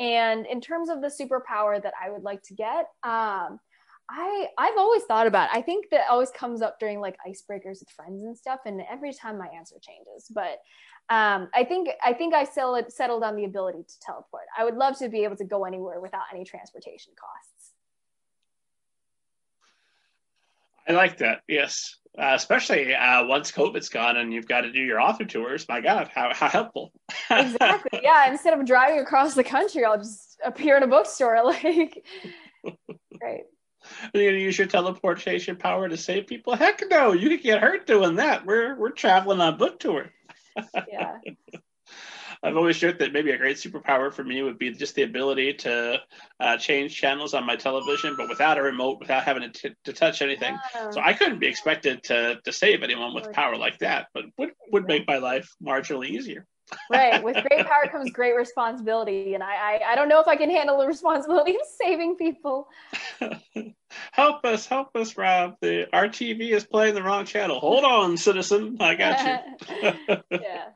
and 0.00 0.46
in 0.46 0.60
terms 0.62 0.88
of 0.88 1.02
the 1.02 1.08
superpower 1.08 1.80
that 1.80 1.92
I 2.02 2.10
would 2.10 2.22
like 2.22 2.42
to 2.44 2.54
get, 2.54 2.86
um, 3.04 3.60
I 4.08 4.48
I've 4.58 4.78
always 4.78 5.04
thought 5.04 5.26
about. 5.26 5.50
It. 5.50 5.58
I 5.58 5.62
think 5.62 5.90
that 5.90 6.06
always 6.10 6.30
comes 6.30 6.62
up 6.62 6.80
during 6.80 7.00
like 7.00 7.16
icebreakers 7.28 7.80
with 7.80 7.90
friends 7.90 8.24
and 8.24 8.36
stuff, 8.36 8.60
and 8.64 8.80
every 8.90 9.12
time 9.12 9.38
my 9.38 9.48
answer 9.48 9.76
changes. 9.80 10.26
But 10.34 10.58
um, 11.14 11.48
I 11.54 11.64
think 11.64 11.90
I 12.02 12.14
think 12.14 12.34
I 12.34 12.44
settled 12.44 12.90
settled 12.90 13.22
on 13.22 13.36
the 13.36 13.44
ability 13.44 13.82
to 13.82 14.00
teleport. 14.00 14.44
I 14.58 14.64
would 14.64 14.76
love 14.76 14.98
to 14.98 15.08
be 15.10 15.22
able 15.24 15.36
to 15.36 15.44
go 15.44 15.64
anywhere 15.64 16.00
without 16.00 16.24
any 16.32 16.44
transportation 16.44 17.12
costs. 17.20 17.72
I 20.88 20.92
like 20.92 21.18
that. 21.18 21.42
Yes, 21.46 21.96
uh, 22.18 22.32
especially 22.34 22.94
uh, 22.94 23.24
once 23.26 23.52
COVID's 23.52 23.88
gone 23.88 24.16
and 24.16 24.32
you've 24.32 24.48
got 24.48 24.62
to 24.62 24.72
do 24.72 24.80
your 24.80 25.00
author 25.00 25.24
tours. 25.24 25.66
My 25.68 25.80
God, 25.80 26.10
how 26.12 26.32
how 26.34 26.48
helpful! 26.48 26.92
exactly. 27.30 28.00
Yeah. 28.02 28.30
Instead 28.30 28.58
of 28.58 28.66
driving 28.66 29.00
across 29.00 29.34
the 29.34 29.44
country, 29.44 29.84
I'll 29.84 29.98
just 29.98 30.38
appear 30.44 30.76
in 30.76 30.82
a 30.82 30.88
bookstore. 30.88 31.38
Like, 32.62 32.76
great. 33.18 33.44
Are 34.14 34.20
you 34.20 34.30
gonna 34.30 34.42
use 34.42 34.58
your 34.58 34.66
teleportation 34.66 35.56
power 35.56 35.88
to 35.88 35.96
save 35.96 36.26
people? 36.26 36.54
Heck 36.54 36.82
no! 36.90 37.12
You 37.12 37.30
could 37.30 37.42
get 37.42 37.62
hurt 37.62 37.86
doing 37.86 38.16
that. 38.16 38.44
We're 38.44 38.76
we're 38.76 38.90
traveling 38.90 39.40
on 39.40 39.56
book 39.56 39.80
tour 39.80 40.12
yeah. 40.88 41.16
I've 42.42 42.56
always 42.56 42.78
joked 42.78 43.00
that 43.00 43.12
maybe 43.12 43.30
a 43.32 43.36
great 43.36 43.58
superpower 43.58 44.12
for 44.12 44.24
me 44.24 44.42
would 44.42 44.58
be 44.58 44.72
just 44.72 44.94
the 44.94 45.02
ability 45.02 45.54
to 45.54 46.00
uh, 46.40 46.56
change 46.56 46.96
channels 46.96 47.34
on 47.34 47.44
my 47.44 47.56
television, 47.56 48.14
but 48.16 48.28
without 48.28 48.56
a 48.56 48.62
remote, 48.62 48.98
without 48.98 49.24
having 49.24 49.42
to, 49.42 49.50
t- 49.50 49.74
to 49.84 49.92
touch 49.92 50.22
anything. 50.22 50.56
So 50.90 51.00
I 51.00 51.12
couldn't 51.12 51.38
be 51.38 51.48
expected 51.48 52.02
to, 52.04 52.40
to 52.44 52.52
save 52.52 52.82
anyone 52.82 53.14
with 53.14 53.30
power 53.32 53.56
like 53.56 53.78
that, 53.78 54.08
but 54.14 54.24
would, 54.38 54.50
would 54.72 54.86
make 54.86 55.06
my 55.06 55.18
life 55.18 55.54
marginally 55.62 56.08
easier 56.08 56.46
right. 56.90 57.22
With 57.22 57.36
great 57.48 57.66
power 57.66 57.86
comes 57.90 58.10
great 58.10 58.36
responsibility. 58.36 59.34
And 59.34 59.42
I, 59.42 59.54
I, 59.54 59.80
I, 59.92 59.94
don't 59.94 60.08
know 60.08 60.20
if 60.20 60.28
I 60.28 60.36
can 60.36 60.50
handle 60.50 60.78
the 60.78 60.86
responsibility 60.86 61.54
of 61.54 61.60
saving 61.78 62.16
people. 62.16 62.68
help 64.12 64.44
us, 64.44 64.66
help 64.66 64.94
us, 64.96 65.16
Rob. 65.16 65.56
The 65.60 65.86
our 65.92 66.08
TV 66.08 66.50
is 66.50 66.64
playing 66.64 66.94
the 66.94 67.02
wrong 67.02 67.24
channel. 67.24 67.60
Hold 67.60 67.84
on, 67.84 68.16
citizen. 68.16 68.76
I 68.80 68.94
got 68.94 69.42
you. 69.80 70.16
yeah. 70.30 70.68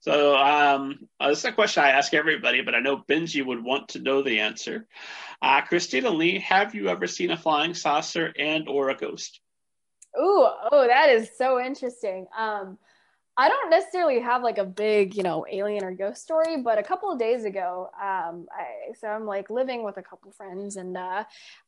So 0.00 0.36
um, 0.36 1.08
uh, 1.18 1.30
this 1.30 1.40
is 1.40 1.44
a 1.46 1.52
question 1.52 1.82
I 1.82 1.90
ask 1.90 2.14
everybody, 2.14 2.62
but 2.62 2.74
I 2.74 2.80
know 2.80 2.98
Benji 2.98 3.44
would 3.44 3.64
want 3.64 3.88
to 3.88 4.00
know 4.00 4.22
the 4.22 4.40
answer. 4.40 4.86
Uh, 5.42 5.62
Christina 5.62 6.10
Li, 6.10 6.38
have 6.38 6.74
you 6.74 6.88
ever 6.88 7.06
seen 7.06 7.30
a 7.30 7.36
flying 7.36 7.74
saucer 7.74 8.32
and 8.38 8.68
or 8.68 8.90
a 8.90 8.96
ghost? 8.96 9.40
Ooh, 10.18 10.46
oh, 10.70 10.86
that 10.86 11.10
is 11.10 11.30
so 11.36 11.60
interesting. 11.60 12.26
Um, 12.36 12.78
I 13.36 13.48
don't 13.50 13.68
necessarily 13.68 14.20
have 14.20 14.42
like 14.42 14.56
a 14.56 14.64
big, 14.64 15.14
you 15.14 15.22
know, 15.22 15.44
alien 15.50 15.84
or 15.84 15.92
ghost 15.92 16.22
story, 16.22 16.62
but 16.62 16.78
a 16.78 16.82
couple 16.82 17.12
of 17.12 17.18
days 17.18 17.44
ago, 17.44 17.90
um, 18.00 18.46
I 18.50 18.94
so 18.98 19.08
I'm 19.08 19.26
like 19.26 19.50
living 19.50 19.82
with 19.82 19.98
a 19.98 20.02
couple 20.02 20.30
friends, 20.32 20.76
and 20.76 20.96
uh, 20.96 21.24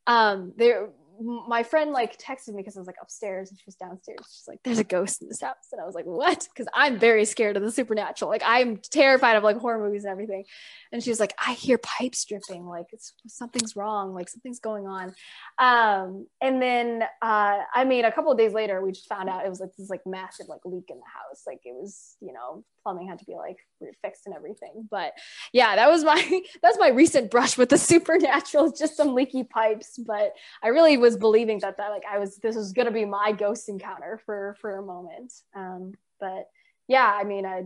um, 0.07 0.53
there 0.57 0.89
my 1.19 1.63
friend 1.63 1.91
like 1.91 2.17
texted 2.17 2.49
me 2.49 2.57
because 2.57 2.77
I 2.77 2.79
was 2.79 2.87
like 2.87 2.95
upstairs 3.01 3.49
and 3.49 3.59
she 3.59 3.63
was 3.65 3.75
downstairs. 3.75 4.19
She's 4.31 4.47
like, 4.47 4.59
"There's 4.63 4.79
a 4.79 4.83
ghost 4.83 5.21
in 5.21 5.27
this 5.27 5.41
house," 5.41 5.67
and 5.71 5.81
I 5.81 5.85
was 5.85 5.95
like, 5.95 6.05
"What?" 6.05 6.47
Because 6.53 6.67
I'm 6.73 6.97
very 6.97 7.25
scared 7.25 7.57
of 7.57 7.63
the 7.63 7.71
supernatural. 7.71 8.29
Like 8.29 8.41
I'm 8.45 8.77
terrified 8.77 9.35
of 9.35 9.43
like 9.43 9.57
horror 9.57 9.79
movies 9.79 10.05
and 10.05 10.11
everything. 10.11 10.45
And 10.91 11.03
she 11.03 11.09
was 11.09 11.19
like, 11.19 11.33
"I 11.45 11.53
hear 11.53 11.77
pipes 11.77 12.25
dripping. 12.25 12.65
Like 12.65 12.87
it's 12.91 13.13
something's 13.27 13.75
wrong. 13.75 14.13
Like 14.13 14.29
something's 14.29 14.59
going 14.59 14.87
on." 14.87 15.13
Um, 15.57 16.27
and 16.41 16.61
then 16.61 17.03
uh, 17.21 17.59
I 17.73 17.83
mean, 17.85 18.05
a 18.05 18.11
couple 18.11 18.31
of 18.31 18.37
days 18.37 18.53
later, 18.53 18.81
we 18.81 18.91
just 18.91 19.09
found 19.09 19.29
out 19.29 19.45
it 19.45 19.49
was 19.49 19.59
like 19.59 19.75
this 19.75 19.89
like 19.89 20.05
massive 20.05 20.47
like 20.47 20.61
leak 20.63 20.89
in 20.89 20.97
the 20.97 21.03
house. 21.03 21.43
Like 21.45 21.61
it 21.65 21.73
was, 21.73 22.15
you 22.21 22.33
know, 22.33 22.63
plumbing 22.83 23.07
had 23.07 23.19
to 23.19 23.25
be 23.25 23.35
like 23.35 23.57
fixed 24.01 24.25
and 24.25 24.35
everything. 24.35 24.87
But 24.89 25.13
yeah, 25.53 25.75
that 25.75 25.89
was 25.89 26.03
my 26.03 26.41
that's 26.61 26.77
my 26.79 26.89
recent 26.89 27.31
brush 27.31 27.57
with 27.57 27.69
the 27.69 27.77
supernatural. 27.89 28.71
Just 28.71 28.97
some 28.97 29.13
leaky 29.13 29.43
pipes, 29.43 29.97
but 29.97 30.33
I 30.63 30.69
really 30.69 30.97
was 30.97 31.08
believing 31.17 31.59
that 31.59 31.77
that 31.77 31.89
like 31.89 32.03
I 32.09 32.19
was 32.19 32.37
this 32.37 32.55
was 32.55 32.73
gonna 32.73 32.91
be 32.91 33.05
my 33.05 33.31
ghost 33.31 33.69
encounter 33.69 34.19
for 34.25 34.55
for 34.61 34.77
a 34.77 34.81
moment. 34.81 35.33
Um, 35.55 35.93
but 36.19 36.49
yeah, 36.89 37.05
I 37.15 37.23
mean, 37.23 37.45
I, 37.45 37.65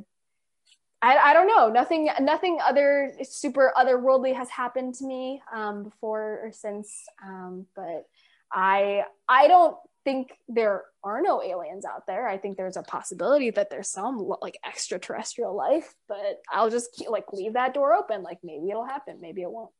I, 1.02 1.18
I 1.18 1.34
don't 1.34 1.48
know. 1.48 1.70
Nothing, 1.70 2.10
nothing 2.20 2.60
other 2.62 3.14
super 3.24 3.74
otherworldly 3.76 4.36
has 4.36 4.50
happened 4.50 4.96
to 4.96 5.06
me 5.06 5.42
um, 5.54 5.84
before 5.84 6.42
or 6.44 6.52
since. 6.52 7.06
Um, 7.26 7.66
but 7.76 8.06
I, 8.52 9.06
I 9.28 9.48
don't 9.48 9.78
think 10.04 10.34
there 10.50 10.84
are 11.04 11.22
no 11.22 11.42
aliens 11.42 11.86
out 11.86 12.06
there. 12.06 12.28
I 12.28 12.38
think 12.38 12.58
there's 12.58 12.76
a 12.76 12.84
possibility 12.84 13.50
that 13.52 13.70
there's 13.70 13.90
some 13.90 14.30
like 14.42 14.60
extraterrestrial 14.66 15.56
life, 15.56 15.94
but 16.10 16.42
I'll 16.52 16.70
just 16.70 16.94
keep, 16.94 17.10
like 17.10 17.32
leave 17.32 17.54
that 17.54 17.74
door 17.74 17.94
open. 17.94 18.24
Like 18.24 18.40
maybe 18.44 18.70
it'll 18.70 18.86
happen, 18.86 19.20
maybe 19.22 19.42
it 19.42 19.52
won't. 19.52 19.72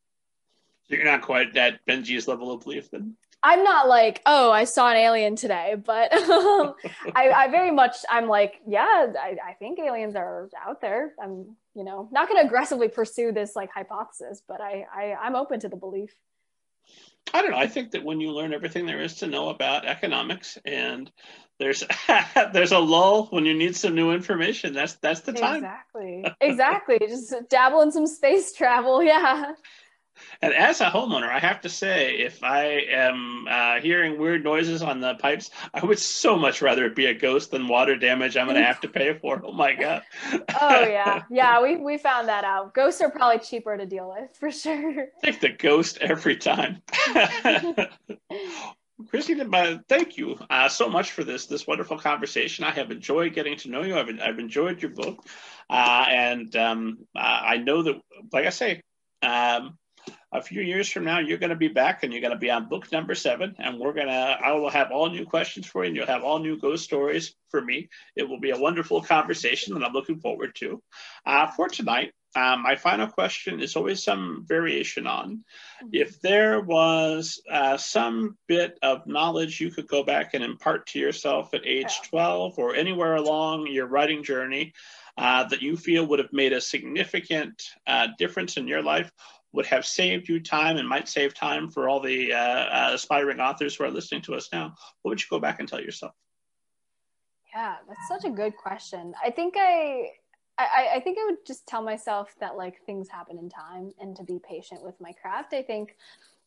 You're 0.88 1.04
not 1.04 1.22
quite 1.22 1.54
that 1.54 1.80
Benji's 1.86 2.28
level 2.30 2.52
of 2.52 2.62
belief 2.62 2.92
then. 2.92 3.16
I'm 3.44 3.64
not 3.64 3.90
like, 3.90 4.22
oh, 4.26 4.52
I 4.52 4.64
saw 4.64 4.90
an 4.90 4.96
alien 4.96 5.36
today, 5.36 5.76
but 5.84 6.14
um, 6.30 6.76
I, 7.14 7.30
I, 7.30 7.48
very 7.50 7.72
much, 7.72 7.98
I'm 8.10 8.28
like, 8.28 8.62
yeah, 8.66 9.08
I, 9.20 9.38
I, 9.46 9.54
think 9.60 9.80
aliens 9.80 10.16
are 10.16 10.50
out 10.66 10.80
there. 10.80 11.14
I'm, 11.22 11.58
you 11.76 11.84
know, 11.84 12.08
not 12.12 12.30
going 12.30 12.42
to 12.42 12.48
aggressively 12.48 12.88
pursue 12.88 13.34
this 13.34 13.54
like 13.54 13.70
hypothesis, 13.70 14.42
but 14.48 14.62
I, 14.62 14.86
I, 14.96 15.16
I'm 15.22 15.36
open 15.36 15.60
to 15.60 15.70
the 15.70 15.76
belief. 15.76 16.16
I 17.34 17.42
don't 17.42 17.52
know. 17.52 17.58
I 17.58 17.68
think 17.68 17.92
that 17.92 18.04
when 18.04 18.20
you 18.20 18.32
learn 18.32 18.54
everything 18.54 18.86
there 18.86 19.02
is 19.02 19.16
to 19.16 19.28
know 19.28 19.50
about 19.50 19.86
economics, 19.86 20.58
and 20.66 21.12
there's 21.60 21.84
there's 22.54 22.72
a 22.72 22.80
lull 22.80 23.28
when 23.28 23.46
you 23.46 23.54
need 23.54 23.76
some 23.76 23.96
new 23.96 24.12
information. 24.12 24.74
That's 24.74 24.96
that's 24.96 25.22
the 25.22 25.34
time. 25.34 25.64
Exactly. 25.64 26.26
exactly. 26.42 27.00
Just 27.00 27.34
dabble 27.50 27.82
in 27.82 27.92
some 27.92 28.08
space 28.08 28.54
travel. 28.54 29.02
Yeah. 29.14 29.54
And 30.42 30.54
as 30.54 30.82
a 30.82 30.90
homeowner, 30.90 31.30
I 31.30 31.40
have 31.40 31.62
to 31.62 31.70
say, 31.70 32.16
if 32.16 32.44
I 32.44 32.66
am 32.92 33.48
uh, 33.50 33.80
hearing 33.80 34.20
weird 34.20 34.44
noises 34.44 34.82
on 34.82 35.00
the 35.00 35.16
pipes, 35.16 35.52
I 35.74 35.86
would 35.86 36.00
so 36.00 36.38
much 36.38 36.62
rather 36.62 36.86
it 36.86 36.96
be 36.96 37.06
a 37.06 37.14
ghost 37.14 37.52
than 37.52 37.68
water 37.68 37.96
damage 37.96 38.38
I'm 38.38 38.48
going 38.48 38.58
to 38.58 38.64
have 38.64 38.82
to 38.82 38.88
pay 38.88 39.14
for. 39.14 39.42
Oh 39.46 39.54
my 39.54 39.74
god! 39.74 40.04
oh 40.62 40.82
yeah, 40.86 41.24
yeah. 41.30 41.62
We 41.62 41.78
we 41.78 41.98
found 41.98 42.28
that 42.28 42.44
out. 42.44 42.74
Ghosts 42.74 43.02
are 43.02 43.10
probably 43.10 43.40
cheaper 43.40 43.78
to 43.78 43.86
deal 43.86 44.10
with 44.10 44.36
for 44.38 44.52
sure. 44.52 45.08
Take 45.24 45.40
the 45.40 45.50
ghost 45.50 45.98
every 46.02 46.36
time. 46.36 46.82
Christine, 49.10 49.84
thank 49.90 50.18
you 50.18 50.38
uh, 50.50 50.70
so 50.70 50.88
much 50.90 51.12
for 51.12 51.24
this 51.24 51.46
this 51.48 51.68
wonderful 51.68 51.98
conversation. 51.98 52.64
I 52.64 52.72
have 52.72 52.92
enjoyed 52.92 53.34
getting 53.34 53.58
to 53.58 53.70
know 53.70 53.84
you. 53.84 53.98
I've 53.98 54.10
I've 54.22 54.40
enjoyed 54.40 54.82
your 54.82 54.92
book, 54.92 55.26
uh, 55.70 56.06
and 56.10 56.56
um, 56.56 57.00
uh, 57.16 57.42
I 57.46 57.58
know 57.58 57.84
that, 57.84 57.96
like 58.32 58.46
I 58.46 58.50
say. 58.50 58.82
Um, 59.22 59.78
a 60.34 60.42
few 60.42 60.62
years 60.62 60.90
from 60.90 61.06
now, 61.06 61.20
you're 61.20 61.38
going 61.38 61.52
to 61.52 61.56
be 61.56 61.68
back 61.68 62.04
and 62.04 62.12
you're 62.12 62.22
going 62.22 62.34
to 62.34 62.40
be 62.40 62.50
on 62.50 62.68
book 62.68 62.92
number 62.92 63.14
seven. 63.14 63.56
And 63.60 63.80
we're 63.80 63.94
going 63.94 64.08
to, 64.08 64.14
I 64.14 64.52
will 64.54 64.70
have 64.70 64.92
all 64.92 65.10
new 65.10 65.26
questions 65.26 65.68
for 65.68 65.84
you 65.84 65.88
and 65.88 65.96
you'll 65.96 66.08
have 66.08 66.24
all 66.24 66.40
new 66.40 66.60
ghost 66.60 66.84
stories 66.84 67.36
for 67.50 67.62
me. 67.62 67.90
It 68.16 68.28
will 68.28 68.40
be 68.40 68.50
a 68.50 68.58
wonderful 68.58 69.02
conversation 69.02 69.76
that 69.76 69.84
I'm 69.84 69.94
looking 69.94 70.20
forward 70.20 70.56
to. 70.56 70.82
Uh, 71.26 71.48
for 71.52 71.70
tonight, 71.70 72.14
um, 72.36 72.64
my 72.64 72.76
final 72.76 73.06
question 73.06 73.62
is 73.62 73.76
always 73.76 74.04
some 74.04 74.44
variation 74.48 75.06
on 75.06 75.44
if 75.92 76.20
there 76.22 76.62
was 76.62 77.40
uh, 77.52 77.78
some 77.78 78.36
bit 78.48 78.80
of 78.82 79.06
knowledge 79.06 79.62
you 79.62 79.70
could 79.70 79.88
go 79.88 80.04
back 80.04 80.34
and 80.34 80.44
impart 80.44 80.88
to 80.88 81.00
yourself 81.00 81.54
at 81.54 81.68
age 81.68 82.02
12 82.10 82.58
or 82.58 82.74
anywhere 82.74 83.16
along 83.16 83.68
your 83.68 83.86
writing 83.86 84.24
journey 84.24 84.74
uh, 85.18 85.44
that 85.44 85.62
you 85.62 85.78
feel 85.78 86.06
would 86.08 86.20
have 86.20 86.34
made 86.34 86.54
a 86.54 86.62
significant 86.62 87.62
uh, 87.86 88.08
difference 88.18 88.58
in 88.58 88.68
your 88.68 88.82
life, 88.82 89.12
would 89.54 89.66
have 89.68 89.86
saved 89.86 90.28
you 90.28 90.40
time 90.40 90.78
and 90.78 90.88
might 90.88 91.08
save 91.08 91.34
time 91.34 91.70
for 91.70 91.88
all 91.88 92.00
the 92.00 92.34
uh, 92.34 92.38
uh, 92.38 92.90
aspiring 92.94 93.40
authors 93.40 93.76
who 93.76 93.84
are 93.84 93.92
listening 93.92 94.22
to 94.24 94.36
us 94.36 94.50
now, 94.52 94.74
what 95.02 95.12
would 95.12 95.22
you 95.22 95.28
go 95.30 95.40
back 95.40 95.60
and 95.60 95.70
tell 95.70 95.80
yourself? 95.80 96.14
Yeah, 97.56 97.76
that's 97.88 98.08
such 98.08 98.30
a 98.30 98.34
good 98.34 98.58
question. 98.58 99.14
I 99.24 99.30
think 99.30 99.54
I, 99.58 100.10
I, 100.58 100.96
I 100.96 101.00
think 101.02 101.20
I 101.22 101.26
would 101.26 101.46
just 101.46 101.68
tell 101.68 101.84
myself 101.84 102.34
that 102.40 102.58
like 102.58 102.82
things 102.86 103.08
happen 103.10 103.38
in 103.38 103.48
time 103.50 103.92
and 104.02 104.16
to 104.16 104.24
be 104.24 104.40
patient 104.40 104.84
with 104.84 105.00
my 105.00 105.12
craft. 105.12 105.54
I 105.54 105.62
think 105.62 105.96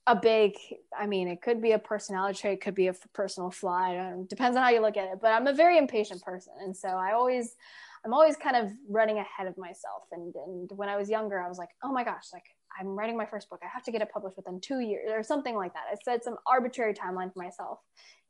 a 0.09 0.17
big, 0.17 0.57
I 0.97 1.07
mean, 1.07 1.29
it 1.29 1.43
could 1.43 1.63
be 1.63 1.73
a 1.73 1.79
personality 1.79 2.39
trait, 2.41 2.61
could 2.61 2.75
be 2.75 2.89
a 2.89 2.95
personal 3.13 3.51
flaw. 3.51 4.15
depends 4.29 4.57
on 4.57 4.63
how 4.65 4.71
you 4.71 4.81
look 4.81 4.97
at 4.97 5.13
it. 5.13 5.19
But 5.21 5.33
I'm 5.33 5.47
a 5.47 5.53
very 5.53 5.79
impatient 5.79 6.23
person, 6.23 6.55
and 6.61 6.77
so 6.77 6.89
I 6.89 7.13
always, 7.13 7.57
I'm 8.05 8.15
always 8.15 8.37
kind 8.37 8.57
of 8.57 8.71
running 8.89 9.19
ahead 9.19 9.47
of 9.47 9.57
myself. 9.59 10.05
And 10.13 10.35
and 10.35 10.71
when 10.73 10.89
I 10.89 10.97
was 10.97 11.11
younger, 11.11 11.41
I 11.41 11.49
was 11.49 11.59
like, 11.59 11.71
oh 11.83 11.93
my 11.93 12.05
gosh, 12.05 12.27
like 12.33 12.56
I'm 12.79 12.89
writing 12.89 13.17
my 13.17 13.27
first 13.27 13.49
book. 13.49 13.61
I 13.63 13.69
have 13.73 13.83
to 13.85 13.93
get 13.93 14.03
it 14.03 14.11
published 14.13 14.37
within 14.37 14.61
two 14.61 14.81
years 14.81 15.11
or 15.11 15.23
something 15.23 15.57
like 15.57 15.73
that. 15.75 15.85
I 15.91 15.97
set 16.05 16.25
some 16.25 16.37
arbitrary 16.47 16.95
timeline 16.95 17.33
for 17.33 17.43
myself. 17.43 17.81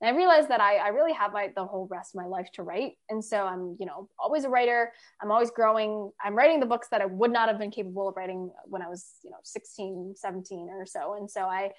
And 0.00 0.14
I 0.14 0.16
realized 0.16 0.50
that 0.50 0.60
I, 0.60 0.76
I 0.76 0.88
really 0.88 1.14
have 1.14 1.32
my, 1.32 1.50
the 1.56 1.64
whole 1.64 1.88
rest 1.90 2.14
of 2.14 2.20
my 2.20 2.26
life 2.26 2.50
to 2.52 2.62
write. 2.62 2.98
And 3.08 3.24
so 3.24 3.44
I'm, 3.44 3.76
you 3.80 3.86
know, 3.86 4.10
always 4.18 4.44
a 4.44 4.48
writer. 4.48 4.92
I'm 5.22 5.30
always 5.30 5.50
growing. 5.50 6.10
I'm 6.22 6.34
writing 6.34 6.60
the 6.60 6.66
books 6.66 6.88
that 6.90 7.00
I 7.00 7.06
would 7.06 7.32
not 7.32 7.48
have 7.48 7.58
been 7.58 7.70
capable 7.70 8.08
of 8.08 8.16
writing 8.16 8.50
when 8.64 8.82
I 8.82 8.88
was, 8.88 9.14
you 9.24 9.30
know, 9.30 9.38
16, 9.42 10.14
17 10.16 10.68
or 10.68 10.84
so. 10.84 11.14
And 11.14 11.30
so 11.30 11.42
I, 11.42 11.70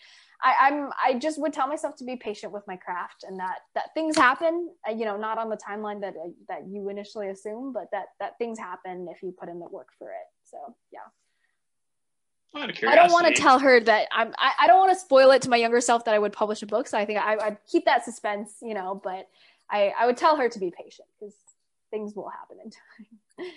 I 0.42 0.56
I'm, 0.62 0.90
I 1.04 1.20
just 1.20 1.40
would 1.40 1.54
tell 1.54 1.68
myself 1.68 1.96
to 1.98 2.04
be 2.04 2.16
patient 2.16 2.52
with 2.52 2.64
my 2.68 2.76
craft 2.76 3.24
and 3.24 3.40
that, 3.40 3.60
that 3.76 3.94
things 3.94 4.18
happen, 4.18 4.70
uh, 4.88 4.94
you 4.94 5.06
know, 5.06 5.18
not 5.18 5.38
on 5.38 5.50
the 5.50 5.58
timeline 5.58 6.02
that, 6.02 6.16
that 6.48 6.68
you 6.68 6.90
initially 6.90 7.30
assume, 7.30 7.72
but 7.72 7.86
that, 7.92 8.08
that 8.20 8.38
things 8.40 8.58
happen 8.58 9.08
if 9.14 9.22
you 9.22 9.32
put 9.32 9.48
in 9.48 9.60
the 9.60 9.68
work 9.68 9.90
for 10.00 10.10
it. 10.10 10.26
So 10.44 10.58
yeah. 10.92 11.02
I 12.56 12.96
don't 12.96 13.12
want 13.12 13.28
to 13.28 13.34
tell 13.34 13.60
her 13.60 13.80
that 13.82 14.08
I'm. 14.12 14.34
I, 14.38 14.52
I 14.62 14.68
don't 14.68 14.78
want 14.78 14.92
to 14.92 15.00
spoil 15.00 15.32
it 15.32 15.42
to 15.44 15.50
my 15.50 15.58
younger 15.58 15.82
self 15.82 16.06
that 16.06 16.14
I 16.14 16.20
would 16.20 16.34
publish 16.34 16.62
a 16.62 16.66
book. 16.66 16.88
So 16.88 16.98
I 16.98 17.06
think 17.06 17.20
I, 17.20 17.36
would 17.36 17.58
keep 17.70 17.86
that 17.86 18.04
suspense, 18.04 18.56
you 18.62 18.74
know. 18.74 19.00
But 19.04 19.28
I, 19.70 19.94
I 19.98 20.06
would 20.06 20.18
tell 20.18 20.38
her 20.38 20.50
to 20.50 20.60
be 20.60 20.72
patient 20.72 21.08
because 21.20 21.36
things 21.92 22.16
will 22.16 22.30
happen 22.30 22.58
in 22.64 22.72
time. 22.72 23.52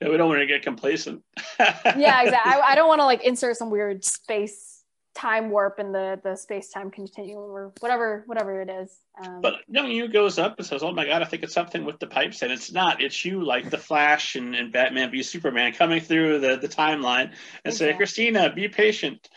Yeah, 0.00 0.08
we 0.08 0.16
don't 0.16 0.28
want 0.28 0.40
to 0.40 0.46
get 0.46 0.62
complacent. 0.62 1.22
yeah, 1.58 2.22
exactly. 2.22 2.30
I, 2.44 2.60
I 2.68 2.74
don't 2.74 2.88
want 2.88 3.00
to 3.00 3.04
like 3.04 3.24
insert 3.24 3.56
some 3.56 3.70
weird 3.70 4.04
space 4.04 4.77
time 5.18 5.50
warp 5.50 5.78
and 5.78 5.94
the 5.94 6.20
the 6.22 6.36
space 6.36 6.68
time 6.68 6.90
continuum 6.90 7.50
or 7.50 7.72
whatever 7.80 8.22
whatever 8.26 8.60
it 8.60 8.70
is. 8.70 8.98
Um, 9.22 9.40
but 9.40 9.56
young 9.68 9.90
you 9.90 10.08
goes 10.08 10.38
up 10.38 10.56
and 10.58 10.66
says, 10.66 10.82
"Oh 10.82 10.92
my 10.92 11.04
god, 11.04 11.22
I 11.22 11.24
think 11.24 11.42
it's 11.42 11.54
something 11.54 11.84
with 11.84 11.98
the 11.98 12.06
pipes," 12.06 12.42
and 12.42 12.52
it's 12.52 12.70
not. 12.70 13.02
It's 13.02 13.24
you, 13.24 13.44
like 13.44 13.68
the 13.70 13.78
Flash 13.78 14.36
and, 14.36 14.54
and 14.54 14.72
Batman 14.72 15.10
v 15.10 15.22
Superman, 15.22 15.72
coming 15.72 16.00
through 16.00 16.38
the 16.38 16.56
the 16.56 16.68
timeline 16.68 17.30
and 17.64 17.72
exactly. 17.72 17.92
say, 17.92 17.96
"Christina, 17.96 18.52
be 18.52 18.68
patient." 18.68 19.28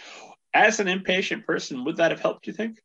As 0.53 0.81
an 0.81 0.89
impatient 0.89 1.47
person, 1.47 1.85
would 1.85 1.95
that 1.97 2.11
have 2.11 2.19
helped? 2.19 2.45
You 2.45 2.51
think? 2.51 2.81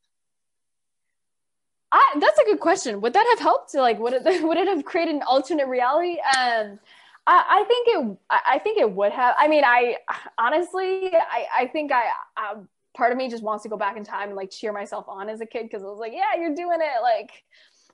I, 1.90 2.14
that's 2.20 2.38
a 2.38 2.44
good 2.44 2.60
question. 2.60 3.00
Would 3.00 3.12
that 3.12 3.26
have 3.30 3.40
helped? 3.40 3.74
Like, 3.74 3.98
would 3.98 4.12
it 4.12 4.22
would 4.42 4.56
it 4.56 4.68
have 4.68 4.84
created 4.84 5.16
an 5.16 5.22
alternate 5.22 5.66
reality? 5.66 6.18
Um, 6.38 6.78
I, 7.26 7.44
I 7.48 7.64
think 7.66 7.88
it. 7.88 8.18
I 8.30 8.58
think 8.60 8.78
it 8.78 8.90
would 8.90 9.12
have. 9.12 9.34
I 9.36 9.48
mean, 9.48 9.64
I 9.64 9.96
honestly, 10.38 11.10
I, 11.12 11.46
I 11.58 11.66
think 11.66 11.90
I, 11.92 12.04
I 12.36 12.54
part 12.96 13.12
of 13.12 13.18
me 13.18 13.28
just 13.28 13.42
wants 13.42 13.62
to 13.62 13.68
go 13.68 13.76
back 13.76 13.96
in 13.96 14.04
time 14.04 14.28
and 14.28 14.36
like 14.36 14.50
cheer 14.50 14.72
myself 14.72 15.04
on 15.08 15.28
as 15.28 15.40
a 15.40 15.46
kid 15.46 15.64
because 15.64 15.82
I 15.82 15.86
was 15.86 15.98
like, 15.98 16.12
yeah, 16.14 16.40
you're 16.40 16.54
doing 16.54 16.78
it. 16.80 17.02
Like, 17.02 17.30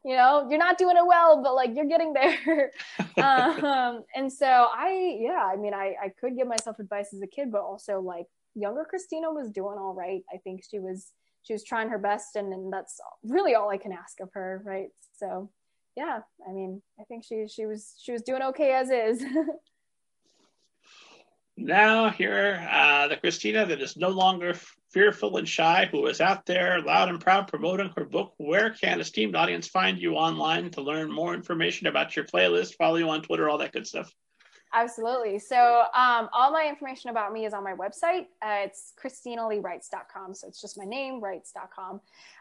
you 0.04 0.16
know, 0.16 0.46
you're 0.48 0.58
not 0.58 0.78
doing 0.78 0.96
it 0.96 1.04
well, 1.04 1.42
but 1.42 1.54
like 1.54 1.70
you're 1.74 1.86
getting 1.86 2.12
there. 2.12 2.70
um, 3.22 4.04
and 4.14 4.32
so 4.32 4.46
I, 4.46 5.18
yeah, 5.20 5.50
I 5.52 5.56
mean, 5.56 5.74
I, 5.74 5.94
I 6.02 6.08
could 6.20 6.36
give 6.36 6.46
myself 6.46 6.78
advice 6.78 7.12
as 7.12 7.20
a 7.20 7.26
kid, 7.26 7.50
but 7.50 7.62
also 7.62 8.00
like 8.00 8.26
younger 8.54 8.84
Christina 8.88 9.30
was 9.32 9.50
doing 9.50 9.76
all 9.78 9.92
right. 9.92 10.22
I 10.32 10.38
think 10.38 10.62
she 10.68 10.78
was, 10.78 11.12
she 11.42 11.52
was 11.52 11.64
trying 11.64 11.88
her 11.88 11.98
best 11.98 12.36
and, 12.36 12.52
and 12.52 12.72
that's 12.72 13.00
really 13.24 13.54
all 13.54 13.70
I 13.70 13.78
can 13.78 13.92
ask 13.92 14.20
of 14.20 14.30
her. 14.34 14.62
Right. 14.64 14.88
So 15.16 15.50
yeah, 15.96 16.20
I 16.48 16.52
mean, 16.52 16.80
I 17.00 17.04
think 17.04 17.24
she, 17.24 17.46
she 17.48 17.66
was, 17.66 17.94
she 18.00 18.12
was 18.12 18.22
doing 18.22 18.42
okay 18.42 18.72
as 18.72 18.90
is. 18.90 19.24
now 21.56 22.08
here, 22.08 22.66
uh, 22.70 23.08
the 23.08 23.16
Christina 23.16 23.66
that 23.66 23.80
is 23.80 23.96
no 23.96 24.08
longer 24.08 24.54
fearful 24.92 25.36
and 25.36 25.48
shy, 25.48 25.88
who 25.90 26.06
is 26.06 26.20
out 26.20 26.46
there 26.46 26.80
loud 26.82 27.08
and 27.08 27.20
proud 27.20 27.48
promoting 27.48 27.92
her 27.96 28.04
book. 28.04 28.34
Where 28.36 28.70
can 28.70 29.00
esteemed 29.00 29.36
audience 29.36 29.66
find 29.66 29.98
you 29.98 30.14
online 30.14 30.70
to 30.70 30.82
learn 30.82 31.10
more 31.10 31.34
information 31.34 31.86
about 31.86 32.14
your 32.14 32.24
playlist, 32.24 32.76
follow 32.76 32.96
you 32.96 33.08
on 33.08 33.22
Twitter, 33.22 33.48
all 33.48 33.58
that 33.58 33.72
good 33.72 33.86
stuff? 33.86 34.12
Absolutely. 34.74 35.38
So 35.38 35.84
um, 35.94 36.30
all 36.32 36.50
my 36.50 36.66
information 36.66 37.10
about 37.10 37.32
me 37.32 37.44
is 37.44 37.52
on 37.52 37.62
my 37.62 37.74
website. 37.74 38.26
Uh, 38.40 38.64
it's 38.64 38.94
christinaliwrites.com. 39.02 40.34
So 40.34 40.48
it's 40.48 40.62
just 40.62 40.78
my 40.78 40.84
name, 40.84 41.20
writes.com. 41.20 42.00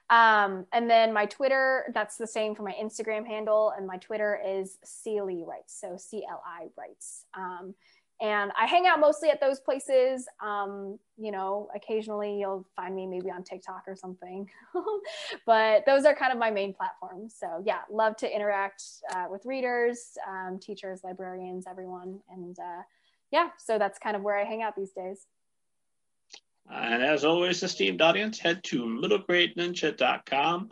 Um, 0.10 0.66
and 0.72 0.90
then 0.90 1.12
my 1.12 1.26
Twitter, 1.26 1.92
that's 1.94 2.16
the 2.16 2.28
same 2.28 2.56
for 2.56 2.64
my 2.64 2.74
Instagram 2.82 3.28
handle. 3.28 3.74
And 3.76 3.86
my 3.86 3.98
Twitter 3.98 4.40
is 4.46 4.78
Writes. 5.06 5.80
So 5.80 5.98
C 5.98 6.24
L 6.30 6.42
I 6.46 6.68
Writes. 6.78 7.26
Um, 7.34 7.76
and 8.22 8.52
I 8.56 8.68
hang 8.68 8.86
out 8.86 9.00
mostly 9.00 9.30
at 9.30 9.42
those 9.42 9.60
places. 9.60 10.28
Um, 10.44 11.00
you 11.18 11.32
know, 11.32 11.70
occasionally 11.76 12.40
you'll 12.40 12.68
find 12.76 12.96
me 12.96 13.08
maybe 13.08 13.32
on 13.32 13.44
TikTok 13.44 13.84
or 13.88 13.96
something, 13.96 14.48
but 15.46 15.86
those 15.88 16.06
are 16.06 16.14
kind 16.14 16.32
of 16.32 16.38
my 16.38 16.52
main 16.52 16.74
platforms. 16.74 17.36
So 17.38 17.64
yeah, 17.66 17.80
love 17.90 18.16
to 18.18 18.34
interact 18.34 18.84
uh, 19.14 19.26
with 19.30 19.46
readers, 19.46 20.18
um, 20.28 20.60
teachers, 20.60 21.02
librarians, 21.04 21.66
everyone, 21.68 22.20
and 22.30 22.58
uh, 22.60 22.84
yeah, 23.32 23.50
so 23.58 23.80
that's 23.80 23.98
kind 23.98 24.16
of 24.16 24.22
where 24.22 24.38
I 24.38 24.44
hang 24.44 24.62
out 24.62 24.76
these 24.76 24.92
days. 24.92 25.26
And 26.70 27.04
as 27.04 27.26
always, 27.26 27.64
esteemed 27.64 28.02
audience, 28.02 28.38
head 28.40 28.64
to 28.66 28.84
middlegradeninja.com 28.84 30.70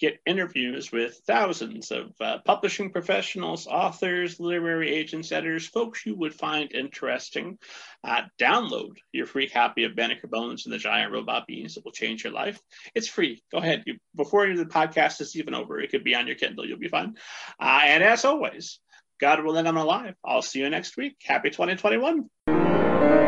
get 0.00 0.20
interviews 0.26 0.92
with 0.92 1.20
thousands 1.26 1.90
of 1.90 2.12
uh, 2.20 2.38
publishing 2.44 2.90
professionals, 2.90 3.66
authors, 3.66 4.38
literary 4.38 4.94
agents, 4.94 5.32
editors, 5.32 5.66
folks 5.66 6.04
you 6.06 6.14
would 6.14 6.34
find 6.34 6.72
interesting. 6.72 7.58
Uh, 8.04 8.22
download 8.40 8.96
your 9.12 9.26
free 9.26 9.48
copy 9.48 9.84
of 9.84 9.96
Banneker 9.96 10.28
Bones 10.28 10.66
and 10.66 10.72
the 10.72 10.78
Giant 10.78 11.12
Robot 11.12 11.46
Bees. 11.46 11.76
It 11.76 11.84
will 11.84 11.92
change 11.92 12.24
your 12.24 12.32
life. 12.32 12.60
It's 12.94 13.08
free. 13.08 13.42
Go 13.50 13.58
ahead. 13.58 13.82
You, 13.86 13.96
before 14.14 14.46
the 14.54 14.64
podcast 14.64 15.20
is 15.20 15.36
even 15.36 15.54
over, 15.54 15.80
it 15.80 15.90
could 15.90 16.04
be 16.04 16.14
on 16.14 16.26
your 16.26 16.36
Kindle. 16.36 16.66
You'll 16.66 16.78
be 16.78 16.88
fine. 16.88 17.16
Uh, 17.60 17.80
and 17.84 18.02
as 18.02 18.24
always, 18.24 18.80
God 19.20 19.44
willing, 19.44 19.66
I'm 19.66 19.76
alive. 19.76 20.14
I'll 20.24 20.42
see 20.42 20.60
you 20.60 20.70
next 20.70 20.96
week. 20.96 21.16
Happy 21.24 21.50
2021. 21.50 23.27